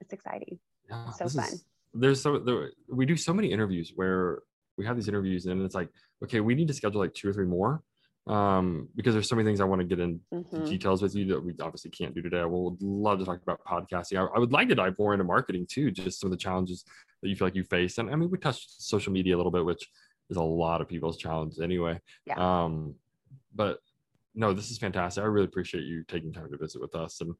it's 0.00 0.12
exciting. 0.12 0.58
Yeah, 0.88 1.10
so 1.10 1.28
fun. 1.28 1.44
Is, 1.44 1.64
there's 1.92 2.22
so 2.22 2.38
there, 2.38 2.70
we 2.88 3.04
do 3.04 3.16
so 3.16 3.34
many 3.34 3.52
interviews 3.52 3.92
where 3.94 4.40
we 4.76 4.86
have 4.86 4.96
these 4.96 5.08
interviews 5.08 5.46
and 5.46 5.62
it's 5.62 5.74
like, 5.74 5.88
okay, 6.22 6.40
we 6.40 6.54
need 6.54 6.68
to 6.68 6.74
schedule 6.74 7.00
like 7.00 7.14
two 7.14 7.28
or 7.28 7.32
three 7.32 7.46
more 7.46 7.82
um, 8.26 8.88
because 8.96 9.14
there's 9.14 9.28
so 9.28 9.36
many 9.36 9.48
things 9.48 9.60
I 9.60 9.64
want 9.64 9.80
to 9.80 9.86
get 9.86 10.00
in 10.00 10.20
mm-hmm. 10.32 10.64
details 10.64 11.00
with 11.00 11.14
you 11.14 11.26
that 11.26 11.44
we 11.44 11.54
obviously 11.60 11.90
can't 11.90 12.14
do 12.14 12.22
today. 12.22 12.40
I 12.40 12.44
would 12.44 12.82
love 12.82 13.20
to 13.20 13.24
talk 13.24 13.40
about 13.42 13.64
podcasting. 13.64 14.18
I, 14.18 14.24
I, 14.34 14.38
would 14.38 14.52
like 14.52 14.68
to 14.68 14.74
dive 14.74 14.98
more 14.98 15.14
into 15.14 15.24
marketing 15.24 15.66
too, 15.68 15.90
just 15.90 16.20
some 16.20 16.28
of 16.28 16.32
the 16.32 16.42
challenges 16.42 16.84
that 17.22 17.28
you 17.28 17.36
feel 17.36 17.46
like 17.46 17.54
you 17.54 17.64
face. 17.64 17.98
And 17.98 18.10
I 18.10 18.16
mean, 18.16 18.30
we 18.30 18.38
touched 18.38 18.82
social 18.82 19.12
media 19.12 19.36
a 19.36 19.38
little 19.38 19.52
bit, 19.52 19.64
which 19.64 19.88
is 20.28 20.36
a 20.36 20.42
lot 20.42 20.80
of 20.80 20.88
people's 20.88 21.18
challenge 21.18 21.60
anyway. 21.62 22.00
Yeah. 22.26 22.34
Um, 22.64 22.96
but 23.54 23.78
no, 24.34 24.52
this 24.52 24.70
is 24.70 24.78
fantastic. 24.78 25.22
I 25.22 25.26
really 25.28 25.46
appreciate 25.46 25.84
you 25.84 26.02
taking 26.04 26.32
time 26.32 26.50
to 26.50 26.58
visit 26.58 26.80
with 26.80 26.94
us. 26.96 27.20
And 27.20 27.34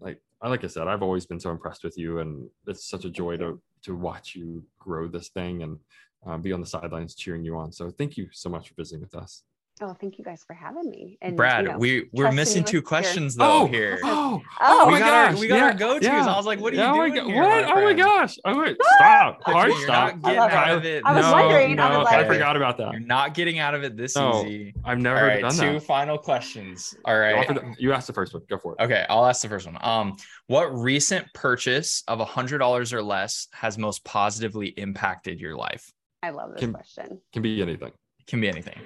like, 0.00 0.20
like 0.42 0.64
I 0.64 0.66
said, 0.66 0.88
I've 0.88 1.02
always 1.02 1.26
been 1.26 1.40
so 1.40 1.50
impressed 1.50 1.84
with 1.84 1.96
you, 1.96 2.18
and 2.18 2.48
it's 2.66 2.88
such 2.88 3.04
a 3.04 3.10
joy 3.10 3.36
to 3.38 3.60
to 3.84 3.94
watch 3.94 4.34
you 4.34 4.64
grow 4.78 5.08
this 5.08 5.28
thing 5.28 5.62
and 5.62 5.78
uh, 6.26 6.36
be 6.38 6.52
on 6.52 6.60
the 6.60 6.66
sidelines 6.66 7.14
cheering 7.14 7.44
you 7.44 7.56
on. 7.56 7.72
So 7.72 7.90
thank 7.90 8.16
you 8.16 8.28
so 8.32 8.48
much 8.48 8.68
for 8.68 8.74
visiting 8.76 9.00
with 9.00 9.14
us. 9.14 9.42
Oh, 9.80 9.92
thank 10.00 10.18
you 10.18 10.24
guys 10.24 10.44
for 10.46 10.54
having 10.54 10.88
me. 10.88 11.18
And 11.20 11.36
Brad, 11.36 11.64
you 11.64 11.72
know, 11.72 11.78
we 11.78 12.08
we're 12.12 12.30
missing 12.30 12.62
two 12.62 12.80
questions 12.80 13.34
though 13.36 13.62
oh, 13.62 13.66
here. 13.66 13.98
Oh, 14.04 14.40
oh, 14.60 14.86
we 14.86 14.92
my 14.92 14.98
got 15.00 15.10
gosh. 15.10 15.34
our 15.34 15.40
we 15.40 15.48
got 15.48 15.56
yeah, 15.56 15.64
our 15.64 15.74
go-tos. 15.74 16.04
Yeah. 16.04 16.32
I 16.32 16.36
was 16.36 16.46
like, 16.46 16.60
what 16.60 16.72
are 16.74 16.76
you 16.76 17.12
doing? 17.12 17.28
Here, 17.28 17.42
what? 17.42 17.64
Oh 17.64 17.82
my 17.82 17.92
gosh. 17.92 18.38
Oh 18.44 18.56
wait, 18.56 18.76
stop. 18.96 19.42
Hard 19.42 19.72
stop. 19.82 20.22
getting 20.22 20.38
out 20.38 20.70
of 20.70 20.84
it. 20.84 21.02
I 21.04 21.16
was 21.16 21.24
no, 21.24 21.32
wondering. 21.32 21.74
No, 21.74 21.82
I, 21.82 21.98
was 21.98 22.04
like, 22.04 22.24
I 22.24 22.28
forgot 22.28 22.56
about 22.56 22.78
that. 22.78 22.92
You're 22.92 23.00
not 23.00 23.34
getting 23.34 23.58
out 23.58 23.74
of 23.74 23.82
it 23.82 23.96
this 23.96 24.14
no, 24.14 24.44
easy. 24.46 24.74
I've 24.84 25.00
never 25.00 25.26
right, 25.26 25.40
done 25.40 25.50
two 25.50 25.56
that. 25.56 25.72
Two 25.72 25.80
final 25.80 26.18
questions. 26.18 26.94
All 27.04 27.18
right. 27.18 27.58
You 27.76 27.92
asked 27.92 28.06
the 28.06 28.12
first 28.12 28.32
one. 28.32 28.44
Go 28.48 28.58
for 28.58 28.76
it. 28.78 28.84
Okay, 28.84 29.04
I'll 29.08 29.26
ask 29.26 29.42
the 29.42 29.48
first 29.48 29.66
one. 29.66 29.76
Um, 29.80 30.16
what 30.46 30.72
recent 30.72 31.26
purchase 31.34 32.04
of 32.06 32.20
a 32.20 32.24
hundred 32.24 32.58
dollars 32.58 32.92
or 32.92 33.02
less 33.02 33.48
has 33.52 33.76
most 33.76 34.04
positively 34.04 34.68
impacted 34.68 35.40
your 35.40 35.56
life? 35.56 35.92
I 36.24 36.30
love 36.30 36.52
this 36.52 36.60
can, 36.60 36.72
question. 36.72 37.20
Can 37.32 37.42
be 37.42 37.60
anything. 37.62 37.88
It 38.20 38.26
can 38.26 38.40
be 38.40 38.48
anything 38.48 38.80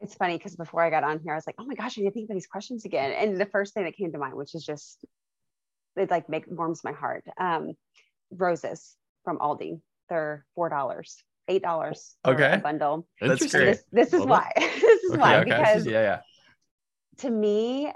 it's 0.00 0.14
funny 0.14 0.36
because 0.36 0.56
before 0.56 0.82
I 0.82 0.90
got 0.90 1.04
on 1.04 1.20
here, 1.20 1.32
I 1.32 1.36
was 1.36 1.46
like, 1.46 1.56
oh 1.58 1.64
my 1.64 1.74
gosh, 1.74 1.98
I 1.98 2.02
need 2.02 2.08
to 2.08 2.12
think 2.12 2.26
about 2.26 2.34
these 2.34 2.46
questions 2.46 2.84
again. 2.84 3.12
And 3.12 3.40
the 3.40 3.46
first 3.46 3.74
thing 3.74 3.84
that 3.84 3.96
came 3.96 4.12
to 4.12 4.18
mind, 4.18 4.34
which 4.34 4.54
is 4.54 4.64
just 4.64 5.04
it 5.96 6.10
like 6.10 6.28
make 6.28 6.44
warms 6.48 6.84
my 6.84 6.92
heart. 6.92 7.24
Um, 7.38 7.72
roses 8.30 8.96
from 9.24 9.38
Aldi. 9.38 9.80
They're 10.08 10.44
four 10.54 10.68
dollars, 10.68 11.16
eight 11.48 11.62
dollars 11.62 12.16
okay. 12.24 12.54
a 12.54 12.58
bundle. 12.58 13.08
That's 13.20 13.50
great. 13.50 13.64
This, 13.64 13.84
this 13.90 14.12
is 14.12 14.26
why. 14.26 14.52
this 14.56 15.02
is 15.04 15.12
okay, 15.12 15.20
why 15.20 15.36
okay. 15.38 15.44
because 15.44 15.86
yeah, 15.86 16.02
yeah. 16.02 16.20
To 17.18 17.30
me, 17.30 17.90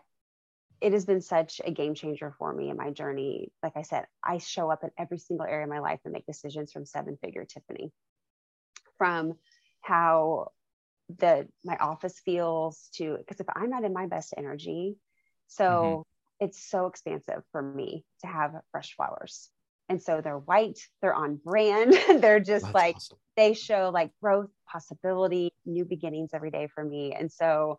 it 0.81 0.93
has 0.93 1.05
been 1.05 1.21
such 1.21 1.61
a 1.63 1.71
game 1.71 1.95
changer 1.95 2.35
for 2.39 2.55
me 2.55 2.71
in 2.71 2.77
my 2.77 2.91
journey. 2.91 3.53
Like 3.63 3.77
I 3.77 3.83
said, 3.83 4.07
I 4.25 4.39
show 4.39 4.71
up 4.71 4.83
in 4.83 4.91
every 4.99 5.19
single 5.19 5.47
area 5.47 5.65
of 5.65 5.71
my 5.71 5.81
life 5.81 6.01
and 6.05 6.13
make 6.13 6.25
decisions 6.25 6.73
from 6.73 6.87
seven 6.87 7.19
figure 7.23 7.45
Tiffany. 7.45 7.93
From 9.01 9.33
how 9.81 10.53
the 11.19 11.49
my 11.65 11.77
office 11.79 12.21
feels 12.23 12.91
to 12.97 13.17
because 13.17 13.41
if 13.41 13.47
I'm 13.57 13.71
not 13.71 13.85
in 13.85 13.95
my 13.95 14.07
best 14.07 14.35
energy, 14.37 14.97
so 15.47 15.65
mm-hmm. 15.65 16.45
it's 16.45 16.63
so 16.63 16.85
expansive 16.85 17.43
for 17.51 17.63
me 17.63 18.05
to 18.21 18.27
have 18.27 18.53
fresh 18.73 18.95
flowers. 18.95 19.49
And 19.89 20.01
so 20.01 20.21
they're 20.21 20.39
white, 20.39 20.79
they're 21.01 21.15
on 21.15 21.41
brand, 21.43 21.95
they're 22.21 22.41
just 22.41 22.67
That's 22.67 22.75
like 22.75 22.97
awesome. 22.97 23.19
they 23.39 23.55
show 23.55 23.91
like 23.93 24.11
growth, 24.21 24.51
possibility, 24.71 25.55
new 25.65 25.87
beginnings 25.87 26.31
every 26.35 26.51
day 26.51 26.69
for 26.75 26.85
me. 26.85 27.15
And 27.19 27.33
so 27.33 27.79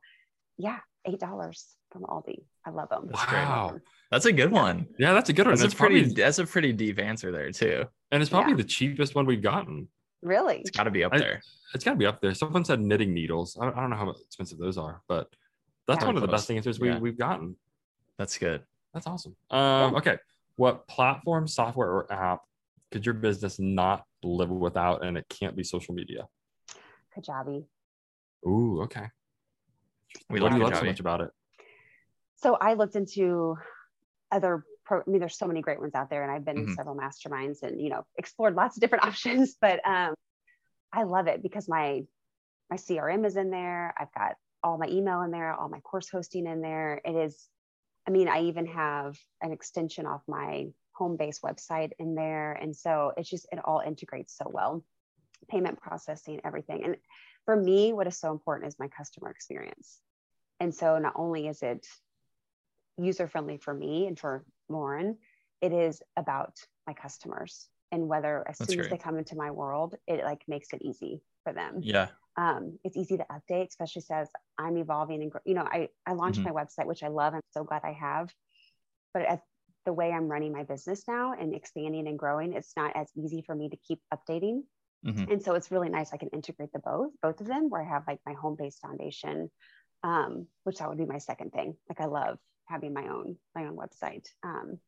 yeah, 0.57 0.79
eight 1.05 1.19
dollars 1.19 1.67
from 1.91 2.03
Aldi. 2.03 2.43
I 2.65 2.71
love 2.71 2.89
them. 2.89 3.09
That's 3.11 3.31
wow. 3.31 3.79
That's 4.09 4.25
a 4.25 4.33
good 4.33 4.51
one. 4.51 4.87
Yeah, 4.97 5.13
that's 5.13 5.29
a 5.29 5.33
good 5.33 5.45
one. 5.45 5.51
That's, 5.51 5.61
that's 5.61 5.73
a 5.73 5.77
pretty 5.77 6.01
probably, 6.01 6.23
that's 6.23 6.39
a 6.39 6.45
pretty 6.45 6.73
deep 6.73 6.99
answer 6.99 7.31
there 7.31 7.51
too. 7.51 7.85
And 8.11 8.21
it's 8.21 8.29
probably 8.29 8.53
yeah. 8.53 8.57
the 8.57 8.63
cheapest 8.63 9.15
one 9.15 9.25
we've 9.25 9.41
gotten. 9.41 9.87
Really? 10.21 10.59
It's 10.59 10.71
got 10.71 10.83
to 10.83 10.91
be 10.91 11.03
up 11.03 11.13
there. 11.13 11.41
it's 11.73 11.83
got 11.83 11.91
to 11.91 11.97
be 11.97 12.05
up 12.05 12.21
there. 12.21 12.33
Someone 12.33 12.63
said 12.63 12.79
knitting 12.79 13.13
needles. 13.13 13.57
I, 13.59 13.67
I, 13.67 13.71
don't 13.71 13.89
know 13.89 13.95
how 13.95 14.09
expensive 14.09 14.57
those 14.57 14.77
are, 14.77 15.01
but 15.07 15.27
that's 15.87 16.01
yeah, 16.01 16.07
one 16.07 16.15
of 16.15 16.21
the 16.21 16.27
best 16.27 16.51
answers 16.51 16.79
we, 16.79 16.89
yeah. 16.89 16.99
we've 16.99 17.17
gotten. 17.17 17.55
That's 18.17 18.37
good. 18.37 18.61
That's 18.93 19.07
awesome. 19.07 19.35
Um, 19.49 19.95
okay. 19.95 20.17
What 20.57 20.87
platform, 20.87 21.47
software, 21.47 21.89
or 21.89 22.11
app 22.13 22.41
could 22.91 23.05
your 23.05 23.15
business 23.15 23.57
not 23.57 24.05
live 24.23 24.49
without 24.49 25.03
and 25.03 25.17
it 25.17 25.25
can't 25.29 25.55
be 25.55 25.63
social 25.63 25.93
media? 25.95 26.27
Kajabi. 27.17 27.65
Ooh, 28.45 28.81
okay. 28.83 29.07
We 30.29 30.39
what 30.39 30.43
love 30.43 30.51
do 30.51 30.57
you 30.57 30.63
love 30.65 30.77
so 30.77 30.85
much 30.85 30.99
about 30.99 31.21
it? 31.21 31.29
So 32.35 32.55
I 32.55 32.73
looked 32.73 32.95
into 32.95 33.55
other 34.31 34.65
pro 34.91 34.99
I 34.99 35.09
mean 35.09 35.19
there's 35.21 35.37
so 35.37 35.47
many 35.47 35.61
great 35.61 35.79
ones 35.79 35.95
out 35.95 36.09
there 36.09 36.23
and 36.23 36.31
I've 36.31 36.43
been 36.43 36.57
Mhm. 36.57 36.67
in 36.69 36.75
several 36.75 36.97
masterminds 36.97 37.63
and 37.63 37.79
you 37.79 37.89
know 37.89 38.05
explored 38.17 38.55
lots 38.55 38.75
of 38.75 38.81
different 38.81 39.05
options, 39.09 39.55
but 39.59 39.79
um 39.87 40.13
I 40.91 41.03
love 41.03 41.27
it 41.27 41.41
because 41.41 41.69
my 41.69 42.05
my 42.69 42.75
CRM 42.75 43.25
is 43.25 43.37
in 43.37 43.49
there. 43.49 43.93
I've 43.97 44.13
got 44.13 44.35
all 44.63 44.77
my 44.77 44.87
email 44.87 45.21
in 45.21 45.31
there, 45.31 45.53
all 45.53 45.69
my 45.69 45.79
course 45.79 46.09
hosting 46.09 46.45
in 46.45 46.61
there. 46.61 47.01
It 47.05 47.15
is 47.15 47.47
I 48.07 48.11
mean, 48.11 48.27
I 48.27 48.41
even 48.43 48.65
have 48.65 49.17
an 49.41 49.51
extension 49.51 50.05
off 50.05 50.23
my 50.27 50.67
home 50.93 51.17
base 51.17 51.39
website 51.39 51.91
in 51.99 52.15
there. 52.15 52.53
And 52.53 52.75
so 52.75 53.13
it's 53.15 53.29
just, 53.29 53.45
it 53.51 53.59
all 53.63 53.79
integrates 53.79 54.35
so 54.35 54.49
well. 54.49 54.83
Payment 55.47 55.79
processing, 55.79 56.41
everything. 56.43 56.83
And 56.83 56.97
for 57.45 57.55
me, 57.55 57.93
what 57.93 58.07
is 58.07 58.17
so 58.17 58.31
important 58.31 58.67
is 58.67 58.79
my 58.79 58.87
customer 58.87 59.29
experience. 59.29 59.99
And 60.59 60.73
so 60.73 60.97
not 60.97 61.13
only 61.15 61.47
is 61.47 61.61
it 61.61 61.87
user 62.97 63.27
friendly 63.27 63.57
for 63.57 63.73
me 63.73 64.07
and 64.07 64.17
for 64.19 64.45
Lauren, 64.69 65.17
it 65.61 65.73
is 65.73 66.01
about 66.17 66.57
my 66.87 66.93
customers 66.93 67.69
and 67.91 68.07
whether 68.07 68.47
as 68.47 68.59
That's 68.59 68.75
soon 68.75 68.79
as 68.79 68.87
they 68.87 68.97
come 68.97 69.17
into 69.17 69.35
my 69.35 69.51
world, 69.51 69.95
it 70.07 70.23
like 70.23 70.43
makes 70.47 70.73
it 70.73 70.81
easy 70.81 71.21
for 71.43 71.53
them 71.53 71.83
Yeah. 71.83 72.09
um, 72.37 72.79
it's 72.85 72.95
easy 72.95 73.17
to 73.17 73.25
update, 73.25 73.67
especially 73.67 74.03
as 74.09 74.29
I'm 74.57 74.77
evolving 74.77 75.21
and, 75.21 75.31
you 75.45 75.53
know, 75.53 75.63
I, 75.63 75.89
I 76.05 76.13
launched 76.13 76.39
Mhm. 76.39 76.45
my 76.45 76.51
website, 76.51 76.85
which 76.85 77.03
I 77.03 77.09
love. 77.09 77.33
I'm 77.33 77.41
so 77.51 77.65
glad 77.65 77.81
I 77.83 77.91
have, 77.91 78.33
but 79.13 79.23
at 79.23 79.41
the 79.85 79.93
way 79.93 80.11
I'm 80.11 80.27
running 80.27 80.51
my 80.53 80.63
business 80.63 81.07
now 81.07 81.33
and 81.33 81.55
expanding 81.55 82.07
and 82.07 82.19
growing, 82.19 82.53
it's 82.53 82.75
not 82.77 82.95
as 82.95 83.09
easy 83.15 83.41
for 83.41 83.55
me 83.55 83.69
to 83.69 83.77
keep 83.77 83.99
updating. 84.13 84.63
Mhm. 85.03 85.31
And 85.31 85.41
so 85.43 85.55
it's 85.55 85.71
really 85.71 85.89
nice. 85.89 86.13
I 86.13 86.17
can 86.17 86.29
integrate 86.29 86.71
the 86.73 86.79
both, 86.79 87.11
both 87.21 87.41
of 87.41 87.47
them 87.47 87.69
where 87.69 87.81
I 87.81 87.89
have 87.89 88.05
like 88.07 88.19
my 88.25 88.33
home-based 88.33 88.81
foundation, 88.81 89.51
um, 90.03 90.47
which 90.63 90.79
that 90.79 90.89
would 90.89 90.97
be 90.99 91.05
my 91.05 91.19
second 91.19 91.51
thing. 91.51 91.77
Like 91.89 92.01
I 92.01 92.05
love 92.05 92.39
having 92.65 92.93
my 92.93 93.07
own, 93.07 93.37
my 93.55 93.65
own 93.65 93.75
website. 93.77 94.27
Um, 94.43 94.79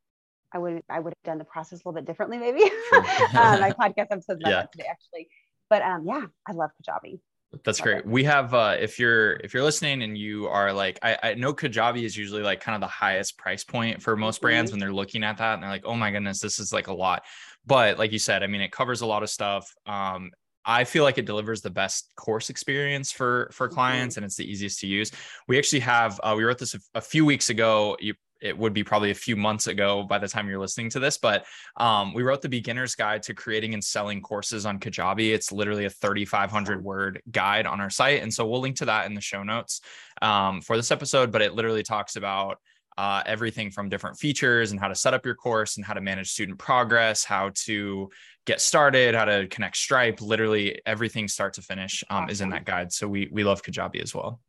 I 0.53 0.59
would, 0.59 0.83
I 0.89 0.99
would 0.99 1.11
have 1.11 1.23
done 1.23 1.37
the 1.39 1.45
process 1.45 1.79
a 1.83 1.87
little 1.87 1.93
bit 1.93 2.05
differently, 2.05 2.37
maybe. 2.37 2.61
Sure. 2.89 2.99
um, 3.39 3.59
my 3.59 3.71
podcast 3.79 4.07
episodes 4.11 4.41
about 4.41 4.49
Yeah. 4.49 4.61
that 4.61 4.71
today, 4.71 4.85
actually. 4.89 5.29
But 5.69 5.81
um, 5.81 6.05
yeah, 6.05 6.25
I 6.47 6.51
love 6.53 6.69
Kajabi. 6.81 7.19
That's 7.63 7.79
Love 7.79 7.83
great. 7.83 7.97
it. 7.99 8.07
We 8.07 8.23
have 8.23 8.55
uh 8.55 8.77
if 8.79 8.97
you're 8.97 9.33
if 9.33 9.53
you're 9.53 9.61
listening 9.61 10.01
and 10.01 10.17
you 10.17 10.47
are 10.47 10.73
like 10.73 10.97
I, 11.03 11.17
I 11.21 11.33
know 11.35 11.53
Kajabi 11.53 12.01
is 12.03 12.17
usually 12.17 12.41
like 12.41 12.61
kind 12.61 12.73
of 12.75 12.81
the 12.81 12.91
highest 12.91 13.37
price 13.37 13.63
point 13.63 14.01
for 14.01 14.15
most 14.17 14.41
brands 14.41 14.71
Mhm. 14.71 14.73
when 14.73 14.79
they're 14.79 14.91
looking 14.93 15.23
at 15.23 15.37
that 15.37 15.53
and 15.53 15.61
they're 15.61 15.69
like, 15.69 15.85
oh 15.85 15.95
my 15.95 16.09
goodness, 16.09 16.39
this 16.39 16.57
is 16.57 16.73
like 16.73 16.87
a 16.87 16.93
lot. 16.93 17.21
But 17.63 17.99
like 17.99 18.11
you 18.11 18.17
said, 18.17 18.41
I 18.41 18.47
mean 18.47 18.61
it 18.61 18.71
covers 18.71 19.01
a 19.01 19.05
lot 19.05 19.21
of 19.21 19.29
stuff. 19.29 19.71
Um 19.85 20.31
I 20.65 20.83
feel 20.83 21.03
like 21.03 21.17
it 21.17 21.25
delivers 21.25 21.61
the 21.61 21.69
best 21.69 22.11
course 22.15 22.49
experience 22.49 23.11
for 23.11 23.49
for 23.53 23.67
Mhm. 23.69 23.73
clients 23.73 24.17
and 24.17 24.25
it's 24.25 24.35
the 24.35 24.49
easiest 24.49 24.79
to 24.81 24.87
use. 24.87 25.11
We 25.47 25.57
actually 25.57 25.81
have 25.81 26.19
uh, 26.23 26.33
we 26.37 26.43
wrote 26.43 26.57
this 26.59 26.75
a, 26.75 26.79
a 26.95 27.01
few 27.01 27.25
weeks 27.25 27.49
ago. 27.49 27.97
You 27.99 28.13
it 28.41 28.57
would 28.57 28.73
be 28.73 28.83
probably 28.83 29.09
a 29.09 29.15
few 29.15 29.37
months 29.37 29.67
ago 29.67 30.03
by 30.03 30.17
the 30.19 30.27
time 30.27 30.49
you're 30.49 30.59
listening 30.59 30.89
to 30.89 30.99
this, 30.99 31.17
but 31.17 31.45
um, 31.77 32.13
we 32.13 32.23
wrote 32.23 32.41
the 32.41 32.49
beginner's 32.49 32.93
guide 32.93 33.23
to 33.23 33.33
creating 33.33 33.73
and 33.73 33.81
selling 33.81 34.21
courses 34.21 34.65
on 34.65 34.79
Kajabi. 34.79 35.33
It's 35.33 35.53
literally 35.53 35.85
a 35.85 35.89
3,500 35.89 36.83
word 36.83 37.21
guide 37.31 37.65
on 37.65 37.79
our 37.79 37.89
site. 37.89 38.21
And 38.21 38.33
so 38.33 38.45
we'll 38.45 38.59
link 38.59 38.75
to 38.77 38.85
that 38.85 39.05
in 39.05 39.13
the 39.13 39.21
show 39.21 39.43
notes 39.43 39.79
um, 40.21 40.59
for 40.59 40.75
this 40.75 40.91
episode, 40.91 41.31
but 41.31 41.41
it 41.41 41.53
literally 41.53 41.83
talks 41.83 42.17
about 42.17 42.57
uh, 42.97 43.23
everything 43.25 43.71
from 43.71 43.89
different 43.89 44.17
features 44.17 44.71
and 44.71 44.79
how 44.79 44.87
to 44.87 44.95
set 44.95 45.13
up 45.13 45.25
your 45.25 45.35
course 45.35 45.77
and 45.77 45.85
how 45.85 45.93
to 45.93 46.01
manage 46.01 46.31
student 46.31 46.57
progress, 46.57 47.23
how 47.23 47.51
to 47.53 48.09
get 48.45 48.61
started, 48.61 49.15
how 49.15 49.25
to 49.25 49.47
connect 49.47 49.77
Stripe. 49.77 50.21
Literally 50.21 50.81
everything 50.85 51.27
start 51.27 51.53
to 51.53 51.61
finish 51.61 52.03
um, 52.09 52.29
is 52.29 52.41
in 52.41 52.49
that 52.49 52.65
guide. 52.65 52.91
So 52.91 53.07
we 53.07 53.29
we 53.31 53.43
love 53.43 53.61
Kajabi 53.63 54.01
as 54.01 54.13
well. 54.13 54.39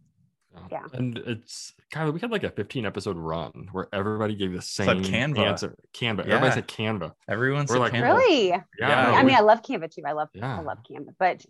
Yeah. 0.70 0.84
And 0.92 1.18
it's 1.18 1.72
kind 1.90 2.09
of 2.09 2.14
we 2.14 2.20
had 2.20 2.30
like 2.30 2.45
a 2.45 2.51
15 2.51 2.86
episode 2.86 3.16
run 3.16 3.68
where 3.72 3.88
everybody 3.92 4.34
gave 4.34 4.53
the 4.53 4.62
same 4.62 4.86
like 4.86 4.99
Canva. 4.99 5.38
answer. 5.38 5.76
Canva. 5.92 6.26
Yeah. 6.26 6.34
Everybody 6.34 6.53
said 6.53 6.68
Canva. 6.68 7.12
Everyone's 7.28 7.70
We're 7.70 7.78
like, 7.78 7.92
Canva. 7.92 8.03
Really? 8.03 8.49
Yeah. 8.49 8.62
Yeah. 8.78 9.12
I 9.12 9.22
mean, 9.22 9.36
I 9.36 9.40
love 9.40 9.62
Canva 9.62 9.90
too. 9.92 10.03
I 10.07 10.12
love 10.12 10.28
Yeah. 10.32 10.59
I 10.59 10.62
love 10.62 10.78
Canva, 10.88 11.14
but 11.18 11.45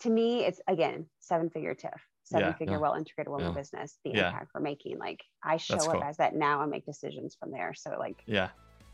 to 0.00 0.10
me, 0.10 0.44
it's 0.44 0.60
again 0.66 1.06
seven 1.20 1.50
figure 1.50 1.74
Tiff, 1.74 2.00
seven 2.30 2.48
Yeah, 2.48 2.52
figure 2.54 2.74
yeah, 2.74 2.78
well 2.80 2.94
integrated 2.94 3.30
woman 3.30 3.48
yeah. 3.48 3.54
business. 3.60 3.98
The 4.04 4.10
Yeah. 4.10 4.28
impact 4.28 4.50
we're 4.54 4.60
making, 4.60 4.98
like 4.98 5.20
I 5.42 5.56
show 5.56 5.74
That's 5.74 5.86
up 5.88 5.94
cool. 5.94 6.04
as 6.04 6.16
that 6.18 6.34
now 6.34 6.62
and 6.62 6.70
make 6.70 6.86
decisions 6.86 7.34
from 7.38 7.50
there. 7.50 7.74
So 7.74 7.96
like 7.98 8.22
Yeah. 8.26 8.48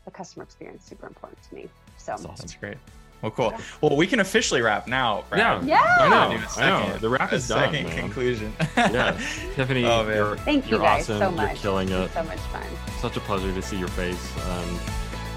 the 0.05 0.11
customer 0.11 0.43
experience 0.43 0.83
is 0.83 0.89
super 0.89 1.07
important 1.07 1.41
to 1.43 1.55
me. 1.55 1.69
So 1.97 2.11
That's 2.11 2.25
awesome. 2.25 2.35
That's 2.37 2.55
great. 2.55 2.77
Well, 3.21 3.31
cool. 3.31 3.51
Yeah. 3.51 3.61
Well, 3.81 3.95
we 3.97 4.05
can 4.05 4.19
officially 4.19 4.61
wrap 4.61 4.87
now. 4.87 5.23
Brad. 5.29 5.63
Yeah. 5.65 5.79
yeah, 5.81 5.95
I 6.01 6.07
know. 6.09 6.37
Do 6.37 6.43
a 6.61 6.63
I 6.63 6.87
know. 6.87 6.97
The 6.97 7.09
wrap 7.09 7.33
is 7.33 7.47
done, 7.47 7.71
Second 7.71 7.87
man. 7.89 7.97
conclusion. 7.99 8.53
Yeah. 8.77 9.19
Tiffany, 9.55 9.85
Oh, 9.85 10.03
man. 10.03 10.15
you're, 10.15 10.37
Thank 10.37 10.65
you 10.65 10.71
you're 10.71 10.79
guys 10.79 11.03
awesome. 11.09 11.17
so 11.19 11.29
You're 11.29 11.31
much. 11.47 11.57
killing 11.61 11.89
it. 11.89 12.11
So 12.11 12.23
much 12.23 12.37
fun. 12.39 12.63
Such 12.99 13.17
a 13.17 13.19
pleasure 13.21 13.51
to 13.53 13.61
see 13.61 13.77
your 13.77 13.87
face. 13.89 14.33
And 14.45 14.79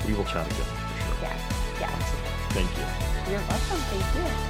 we 0.06 0.12
will 0.14 0.24
chat 0.24 0.46
again 0.46 0.58
for 0.60 1.04
sure. 1.04 1.16
Yeah, 1.22 1.80
yeah. 1.80 1.88
Thank 2.50 2.70
you. 2.76 3.32
You're 3.32 3.40
welcome. 3.48 3.78
Thank 3.88 4.28